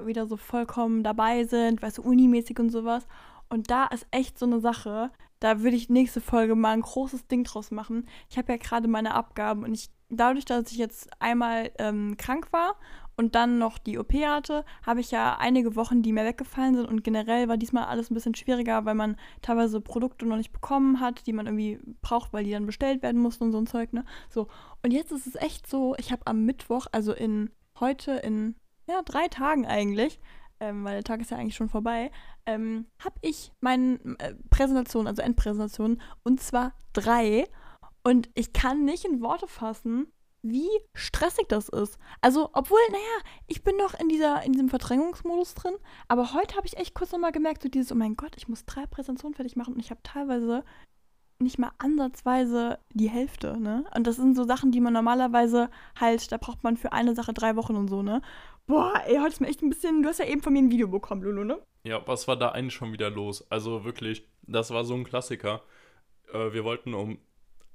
wieder 0.07 0.27
so 0.27 0.37
vollkommen 0.37 1.03
dabei 1.03 1.45
sind, 1.45 1.83
weißt 1.83 1.99
du, 1.99 2.03
unimäßig 2.03 2.59
und 2.59 2.71
sowas. 2.71 3.07
Und 3.49 3.71
da 3.71 3.87
ist 3.87 4.07
echt 4.11 4.39
so 4.39 4.47
eine 4.47 4.61
Sache, 4.61 5.11
da 5.45 5.61
würde 5.61 5.77
ich 5.77 5.91
nächste 5.91 6.23
Folge 6.23 6.55
mal 6.55 6.71
ein 6.71 6.81
großes 6.81 7.27
Ding 7.27 7.45
draus 7.45 7.71
machen. 7.71 8.09
Ich 8.31 8.39
habe 8.39 8.51
ja 8.51 8.57
gerade 8.57 8.89
meine 8.89 9.13
Abgaben 9.13 9.63
und 9.63 9.75
ich, 9.75 9.91
dadurch, 10.09 10.47
dass 10.47 10.73
ich 10.73 10.79
jetzt 10.79 11.11
einmal 11.21 11.71
ähm, 11.79 12.17
krank 12.17 12.51
war 12.51 12.77
und 13.15 13.35
dann 13.35 13.59
noch 13.59 13.77
die 13.77 13.99
OP 13.99 14.15
hatte, 14.15 14.65
habe 14.87 15.01
ich 15.01 15.11
ja 15.11 15.37
einige 15.39 15.77
Wochen, 15.77 16.01
die 16.01 16.15
mir 16.15 16.25
weggefallen 16.25 16.77
sind 16.77 16.89
und 16.89 17.05
generell 17.05 17.47
war 17.47 17.59
diesmal 17.59 17.85
alles 17.85 18.11
ein 18.11 18.15
bisschen 18.15 18.35
schwieriger, 18.35 18.87
weil 18.87 18.95
man 18.95 19.17
teilweise 19.43 19.83
Produkte 19.83 20.25
noch 20.25 20.39
nicht 20.39 20.51
bekommen 20.51 20.99
hat, 20.99 21.27
die 21.27 21.35
man 21.35 21.45
irgendwie 21.45 21.79
braucht, 22.01 22.33
weil 22.33 22.45
die 22.45 22.53
dann 22.53 22.65
bestellt 22.65 23.03
werden 23.03 23.21
mussten 23.21 23.45
und 23.45 23.53
so 23.53 23.59
ein 23.59 23.67
Zeug, 23.67 23.93
ne? 23.93 24.07
So. 24.31 24.49
Und 24.83 24.93
jetzt 24.93 25.13
ist 25.13 25.27
es 25.27 25.35
echt 25.35 25.67
so, 25.67 25.95
ich 25.99 26.11
habe 26.11 26.27
am 26.27 26.47
Mittwoch, 26.47 26.87
also 26.91 27.13
in 27.13 27.51
heute 27.79 28.13
in 28.13 28.55
ja, 28.89 29.03
drei 29.03 29.29
Tagen 29.29 29.67
eigentlich, 29.67 30.21
ähm, 30.61 30.85
weil 30.85 30.95
der 30.95 31.05
Tag 31.05 31.21
ist 31.21 31.31
ja 31.31 31.37
eigentlich 31.37 31.57
schon 31.57 31.69
vorbei, 31.69 32.11
ähm, 32.47 32.87
habe 32.99 33.17
ich 33.21 33.53
meine 33.61 33.99
äh, 34.19 34.35
Präsentation, 34.51 35.07
also 35.07 35.23
Endpräsentation, 35.23 36.01
und 36.23 36.41
zwar 36.41 36.73
drei. 36.93 37.47
Und 38.03 38.29
ich 38.35 38.53
kann 38.53 38.85
nicht 38.85 39.05
in 39.05 39.23
Worte 39.23 39.47
fassen, 39.47 40.13
wie 40.43 40.69
stressig 40.93 41.47
das 41.49 41.71
ist. 41.71 41.99
Also, 42.21 42.51
obwohl, 42.53 42.79
naja, 42.91 43.31
ich 43.47 43.65
bin 43.65 43.77
noch 43.77 43.95
in, 43.99 44.11
dieser, 44.11 44.43
in 44.43 44.53
diesem 44.53 44.69
Verdrängungsmodus 44.69 45.55
drin, 45.55 45.75
aber 46.07 46.35
heute 46.35 46.57
habe 46.57 46.67
ich 46.67 46.77
echt 46.77 46.95
kurz 46.95 47.13
nochmal 47.13 47.33
gemerkt, 47.33 47.63
so 47.63 47.69
dieses, 47.71 47.91
oh 47.93 47.95
mein 47.95 48.15
Gott, 48.15 48.35
ich 48.37 48.47
muss 48.47 48.67
drei 48.67 48.85
Präsentationen 48.87 49.35
fertig 49.35 49.57
machen 49.57 49.73
und 49.75 49.81
ich 49.81 49.91
habe 49.91 50.03
teilweise 50.03 50.63
nicht 51.39 51.59
mal 51.59 51.73
ansatzweise 51.79 52.79
die 52.93 53.09
Hälfte, 53.11 53.59
ne? 53.61 53.85
Und 53.97 54.07
das 54.07 54.17
sind 54.17 54.37
so 54.37 54.45
Sachen, 54.45 54.73
die 54.73 54.81
man 54.81 54.93
normalerweise 54.93 55.71
halt, 55.99 56.31
da 56.33 56.37
braucht 56.37 56.63
man 56.65 56.77
für 56.77 56.93
eine 56.93 57.15
Sache 57.15 57.33
drei 57.35 57.57
Wochen 57.57 57.77
und 57.77 57.89
so, 57.89 58.03
ne? 58.03 58.23
Boah, 58.67 58.95
ey, 59.07 59.17
heute 59.17 59.29
ist 59.29 59.41
mir 59.41 59.49
echt 59.49 59.63
ein 59.63 59.69
bisschen, 59.69 60.03
du 60.03 60.09
hast 60.09 60.19
ja 60.19 60.27
eben 60.27 60.41
von 60.43 60.53
mir 60.53 60.61
ein 60.61 60.71
Video 60.71 60.89
bekommen, 60.89 61.23
Lulu, 61.23 61.45
ne? 61.45 61.59
Ja, 61.85 62.01
was 62.07 62.27
war 62.29 62.37
da 62.37 62.51
eigentlich 62.51 62.75
schon 62.75 62.93
wieder 62.93 63.11
los? 63.11 63.45
Also 63.51 63.85
wirklich, 63.85 64.27
das 64.43 64.71
war 64.71 64.85
so 64.85 64.95
ein 64.95 65.05
Klassiker. 65.05 65.63
Äh, 66.33 66.53
wir 66.53 66.65
wollten 66.65 66.95
um 66.95 67.19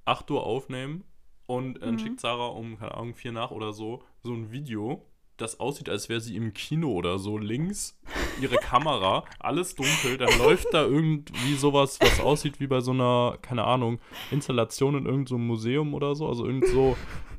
8 0.05 0.32
Uhr 0.32 0.43
aufnehmen 0.43 1.03
und 1.45 1.76
dann 1.84 1.95
Mhm. 1.95 1.99
schickt 1.99 2.20
Sarah 2.20 2.47
um, 2.47 2.80
keine 2.80 2.95
Ahnung, 2.95 3.14
4 3.14 3.32
nach 3.32 3.51
oder 3.51 3.72
so, 3.74 4.03
so 4.24 4.34
ein 4.34 4.51
Video, 4.51 5.05
das 5.42 5.60
aussieht, 5.60 5.90
als 5.90 6.10
wäre 6.10 6.22
sie 6.22 6.36
im 6.36 6.54
Kino 6.54 6.92
oder 6.92 7.20
so. 7.20 7.38
Links 7.38 7.98
ihre 8.42 8.58
Kamera, 8.58 9.24
alles 9.40 9.76
dunkel, 9.76 10.18
dann 10.18 10.38
läuft 10.40 10.68
da 10.74 10.84
irgendwie 10.84 11.56
sowas, 11.56 12.00
was 12.02 12.20
aussieht 12.20 12.60
wie 12.60 12.68
bei 12.68 12.80
so 12.82 12.92
einer, 12.92 13.38
keine 13.42 13.64
Ahnung, 13.64 14.00
Installation 14.32 14.96
in 14.96 15.06
irgendeinem 15.06 15.28
so 15.28 15.38
Museum 15.38 15.94
oder 15.94 16.16
so, 16.16 16.28
also 16.28 16.46
irgend 16.46 16.68
so 16.68 16.96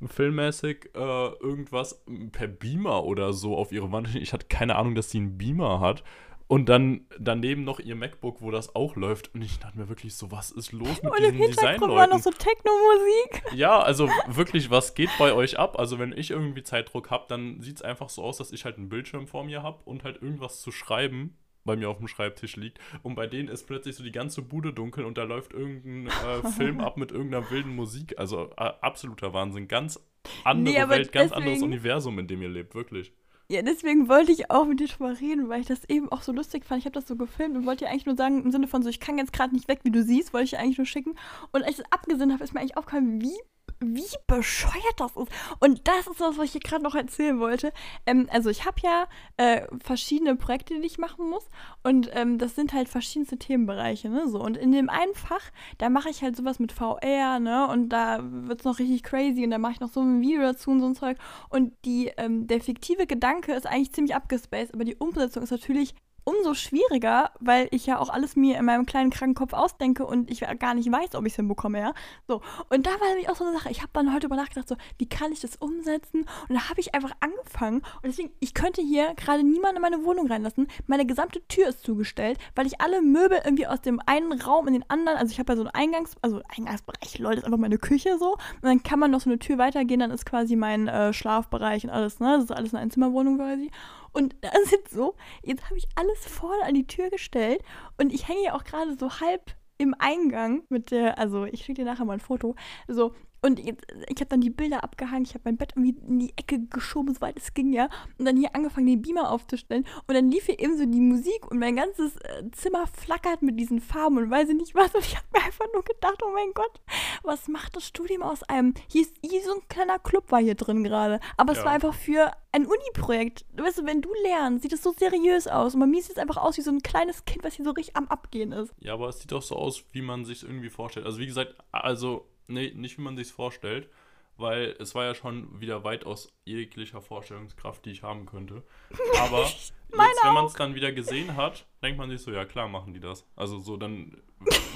filmmäßig 0.06 0.90
äh, 0.94 0.98
irgendwas 0.98 2.02
per 2.32 2.48
Beamer 2.48 3.04
oder 3.04 3.32
so 3.32 3.56
auf 3.56 3.72
ihre 3.72 3.92
Wand. 3.92 4.14
Ich 4.14 4.32
hatte 4.32 4.46
keine 4.46 4.76
Ahnung, 4.76 4.94
dass 4.94 5.10
sie 5.10 5.18
einen 5.18 5.36
Beamer 5.38 5.80
hat. 5.80 6.02
Und 6.50 6.68
dann 6.68 7.06
daneben 7.16 7.62
noch 7.62 7.78
ihr 7.78 7.94
MacBook, 7.94 8.40
wo 8.42 8.50
das 8.50 8.74
auch 8.74 8.96
läuft. 8.96 9.32
Und 9.36 9.42
ich 9.42 9.60
dachte 9.60 9.78
mir 9.78 9.88
wirklich 9.88 10.14
so, 10.16 10.32
was 10.32 10.50
ist 10.50 10.72
los 10.72 11.00
mit 11.00 11.12
Und 11.12 11.18
im 11.18 11.36
diesen 11.36 11.46
Hintergrund 11.46 11.92
war 11.94 12.08
noch 12.08 12.16
Designleuten? 12.16 12.22
so 12.22 12.30
Techno-Musik. 12.32 13.42
Ja, 13.54 13.78
also 13.80 14.08
wirklich, 14.26 14.68
was 14.68 14.94
geht 14.94 15.10
bei 15.18 15.32
euch 15.32 15.60
ab? 15.60 15.78
Also 15.78 16.00
wenn 16.00 16.10
ich 16.12 16.32
irgendwie 16.32 16.64
Zeitdruck 16.64 17.10
habe, 17.10 17.26
dann 17.28 17.60
sieht 17.60 17.76
es 17.76 17.82
einfach 17.82 18.08
so 18.08 18.24
aus, 18.24 18.38
dass 18.38 18.50
ich 18.50 18.64
halt 18.64 18.78
einen 18.78 18.88
Bildschirm 18.88 19.28
vor 19.28 19.44
mir 19.44 19.62
habe 19.62 19.78
und 19.84 20.02
halt 20.02 20.20
irgendwas 20.22 20.60
zu 20.60 20.72
schreiben 20.72 21.36
bei 21.64 21.76
mir 21.76 21.88
auf 21.88 21.98
dem 21.98 22.08
Schreibtisch 22.08 22.56
liegt. 22.56 22.78
Und 23.04 23.14
bei 23.14 23.28
denen 23.28 23.48
ist 23.48 23.68
plötzlich 23.68 23.94
so 23.94 24.02
die 24.02 24.10
ganze 24.10 24.42
Bude 24.42 24.72
dunkel 24.72 25.04
und 25.04 25.18
da 25.18 25.22
läuft 25.22 25.52
irgendein 25.52 26.08
äh, 26.08 26.48
Film 26.56 26.80
ab 26.80 26.96
mit 26.96 27.12
irgendeiner 27.12 27.48
wilden 27.52 27.76
Musik. 27.76 28.18
Also 28.18 28.50
äh, 28.56 28.72
absoluter 28.80 29.32
Wahnsinn. 29.32 29.68
Ganz 29.68 30.00
andere 30.42 30.74
Nee, 30.84 30.88
Welt, 30.88 31.12
ganz 31.12 31.30
anderes 31.30 31.58
deswegen- 31.58 31.72
Universum, 31.72 32.18
in 32.18 32.26
dem 32.26 32.42
ihr 32.42 32.48
lebt, 32.48 32.74
wirklich. 32.74 33.12
Ja, 33.50 33.62
deswegen 33.62 34.08
wollte 34.08 34.30
ich 34.30 34.48
auch 34.48 34.64
mit 34.64 34.78
dir 34.78 34.86
drüber 34.86 35.20
reden, 35.20 35.48
weil 35.48 35.60
ich 35.60 35.66
das 35.66 35.84
eben 35.88 36.08
auch 36.12 36.22
so 36.22 36.30
lustig 36.30 36.64
fand. 36.64 36.78
Ich 36.78 36.84
habe 36.84 36.94
das 36.94 37.08
so 37.08 37.16
gefilmt 37.16 37.56
und 37.56 37.66
wollte 37.66 37.84
dir 37.84 37.90
eigentlich 37.90 38.06
nur 38.06 38.14
sagen, 38.14 38.44
im 38.44 38.52
Sinne 38.52 38.68
von 38.68 38.84
so, 38.84 38.88
ich 38.88 39.00
kann 39.00 39.18
jetzt 39.18 39.32
gerade 39.32 39.52
nicht 39.52 39.66
weg, 39.66 39.80
wie 39.82 39.90
du 39.90 40.04
siehst, 40.04 40.32
wollte 40.32 40.44
ich 40.44 40.50
dir 40.50 40.60
eigentlich 40.60 40.78
nur 40.78 40.86
schicken. 40.86 41.16
Und 41.50 41.64
als 41.64 41.72
ich 41.72 41.76
das 41.78 41.90
abgesinnt 41.90 42.32
habe, 42.32 42.44
ist 42.44 42.54
mir 42.54 42.60
eigentlich 42.60 42.76
aufgefallen, 42.76 43.20
wie, 43.20 43.36
wie 43.80 44.04
bescheuert 44.26 44.98
das 44.98 45.16
ist. 45.16 45.28
Und 45.58 45.88
das 45.88 46.06
ist 46.06 46.20
das, 46.20 46.36
was 46.36 46.44
ich 46.44 46.52
hier 46.52 46.60
gerade 46.60 46.82
noch 46.82 46.94
erzählen 46.94 47.40
wollte. 47.40 47.72
Ähm, 48.06 48.28
also 48.30 48.50
ich 48.50 48.66
habe 48.66 48.76
ja 48.82 49.06
äh, 49.36 49.66
verschiedene 49.82 50.36
Projekte, 50.36 50.78
die 50.78 50.86
ich 50.86 50.98
machen 50.98 51.28
muss. 51.28 51.48
Und 51.82 52.10
ähm, 52.12 52.38
das 52.38 52.54
sind 52.54 52.72
halt 52.72 52.88
verschiedenste 52.88 53.38
Themenbereiche, 53.38 54.10
ne? 54.10 54.28
So. 54.28 54.40
Und 54.40 54.56
in 54.56 54.72
dem 54.72 54.90
einen 54.90 55.14
Fach, 55.14 55.50
da 55.78 55.88
mache 55.88 56.10
ich 56.10 56.22
halt 56.22 56.36
sowas 56.36 56.58
mit 56.58 56.72
VR, 56.72 57.40
ne? 57.40 57.66
Und 57.68 57.88
da 57.88 58.20
wird 58.22 58.60
es 58.60 58.64
noch 58.64 58.78
richtig 58.78 59.02
crazy 59.02 59.44
und 59.44 59.50
da 59.50 59.58
mache 59.58 59.72
ich 59.72 59.80
noch 59.80 59.92
so 59.92 60.00
ein 60.00 60.20
Video 60.20 60.42
dazu 60.42 60.70
und 60.70 60.80
so 60.80 60.86
ein 60.86 60.94
Zeug. 60.94 61.16
Und 61.48 61.72
die, 61.84 62.12
ähm, 62.18 62.46
der 62.46 62.60
fiktive 62.60 63.06
Gedanke 63.06 63.52
ist 63.54 63.66
eigentlich 63.66 63.92
ziemlich 63.92 64.14
abgespaced, 64.14 64.74
aber 64.74 64.84
die 64.84 64.96
Umsetzung 64.96 65.42
ist 65.42 65.50
natürlich 65.50 65.94
umso 66.24 66.54
schwieriger, 66.54 67.30
weil 67.40 67.68
ich 67.70 67.86
ja 67.86 67.98
auch 67.98 68.08
alles 68.08 68.36
mir 68.36 68.58
in 68.58 68.64
meinem 68.64 68.86
kleinen 68.86 69.10
kranken 69.10 69.34
Kopf 69.34 69.52
ausdenke 69.52 70.06
und 70.06 70.30
ich 70.30 70.40
gar 70.58 70.74
nicht 70.74 70.90
weiß, 70.90 71.14
ob 71.14 71.26
ich 71.26 71.32
es 71.32 71.36
hinbekomme, 71.36 71.80
ja. 71.80 71.92
So, 72.26 72.42
und 72.68 72.86
da 72.86 72.90
war 72.90 73.08
nämlich 73.08 73.28
auch 73.28 73.36
so 73.36 73.44
eine 73.44 73.56
Sache, 73.56 73.70
ich 73.70 73.80
habe 73.80 73.90
dann 73.92 74.14
heute 74.14 74.26
über 74.26 74.36
nachgedacht, 74.36 74.68
so, 74.68 74.76
wie 74.98 75.08
kann 75.08 75.32
ich 75.32 75.40
das 75.40 75.56
umsetzen? 75.56 76.26
Und 76.48 76.54
da 76.54 76.68
habe 76.68 76.80
ich 76.80 76.94
einfach 76.94 77.12
angefangen 77.20 77.82
und 78.02 78.06
deswegen, 78.06 78.30
ich 78.40 78.54
könnte 78.54 78.82
hier 78.82 79.14
gerade 79.14 79.42
niemanden 79.42 79.76
in 79.76 79.82
meine 79.82 80.04
Wohnung 80.04 80.26
reinlassen. 80.26 80.68
Meine 80.86 81.06
gesamte 81.06 81.46
Tür 81.48 81.68
ist 81.68 81.82
zugestellt, 81.82 82.38
weil 82.54 82.66
ich 82.66 82.80
alle 82.80 83.02
Möbel 83.02 83.40
irgendwie 83.44 83.66
aus 83.66 83.80
dem 83.80 84.00
einen 84.06 84.32
Raum 84.40 84.66
in 84.66 84.74
den 84.74 84.84
anderen, 84.88 85.18
also 85.18 85.32
ich 85.32 85.38
habe 85.38 85.52
ja 85.52 85.56
so 85.56 85.62
einen 85.62 85.74
Eingangs, 85.74 86.16
also 86.22 86.40
Eingangsbereich, 86.56 87.18
Leute, 87.18 87.38
ist 87.38 87.44
einfach 87.44 87.58
meine 87.58 87.78
Küche 87.78 88.18
so. 88.18 88.32
Und 88.32 88.62
dann 88.62 88.82
kann 88.82 88.98
man 88.98 89.10
noch 89.10 89.20
so 89.20 89.30
eine 89.30 89.38
Tür 89.38 89.58
weitergehen, 89.58 90.00
dann 90.00 90.10
ist 90.10 90.26
quasi 90.26 90.56
mein 90.56 90.88
äh, 90.88 91.12
Schlafbereich 91.12 91.84
und 91.84 91.90
alles, 91.90 92.20
ne? 92.20 92.34
Das 92.36 92.44
ist 92.44 92.52
alles 92.52 92.74
eine 92.74 92.82
Einzimmerwohnung 92.82 93.36
quasi. 93.36 93.70
Und 94.12 94.36
da 94.40 94.50
jetzt 94.70 94.92
so, 94.92 95.14
jetzt 95.42 95.64
habe 95.66 95.78
ich 95.78 95.88
alles 95.94 96.26
vorne 96.26 96.64
an 96.64 96.74
die 96.74 96.86
Tür 96.86 97.10
gestellt 97.10 97.62
und 97.98 98.12
ich 98.12 98.28
hänge 98.28 98.44
ja 98.44 98.54
auch 98.54 98.64
gerade 98.64 98.96
so 98.96 99.20
halb 99.20 99.54
im 99.78 99.94
Eingang 99.98 100.64
mit 100.68 100.90
der, 100.90 101.18
also 101.18 101.44
ich 101.44 101.64
schicke 101.64 101.82
dir 101.82 101.90
nachher 101.90 102.04
mal 102.04 102.14
ein 102.14 102.20
Foto, 102.20 102.54
so. 102.86 103.14
Und 103.42 103.58
jetzt, 103.58 103.86
ich 104.08 104.16
habe 104.20 104.26
dann 104.26 104.40
die 104.40 104.50
Bilder 104.50 104.84
abgehangen, 104.84 105.22
ich 105.24 105.30
habe 105.34 105.42
mein 105.44 105.56
Bett 105.56 105.72
irgendwie 105.76 105.96
in 106.06 106.18
die 106.18 106.32
Ecke 106.36 106.58
geschoben, 106.66 107.14
soweit 107.14 107.38
es 107.38 107.54
ging, 107.54 107.72
ja. 107.72 107.88
Und 108.18 108.24
dann 108.26 108.36
hier 108.36 108.54
angefangen, 108.54 108.86
den 108.86 109.00
Beamer 109.02 109.30
aufzustellen. 109.30 109.86
Und 110.06 110.14
dann 110.14 110.30
lief 110.30 110.46
hier 110.46 110.58
eben 110.58 110.76
so 110.76 110.84
die 110.84 111.00
Musik 111.00 111.50
und 111.50 111.58
mein 111.58 111.76
ganzes 111.76 112.16
äh, 112.16 112.50
Zimmer 112.52 112.86
flackert 112.86 113.42
mit 113.42 113.58
diesen 113.58 113.80
Farben 113.80 114.18
und 114.18 114.30
weiß 114.30 114.48
ich 114.50 114.56
nicht 114.56 114.74
was. 114.74 114.94
Und 114.94 115.04
ich 115.04 115.16
habe 115.16 115.26
mir 115.32 115.42
einfach 115.44 115.66
nur 115.72 115.82
gedacht, 115.84 116.20
oh 116.24 116.30
mein 116.32 116.52
Gott, 116.54 116.80
was 117.22 117.48
macht 117.48 117.76
das 117.76 117.86
Studium 117.86 118.22
aus 118.22 118.42
einem? 118.44 118.74
Hier 118.88 119.02
ist 119.02 119.16
hier 119.24 119.42
so 119.42 119.54
ein 119.54 119.68
kleiner 119.68 119.98
Club 119.98 120.30
war 120.30 120.40
hier 120.40 120.54
drin 120.54 120.84
gerade. 120.84 121.20
Aber 121.36 121.52
es 121.52 121.58
Ja. 121.58 121.64
war 121.64 121.72
einfach 121.72 121.94
für 121.94 122.30
ein 122.52 122.66
Uni-Projekt. 122.66 123.46
Weißt 123.56 123.78
du, 123.78 123.86
wenn 123.86 124.02
du 124.02 124.10
lernst, 124.24 124.62
sieht 124.62 124.72
es 124.72 124.82
so 124.82 124.92
seriös 124.92 125.46
aus. 125.46 125.74
Und 125.74 125.80
bei 125.80 125.86
mir 125.86 126.02
sieht 126.02 126.12
es 126.12 126.18
einfach 126.18 126.36
aus 126.36 126.56
wie 126.58 126.62
so 126.62 126.70
ein 126.70 126.80
kleines 126.82 127.24
Kind, 127.24 127.44
was 127.44 127.54
hier 127.54 127.64
so 127.64 127.70
richtig 127.70 127.96
am 127.96 128.08
Abgehen 128.08 128.52
ist. 128.52 128.72
Ja, 128.80 128.94
aber 128.94 129.08
es 129.08 129.20
sieht 129.20 129.32
doch 129.32 129.42
so 129.42 129.56
aus, 129.56 129.84
wie 129.92 130.02
man 130.02 130.24
sich 130.24 130.42
irgendwie 130.42 130.68
vorstellt. 130.70 131.06
Also 131.06 131.18
wie 131.20 131.26
gesagt, 131.26 131.54
also 131.72 132.26
nee, 132.50 132.72
nicht 132.74 132.98
wie 132.98 133.02
man 133.02 133.16
sich 133.16 133.32
vorstellt, 133.32 133.88
weil 134.36 134.74
es 134.78 134.94
war 134.94 135.04
ja 135.04 135.14
schon 135.14 135.60
wieder 135.60 135.84
weit 135.84 136.04
aus 136.04 136.32
jeglicher 136.44 137.00
Vorstellungskraft, 137.00 137.84
die 137.84 137.90
ich 137.90 138.02
haben 138.02 138.26
könnte. 138.26 138.62
Aber 139.20 139.42
jetzt, 139.42 139.74
wenn 139.90 140.34
man 140.34 140.46
es 140.46 140.54
dann 140.54 140.74
wieder 140.74 140.92
gesehen 140.92 141.36
hat, 141.36 141.66
denkt 141.82 141.98
man 141.98 142.10
sich 142.10 142.22
so, 142.22 142.30
ja 142.30 142.44
klar 142.44 142.68
machen 142.68 142.94
die 142.94 143.00
das. 143.00 143.26
Also 143.36 143.58
so, 143.58 143.76
dann 143.76 144.22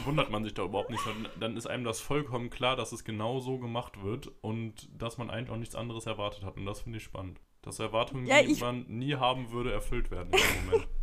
wundert 0.05 0.31
man 0.31 0.45
sich 0.45 0.55
da 0.55 0.65
überhaupt 0.65 0.91
nicht. 0.91 1.03
Dann, 1.41 1.57
ist 1.57 1.67
einem 1.67 1.85
das 1.85 2.01
vollkommen 2.01 2.51
klar, 2.51 2.77
dass 2.77 2.93
es 2.93 3.05
genau 3.05 3.41
so 3.41 3.59
gemacht 3.59 4.03
wird 4.03 4.31
und 4.43 4.89
dass 5.01 5.19
man 5.19 5.31
eigentlich 5.31 5.51
auch 5.51 5.57
nichts 5.57 5.75
anderes 5.75 6.07
erwartet 6.07 6.45
hat. 6.45 6.57
Und 6.57 6.67
das 6.67 6.81
finde 6.81 6.99
ich 6.99 7.05
spannend. 7.05 7.41
Dass 7.63 7.79
Erwartungen, 7.79 8.27
Ja, 8.27 8.43
die 8.43 8.55
man 8.57 8.85
nie 8.89 9.15
haben 9.15 9.51
würde, 9.51 9.73
erfüllt 9.73 10.11
werden 10.11 10.31
dem 10.31 10.65
Moment. 10.67 10.89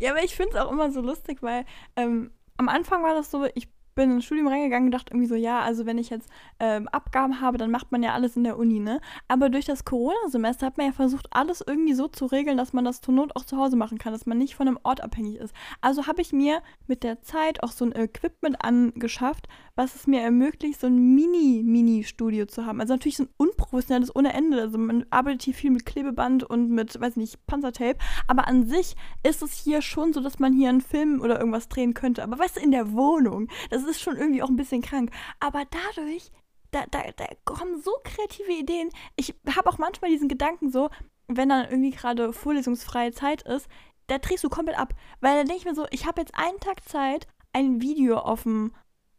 Ja, 0.00 0.12
aber 0.12 0.22
ich 0.22 0.36
finde 0.36 0.52
es 0.52 0.62
auch 0.62 0.70
immer 0.70 0.92
so 0.92 1.00
lustig, 1.00 1.42
weil 1.42 1.64
ähm, 1.96 2.30
am 2.56 2.68
Anfang 2.68 3.02
war 3.02 3.14
das 3.14 3.32
so, 3.32 3.48
ich 3.56 3.68
bin 3.98 4.12
ins 4.12 4.26
Studium 4.26 4.46
reingegangen 4.46 4.86
und 4.86 4.92
dachte 4.92 5.12
irgendwie 5.12 5.26
so, 5.26 5.34
ja, 5.34 5.58
also 5.60 5.84
wenn 5.84 5.98
ich 5.98 6.08
jetzt 6.08 6.28
ähm, 6.60 6.86
Abgaben 6.86 7.40
habe, 7.40 7.58
dann 7.58 7.72
macht 7.72 7.90
man 7.90 8.04
ja 8.04 8.12
alles 8.12 8.36
in 8.36 8.44
der 8.44 8.56
Uni, 8.56 8.78
ne? 8.78 9.00
Aber 9.26 9.50
durch 9.50 9.64
das 9.64 9.84
Corona-Semester 9.84 10.66
hat 10.66 10.78
man 10.78 10.86
ja 10.86 10.92
versucht, 10.92 11.26
alles 11.32 11.64
irgendwie 11.66 11.94
so 11.94 12.06
zu 12.06 12.26
regeln, 12.26 12.56
dass 12.56 12.72
man 12.72 12.84
das 12.84 13.00
zur 13.00 13.12
Not 13.12 13.34
auch 13.34 13.44
zu 13.44 13.56
Hause 13.56 13.74
machen 13.74 13.98
kann, 13.98 14.12
dass 14.12 14.24
man 14.24 14.38
nicht 14.38 14.54
von 14.54 14.68
einem 14.68 14.78
Ort 14.84 15.00
abhängig 15.02 15.38
ist. 15.38 15.52
Also 15.80 16.06
habe 16.06 16.22
ich 16.22 16.32
mir 16.32 16.62
mit 16.86 17.02
der 17.02 17.22
Zeit 17.22 17.64
auch 17.64 17.72
so 17.72 17.84
ein 17.86 17.92
Equipment 17.92 18.64
angeschafft, 18.64 19.48
was 19.74 19.96
es 19.96 20.06
mir 20.06 20.20
ermöglicht, 20.20 20.80
so 20.80 20.86
ein 20.86 21.14
Mini-Mini-Studio 21.16 22.46
zu 22.46 22.66
haben. 22.66 22.80
Also 22.80 22.94
natürlich 22.94 23.16
so 23.16 23.24
ein 23.24 23.30
unprofessionelles 23.36 24.14
ohne 24.14 24.32
Ende. 24.32 24.60
Also 24.60 24.78
man 24.78 25.06
arbeitet 25.10 25.42
hier 25.42 25.54
viel 25.54 25.70
mit 25.70 25.86
Klebeband 25.86 26.44
und 26.44 26.70
mit, 26.70 27.00
weiß 27.00 27.16
nicht, 27.16 27.46
Panzertape. 27.46 27.98
Aber 28.28 28.46
an 28.46 28.66
sich 28.68 28.94
ist 29.24 29.42
es 29.42 29.52
hier 29.52 29.82
schon 29.82 30.12
so, 30.12 30.20
dass 30.20 30.38
man 30.38 30.52
hier 30.52 30.68
einen 30.68 30.80
Film 30.80 31.20
oder 31.20 31.38
irgendwas 31.38 31.68
drehen 31.68 31.94
könnte. 31.94 32.22
Aber 32.22 32.38
weißt 32.38 32.56
du, 32.56 32.60
in 32.60 32.70
der 32.70 32.92
Wohnung, 32.92 33.48
das 33.70 33.84
ist 33.84 33.87
schon 33.94 34.16
irgendwie 34.16 34.42
auch 34.42 34.48
ein 34.48 34.56
bisschen 34.56 34.82
krank. 34.82 35.10
Aber 35.40 35.64
dadurch, 35.70 36.30
da, 36.70 36.84
da, 36.90 37.02
da 37.16 37.26
kommen 37.44 37.80
so 37.80 37.92
kreative 38.04 38.52
Ideen. 38.52 38.90
Ich 39.16 39.34
habe 39.56 39.68
auch 39.70 39.78
manchmal 39.78 40.10
diesen 40.10 40.28
Gedanken 40.28 40.70
so, 40.70 40.90
wenn 41.26 41.48
dann 41.48 41.68
irgendwie 41.68 41.90
gerade 41.90 42.32
vorlesungsfreie 42.32 43.12
Zeit 43.12 43.42
ist, 43.42 43.68
da 44.06 44.18
drehst 44.18 44.44
du 44.44 44.48
komplett 44.48 44.78
ab. 44.78 44.94
Weil 45.20 45.36
dann 45.36 45.46
denke 45.46 45.60
ich 45.60 45.66
mir 45.66 45.74
so, 45.74 45.86
ich 45.90 46.06
habe 46.06 46.20
jetzt 46.20 46.34
einen 46.34 46.60
Tag 46.60 46.86
Zeit, 46.88 47.26
ein 47.52 47.80
Video 47.80 48.18
dem 48.42 48.74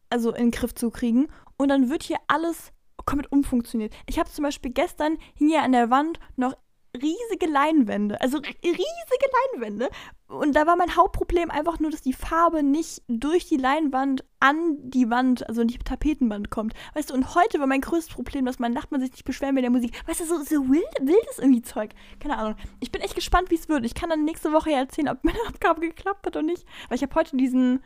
also 0.10 0.32
in 0.32 0.46
den 0.46 0.52
Griff 0.52 0.74
zu 0.74 0.90
kriegen. 0.90 1.28
Und 1.58 1.70
dann 1.70 1.90
wird 1.90 2.04
hier 2.04 2.18
alles 2.28 2.72
komplett 3.06 3.32
umfunktioniert. 3.32 3.94
Ich 4.08 4.20
habe 4.20 4.30
zum 4.30 4.44
Beispiel 4.44 4.72
gestern 4.72 5.18
hier 5.36 5.62
an 5.64 5.72
der 5.72 5.90
Wand 5.90 6.20
noch 6.36 6.56
riesige 6.96 7.46
Leinwände, 7.48 8.20
also 8.22 8.38
riesige 8.38 9.30
Leinwände. 9.54 9.90
Und 10.30 10.56
da 10.56 10.68
war 10.68 10.76
mein 10.76 10.96
Hauptproblem 10.96 11.50
einfach 11.50 11.80
nur, 11.80 11.90
dass 11.90 12.04
die 12.04 12.14
Farbe 12.14 12.62
nicht 12.62 13.02
durch 13.08 13.48
die 13.48 13.58
Leinwand 13.58 14.24
an 14.40 14.78
die 14.80 15.10
Wand, 15.10 15.50
also 15.50 15.64
die 15.64 15.80
Tapetenwand 15.80 16.52
kommt. 16.52 16.76
Weißt 16.94 17.10
du, 17.10 17.16
und 17.16 17.34
heute 17.34 17.60
war 17.60 17.66
mein 17.66 17.82
größtes 17.82 18.14
Problem, 18.14 18.46
dass 18.46 18.60
mein 18.60 18.74
Nachbarn 18.74 19.02
sich 19.02 19.12
nicht 19.12 19.26
beschweren 19.26 19.56
mit 19.56 19.64
der 19.64 19.72
Musik. 19.72 19.92
Weißt 20.06 20.20
du, 20.20 20.26
so, 20.26 20.44
so 20.44 20.70
wild, 20.70 20.86
wildes 21.02 21.40
irgendwie 21.40 21.64
Zeug. 21.64 21.90
Keine 22.20 22.38
Ahnung. 22.38 22.56
Ich 22.80 22.92
bin 22.92 23.02
echt 23.02 23.16
gespannt, 23.16 23.50
wie 23.50 23.56
es 23.56 23.70
wird. 23.70 23.86
Ich 23.86 23.96
kann 23.96 24.12
dann 24.12 24.24
nächste 24.24 24.54
Woche 24.54 24.70
ja 24.70 24.78
erzählen, 24.78 25.10
ob 25.10 25.18
meine 25.24 25.40
Abgabe 25.48 25.82
geklappt 25.82 26.28
hat 26.28 26.36
oder 26.36 26.46
nicht. 26.46 26.64
Weil 26.90 26.98
ich 26.98 27.02
habe 27.02 27.16
heute 27.16 27.36
diesen 27.36 27.84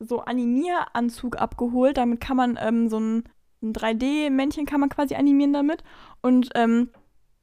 so 0.00 0.22
Animieranzug 0.22 1.36
abgeholt. 1.40 1.98
Damit 1.98 2.20
kann 2.20 2.36
man 2.36 2.58
ähm, 2.60 2.88
so 2.88 2.98
ein, 2.98 3.24
ein 3.62 3.72
3D-Männchen 3.72 4.66
kann 4.66 4.80
man 4.80 4.88
quasi 4.88 5.14
animieren 5.14 5.52
damit. 5.52 5.84
Und 6.20 6.50
ähm, 6.56 6.90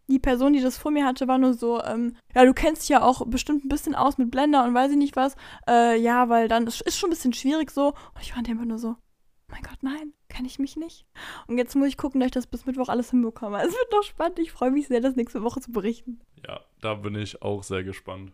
die 0.07 0.19
Person, 0.19 0.53
die 0.53 0.61
das 0.61 0.77
vor 0.77 0.91
mir 0.91 1.05
hatte, 1.05 1.27
war 1.27 1.37
nur 1.37 1.53
so, 1.53 1.81
ähm, 1.83 2.15
ja, 2.35 2.45
du 2.45 2.53
kennst 2.53 2.83
dich 2.83 2.89
ja 2.89 3.01
auch 3.01 3.25
bestimmt 3.25 3.65
ein 3.65 3.69
bisschen 3.69 3.95
aus 3.95 4.17
mit 4.17 4.31
Blender 4.31 4.63
und 4.63 4.73
weiß 4.73 4.91
ich 4.91 4.97
nicht 4.97 5.15
was. 5.15 5.35
Äh, 5.67 5.99
ja, 5.99 6.29
weil 6.29 6.47
dann 6.47 6.67
ist, 6.67 6.81
ist 6.81 6.97
schon 6.97 7.09
ein 7.09 7.11
bisschen 7.11 7.33
schwierig 7.33 7.71
so. 7.71 7.89
Und 7.89 8.21
ich 8.21 8.33
fand 8.33 8.49
einfach 8.49 8.65
nur 8.65 8.77
so, 8.77 8.89
oh 8.89 9.51
mein 9.51 9.61
Gott, 9.63 9.81
nein, 9.81 10.13
kenne 10.27 10.47
ich 10.47 10.59
mich 10.59 10.75
nicht. 10.75 11.05
Und 11.47 11.57
jetzt 11.57 11.75
muss 11.75 11.87
ich 11.87 11.97
gucken, 11.97 12.19
dass 12.19 12.27
ich 12.27 12.33
das 12.33 12.47
bis 12.47 12.65
Mittwoch 12.65 12.89
alles 12.89 13.11
hinbekomme. 13.11 13.57
Es 13.59 13.73
wird 13.73 13.91
noch 13.91 14.03
spannend. 14.03 14.39
Ich 14.39 14.51
freue 14.51 14.71
mich 14.71 14.87
sehr, 14.87 15.01
das 15.01 15.15
nächste 15.15 15.43
Woche 15.43 15.61
zu 15.61 15.71
berichten. 15.71 16.19
Ja, 16.45 16.59
da 16.81 16.95
bin 16.95 17.15
ich 17.15 17.41
auch 17.41 17.63
sehr 17.63 17.83
gespannt. 17.83 18.33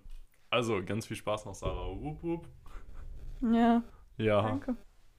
Also, 0.49 0.84
ganz 0.84 1.05
viel 1.05 1.17
Spaß 1.17 1.45
noch, 1.45 1.53
Sarah. 1.53 1.95
Wupp, 2.01 2.24
wupp. 2.24 2.47
Ja. 3.41 3.84
Ja. 4.17 4.41
Danke. 4.41 4.76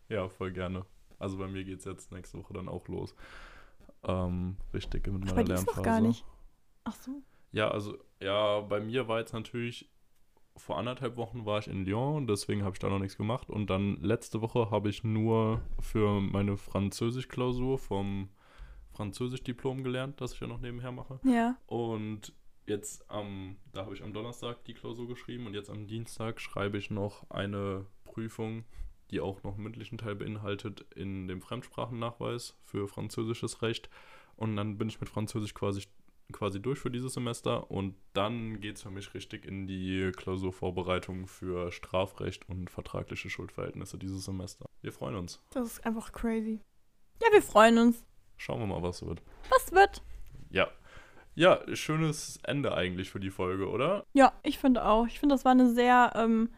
Ja, 0.08 0.28
voll 0.28 0.52
gerne. 0.52 0.84
Also 1.20 1.38
bei 1.38 1.46
mir 1.46 1.64
geht 1.64 1.78
es 1.78 1.84
jetzt 1.84 2.10
nächste 2.10 2.38
Woche 2.38 2.54
dann 2.54 2.68
auch 2.68 2.88
los. 2.88 3.14
Ähm, 4.02 4.56
richtig 4.74 5.06
mit 5.06 5.20
meiner 5.20 5.34
bei 5.34 5.44
dir 5.44 5.54
ist 5.54 5.66
Lernphase. 5.66 5.78
noch 5.78 5.84
gar 5.84 6.00
nicht. 6.00 6.24
Ach 6.84 6.94
so. 6.94 7.22
Ja, 7.52 7.68
also 7.70 7.98
ja, 8.20 8.60
bei 8.60 8.80
mir 8.80 9.08
war 9.08 9.18
jetzt 9.18 9.32
natürlich 9.32 9.90
vor 10.56 10.78
anderthalb 10.78 11.16
Wochen 11.16 11.46
war 11.46 11.58
ich 11.58 11.68
in 11.68 11.84
Lyon, 11.84 12.26
deswegen 12.26 12.62
habe 12.62 12.74
ich 12.74 12.78
da 12.78 12.88
noch 12.88 12.98
nichts 12.98 13.16
gemacht. 13.16 13.50
Und 13.50 13.70
dann 13.70 13.96
letzte 14.02 14.40
Woche 14.40 14.70
habe 14.70 14.90
ich 14.90 15.04
nur 15.04 15.62
für 15.80 16.20
meine 16.20 16.56
Französisch-Klausur 16.56 17.78
vom 17.78 18.28
Französisch-Diplom 18.92 19.82
gelernt, 19.82 20.20
das 20.20 20.34
ich 20.34 20.40
ja 20.40 20.46
noch 20.46 20.60
nebenher 20.60 20.92
mache. 20.92 21.20
Ja. 21.24 21.56
Und 21.66 22.34
jetzt 22.66 23.10
am, 23.10 23.56
da 23.72 23.84
habe 23.84 23.94
ich 23.94 24.02
am 24.02 24.12
Donnerstag 24.12 24.64
die 24.64 24.74
Klausur 24.74 25.08
geschrieben 25.08 25.46
und 25.46 25.54
jetzt 25.54 25.70
am 25.70 25.86
Dienstag 25.86 26.40
schreibe 26.40 26.78
ich 26.78 26.90
noch 26.90 27.28
eine 27.30 27.86
Prüfung, 28.04 28.64
die 29.10 29.20
auch 29.20 29.42
noch 29.42 29.54
einen 29.54 29.64
mündlichen 29.64 29.98
Teil 29.98 30.14
beinhaltet, 30.14 30.86
in 30.94 31.26
dem 31.26 31.40
Fremdsprachennachweis 31.40 32.56
für 32.62 32.86
französisches 32.86 33.62
Recht. 33.62 33.88
Und 34.36 34.56
dann 34.56 34.78
bin 34.78 34.88
ich 34.88 35.00
mit 35.00 35.08
Französisch 35.08 35.54
quasi, 35.54 35.82
quasi 36.32 36.60
durch 36.60 36.78
für 36.78 36.90
dieses 36.90 37.14
Semester 37.14 37.70
und 37.70 37.94
dann 38.12 38.60
geht 38.60 38.76
es 38.76 38.82
für 38.82 38.90
mich 38.90 39.14
richtig 39.14 39.44
in 39.44 39.66
die 39.66 40.12
Klausurvorbereitung 40.16 41.26
für 41.26 41.72
Strafrecht 41.72 42.48
und 42.48 42.70
vertragliche 42.70 43.30
Schuldverhältnisse 43.30 43.98
dieses 43.98 44.24
Semester. 44.24 44.66
Wir 44.82 44.92
freuen 44.92 45.16
uns. 45.16 45.42
Das 45.50 45.66
ist 45.66 45.86
einfach 45.86 46.12
crazy. 46.12 46.60
Ja, 47.22 47.28
wir 47.32 47.42
freuen 47.42 47.78
uns. 47.78 48.04
Schauen 48.36 48.60
wir 48.60 48.66
mal, 48.66 48.82
was 48.82 49.04
wird. 49.04 49.22
Was 49.50 49.72
wird? 49.72 50.02
Ja. 50.50 50.68
Ja, 51.34 51.60
schönes 51.74 52.38
Ende 52.42 52.74
eigentlich 52.74 53.10
für 53.10 53.20
die 53.20 53.30
Folge, 53.30 53.68
oder? 53.68 54.04
Ja, 54.12 54.32
ich 54.42 54.58
finde 54.58 54.84
auch. 54.84 55.06
Ich 55.06 55.20
finde, 55.20 55.34
das 55.34 55.44
war 55.44 55.52
eine 55.52 55.72
sehr 55.72 56.12
ähm, 56.16 56.50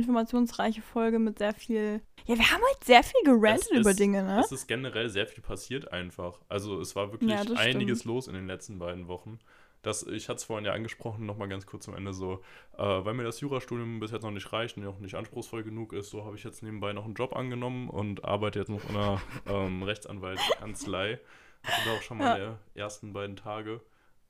informationsreiche 0.00 0.82
Folge 0.82 1.18
mit 1.18 1.38
sehr 1.38 1.54
viel. 1.54 2.00
Ja, 2.26 2.36
wir 2.36 2.50
haben 2.50 2.62
halt 2.62 2.84
sehr 2.84 3.02
viel 3.02 3.20
gerantet 3.24 3.70
über 3.72 3.94
Dinge, 3.94 4.22
ne? 4.22 4.40
Es 4.40 4.52
ist 4.52 4.66
generell 4.66 5.08
sehr 5.08 5.26
viel 5.26 5.42
passiert 5.42 5.92
einfach. 5.92 6.40
Also 6.48 6.80
es 6.80 6.94
war 6.96 7.12
wirklich 7.12 7.30
Ja, 7.30 7.40
einiges 7.56 8.00
stimmt. 8.00 8.12
los 8.14 8.28
in 8.28 8.34
den 8.34 8.46
letzten 8.46 8.78
beiden 8.78 9.08
Wochen. 9.08 9.38
Das, 9.82 10.02
ich 10.02 10.28
hatte 10.28 10.36
es 10.36 10.44
vorhin 10.44 10.66
ja 10.66 10.72
angesprochen, 10.72 11.24
nochmal 11.24 11.48
ganz 11.48 11.64
kurz 11.64 11.86
zum 11.86 11.94
Ende 11.96 12.12
so, 12.12 12.42
äh, 12.76 12.82
weil 12.82 13.14
mir 13.14 13.22
das 13.24 13.40
Jurastudium 13.40 13.98
bis 13.98 14.10
jetzt 14.10 14.22
noch 14.24 14.30
nicht 14.30 14.52
reicht 14.52 14.76
und 14.76 14.86
auch 14.86 14.98
nicht 14.98 15.14
anspruchsvoll 15.14 15.62
genug 15.62 15.94
ist, 15.94 16.10
so 16.10 16.26
habe 16.26 16.36
ich 16.36 16.44
jetzt 16.44 16.62
nebenbei 16.62 16.92
noch 16.92 17.06
einen 17.06 17.14
Job 17.14 17.34
angenommen 17.34 17.88
und 17.88 18.22
arbeite 18.24 18.58
jetzt 18.58 18.68
noch 18.68 18.84
in 18.90 18.96
einer 18.96 19.22
ähm, 19.46 19.82
Rechtsanwaltskanzlei. 19.82 21.18
Hatte 21.62 21.88
da 21.88 21.92
auch 21.96 22.02
schon 22.02 22.20
Ja. 22.20 22.28
meine 22.32 22.58
ersten 22.74 23.12
beiden 23.12 23.36
Tage. 23.36 23.80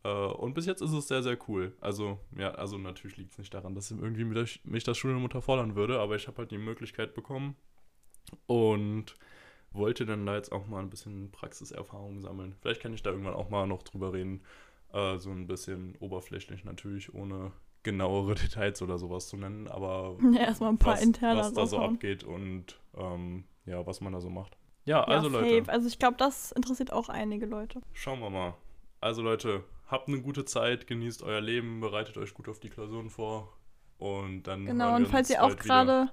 Äh, 0.05 0.09
und 0.09 0.55
bis 0.55 0.67
jetzt 0.67 0.81
ist 0.83 0.93
es 0.93 1.09
sehr, 1.09 1.23
sehr 1.23 1.39
cool. 1.49 1.75
Also, 1.81 2.19
ja, 2.37 2.51
also 2.53 2.79
natürlich 2.79 3.17
liegt 3.17 3.33
es 3.33 3.39
nicht 3.39 3.53
daran, 3.53 3.75
dass 3.75 3.91
irgendwie 3.91 4.25
mich, 4.25 4.61
mich 4.65 4.85
das 4.85 4.97
Studium 4.99 5.25
unterfordern 5.25 5.75
würde, 5.75 6.01
aber 6.01 6.17
ich 6.17 6.27
habe 6.27 6.39
halt 6.39 6.51
die 6.51 6.59
Möglichkeit 6.59 7.15
bekommen 7.15 7.57
und 8.47 9.15
wollte 9.73 10.05
dann 10.07 10.27
da 10.27 10.35
jetzt 10.35 10.53
auch 10.53 10.67
mal 10.67 10.81
ein 10.81 10.91
bisschen 10.91 11.31
Praxiserfahrung 11.31 12.21
sammeln. 12.21 12.55
Vielleicht 12.61 12.81
kann 12.83 12.93
ich 12.93 13.03
da 13.03 13.11
irgendwann 13.11 13.35
auch 13.35 13.51
mal 13.51 13.67
noch 13.67 13.83
drüber 13.83 14.13
reden. 14.13 14.43
Äh, 14.93 15.19
so 15.19 15.31
ein 15.31 15.47
bisschen 15.47 15.97
oberflächlich 16.01 16.65
natürlich, 16.65 17.15
ohne 17.15 17.53
genauere 17.83 18.35
Details 18.43 18.83
oder 18.83 18.99
sowas 18.99 19.29
zu 19.29 19.37
nennen, 19.37 19.69
aber 19.69 20.17
Ja, 20.33 20.41
erstmal 20.41 20.71
ein 20.71 20.79
paar 20.79 20.95
was, 20.95 21.03
interne 21.03 21.39
was 21.41 21.53
da 21.53 21.67
so 21.67 21.79
abgeht 21.79 22.25
und 22.25 22.81
ähm, 22.97 23.45
ja, 23.67 23.87
was 23.87 24.01
man 24.01 24.13
da 24.13 24.21
so 24.21 24.31
macht. 24.31 24.57
Ja, 24.85 25.07
Ja, 25.09 25.17
also 25.17 25.29
safe. 25.29 25.45
Leute, 25.61 25.73
Also 25.73 25.87
ich 25.89 25.99
glaube, 25.99 26.17
das 26.17 26.51
interessiert 26.53 26.93
auch 26.93 27.09
einige 27.09 27.47
Leute. 27.47 27.81
schauen 27.93 28.21
wir 28.21 28.31
mal. 28.31 28.55
Also 29.01 29.23
Leute, 29.23 29.65
habt 29.91 30.09
eine 30.09 30.21
gute 30.21 30.45
Zeit, 30.45 30.87
genießt 30.87 31.23
euer 31.23 31.41
Leben, 31.41 31.81
bereitet 31.81 32.17
euch 32.17 32.35
gut 32.35 32.49
auf 32.49 32.61
die 32.61 32.71
Klausuren 32.71 33.11
vor 33.11 33.53
und 33.99 34.45
dann 34.45 34.67
Genau, 34.67 34.95
und 34.97 35.07
falls 35.09 35.31
ihr 35.31 35.43
auch 35.43 35.57
gerade, 35.57 36.11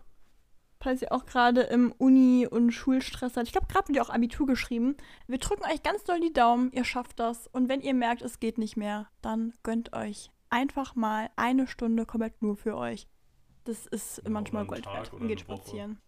falls 0.79 1.01
ihr 1.01 1.11
auch 1.11 1.25
gerade 1.25 1.61
im 1.61 1.91
Uni- 1.97 2.47
und 2.47 2.71
Schulstress 2.71 3.35
seid, 3.35 3.45
ich 3.45 3.51
glaube, 3.51 3.67
gerade 3.67 3.87
wird 3.87 3.97
ihr 3.97 4.03
auch 4.03 4.09
Abitur 4.09 4.47
geschrieben, 4.47 4.95
wir 5.27 5.37
drücken 5.37 5.63
euch 5.63 5.83
ganz 5.83 6.03
doll 6.03 6.19
die 6.19 6.33
Daumen, 6.33 6.71
ihr 6.71 6.83
schafft 6.83 7.19
das. 7.19 7.47
Und 7.47 7.69
wenn 7.69 7.81
ihr 7.81 7.93
merkt, 7.93 8.21
es 8.21 8.39
geht 8.39 8.57
nicht 8.57 8.77
mehr, 8.77 9.07
dann 9.21 9.53
gönnt 9.63 9.93
euch 9.93 10.31
einfach 10.49 10.95
mal 10.95 11.29
eine 11.35 11.67
Stunde 11.67 12.05
komplett 12.05 12.41
nur 12.41 12.55
für 12.55 12.77
euch. 12.77 13.07
Das 13.65 13.85
ist 13.85 14.21
Ja, 14.23 14.29
manchmal 14.29 14.65
oder 14.65 14.75
einen 14.75 14.83
Gold 14.83 14.95
wert. 14.95 15.13
Und 15.13 15.27
geht 15.27 15.41
spazieren. 15.41 15.99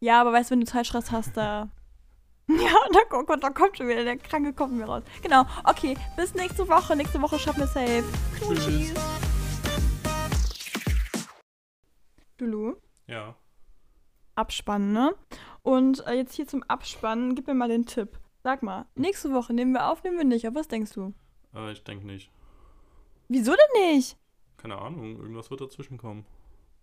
Ja, 0.00 0.20
aber 0.20 0.32
weißt 0.32 0.50
du, 0.50 0.54
wenn 0.54 0.60
du 0.60 0.66
Zeitstress 0.66 1.10
hast, 1.12 1.36
da. 1.36 1.70
Ja, 2.60 2.74
da, 2.92 3.16
oh 3.16 3.24
Gott, 3.24 3.42
da 3.42 3.50
kommt 3.50 3.78
schon 3.78 3.88
wieder 3.88 4.04
der 4.04 4.18
kranke 4.18 4.52
Kopf 4.52 4.70
mir 4.70 4.84
raus. 4.84 5.02
Genau, 5.22 5.44
okay, 5.64 5.96
bis 6.16 6.34
nächste 6.34 6.68
Woche. 6.68 6.94
Nächste 6.94 7.20
Woche 7.22 7.38
schaffen 7.38 7.60
wir 7.60 7.66
safe. 7.66 8.04
Tschüss. 8.38 8.92
Lulu. 12.38 12.74
Ja. 13.06 13.36
Abspannen, 14.34 14.92
ne? 14.92 15.14
Und 15.62 16.06
äh, 16.06 16.14
jetzt 16.14 16.34
hier 16.34 16.46
zum 16.46 16.62
Abspannen, 16.64 17.34
gib 17.34 17.46
mir 17.46 17.54
mal 17.54 17.68
den 17.68 17.86
Tipp. 17.86 18.18
Sag 18.42 18.62
mal, 18.62 18.86
nächste 18.96 19.32
Woche 19.32 19.54
nehmen 19.54 19.72
wir 19.72 19.90
auf, 19.90 20.02
nehmen 20.02 20.18
wir 20.18 20.24
nicht. 20.24 20.46
Auf 20.46 20.54
was 20.54 20.68
denkst 20.68 20.92
du? 20.92 21.14
Äh, 21.54 21.72
ich 21.72 21.84
denke 21.84 22.06
nicht. 22.06 22.30
Wieso 23.28 23.52
denn 23.52 23.94
nicht? 23.94 24.18
Keine 24.56 24.78
Ahnung, 24.78 25.16
irgendwas 25.16 25.50
wird 25.50 25.60
dazwischen 25.60 25.96
kommen. 25.96 26.26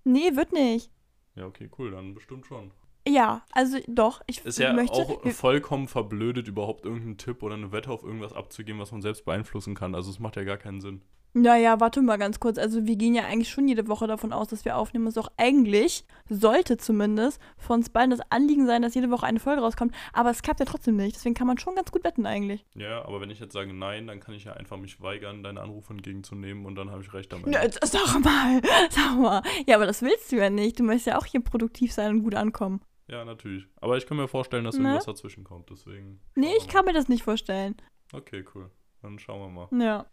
Nee, 0.03 0.35
wird 0.35 0.53
nicht. 0.53 0.89
Ja, 1.35 1.45
okay, 1.45 1.69
cool, 1.77 1.91
dann 1.91 2.15
bestimmt 2.15 2.47
schon. 2.47 2.71
Ja, 3.07 3.43
also 3.51 3.77
doch, 3.87 4.21
ich 4.27 4.45
Ist 4.45 4.59
ja 4.59 4.73
möchte. 4.73 4.93
auch 4.93 5.25
vollkommen 5.31 5.87
verblödet, 5.87 6.47
überhaupt 6.47 6.85
irgendeinen 6.85 7.17
Tipp 7.17 7.41
oder 7.43 7.55
eine 7.55 7.71
Wette 7.71 7.89
auf 7.89 8.03
irgendwas 8.03 8.33
abzugeben, 8.33 8.79
was 8.79 8.91
man 8.91 9.01
selbst 9.01 9.25
beeinflussen 9.25 9.75
kann. 9.75 9.95
Also 9.95 10.11
es 10.11 10.19
macht 10.19 10.35
ja 10.35 10.43
gar 10.43 10.57
keinen 10.57 10.81
Sinn. 10.81 11.01
Naja, 11.33 11.79
warte 11.79 12.01
mal 12.01 12.17
ganz 12.17 12.39
kurz. 12.39 12.57
Also 12.57 12.87
wir 12.87 12.95
gehen 12.95 13.13
ja 13.13 13.25
eigentlich 13.25 13.49
schon 13.49 13.67
jede 13.67 13.87
Woche 13.87 14.07
davon 14.07 14.33
aus, 14.33 14.47
dass 14.47 14.65
wir 14.65 14.75
aufnehmen. 14.75 15.05
Es 15.05 15.17
auch 15.17 15.29
eigentlich, 15.37 16.05
sollte 16.27 16.77
zumindest, 16.77 17.39
von 17.57 17.77
uns 17.79 17.89
beiden 17.89 18.09
das 18.09 18.19
Anliegen 18.31 18.65
sein, 18.65 18.81
dass 18.81 18.95
jede 18.95 19.11
Woche 19.11 19.27
eine 19.27 19.39
Folge 19.39 19.61
rauskommt. 19.61 19.93
Aber 20.11 20.31
es 20.31 20.41
klappt 20.41 20.59
ja 20.59 20.65
trotzdem 20.65 20.95
nicht. 20.95 21.15
Deswegen 21.15 21.35
kann 21.35 21.45
man 21.45 21.59
schon 21.59 21.75
ganz 21.75 21.91
gut 21.91 22.03
wetten 22.03 22.25
eigentlich. 22.25 22.65
Ja, 22.73 23.05
aber 23.05 23.21
wenn 23.21 23.29
ich 23.29 23.39
jetzt 23.39 23.53
sage 23.53 23.73
nein, 23.73 24.07
dann 24.07 24.19
kann 24.19 24.33
ich 24.33 24.45
ja 24.45 24.53
einfach 24.53 24.77
mich 24.77 25.01
weigern, 25.01 25.43
deine 25.43 25.61
Anrufe 25.61 25.93
entgegenzunehmen 25.93 26.65
und 26.65 26.73
dann 26.75 26.89
habe 26.89 27.03
ich 27.03 27.13
recht 27.13 27.31
damit. 27.31 27.47
Jetzt 27.47 27.79
sag 27.85 28.19
mal, 28.23 28.59
sag 28.89 29.19
mal. 29.19 29.43
Ja, 29.67 29.75
aber 29.75 29.85
das 29.85 30.01
willst 30.01 30.31
du 30.31 30.37
ja 30.37 30.49
nicht. 30.49 30.79
Du 30.79 30.83
möchtest 30.83 31.07
ja 31.07 31.17
auch 31.19 31.25
hier 31.25 31.41
produktiv 31.41 31.93
sein 31.93 32.09
und 32.11 32.23
gut 32.23 32.33
ankommen. 32.33 32.81
Ja, 33.09 33.25
natürlich. 33.25 33.67
Aber 33.81 33.97
ich 33.97 34.05
kann 34.05 34.17
mir 34.17 34.27
vorstellen, 34.27 34.63
dass 34.63 34.75
Ne? 34.77 34.83
irgendwas 34.83 35.05
dazwischen 35.05 35.43
kommt, 35.43 35.69
deswegen. 35.69 36.21
Nee, 36.35 36.53
ich 36.57 36.67
kann 36.67 36.85
mir 36.85 36.93
das 36.93 37.09
nicht 37.09 37.23
vorstellen. 37.23 37.75
Okay, 38.13 38.45
cool. 38.53 38.69
Dann 39.01 39.17
schauen 39.19 39.41
wir 39.41 39.67
mal. 39.67 39.83
Ja. 39.83 40.05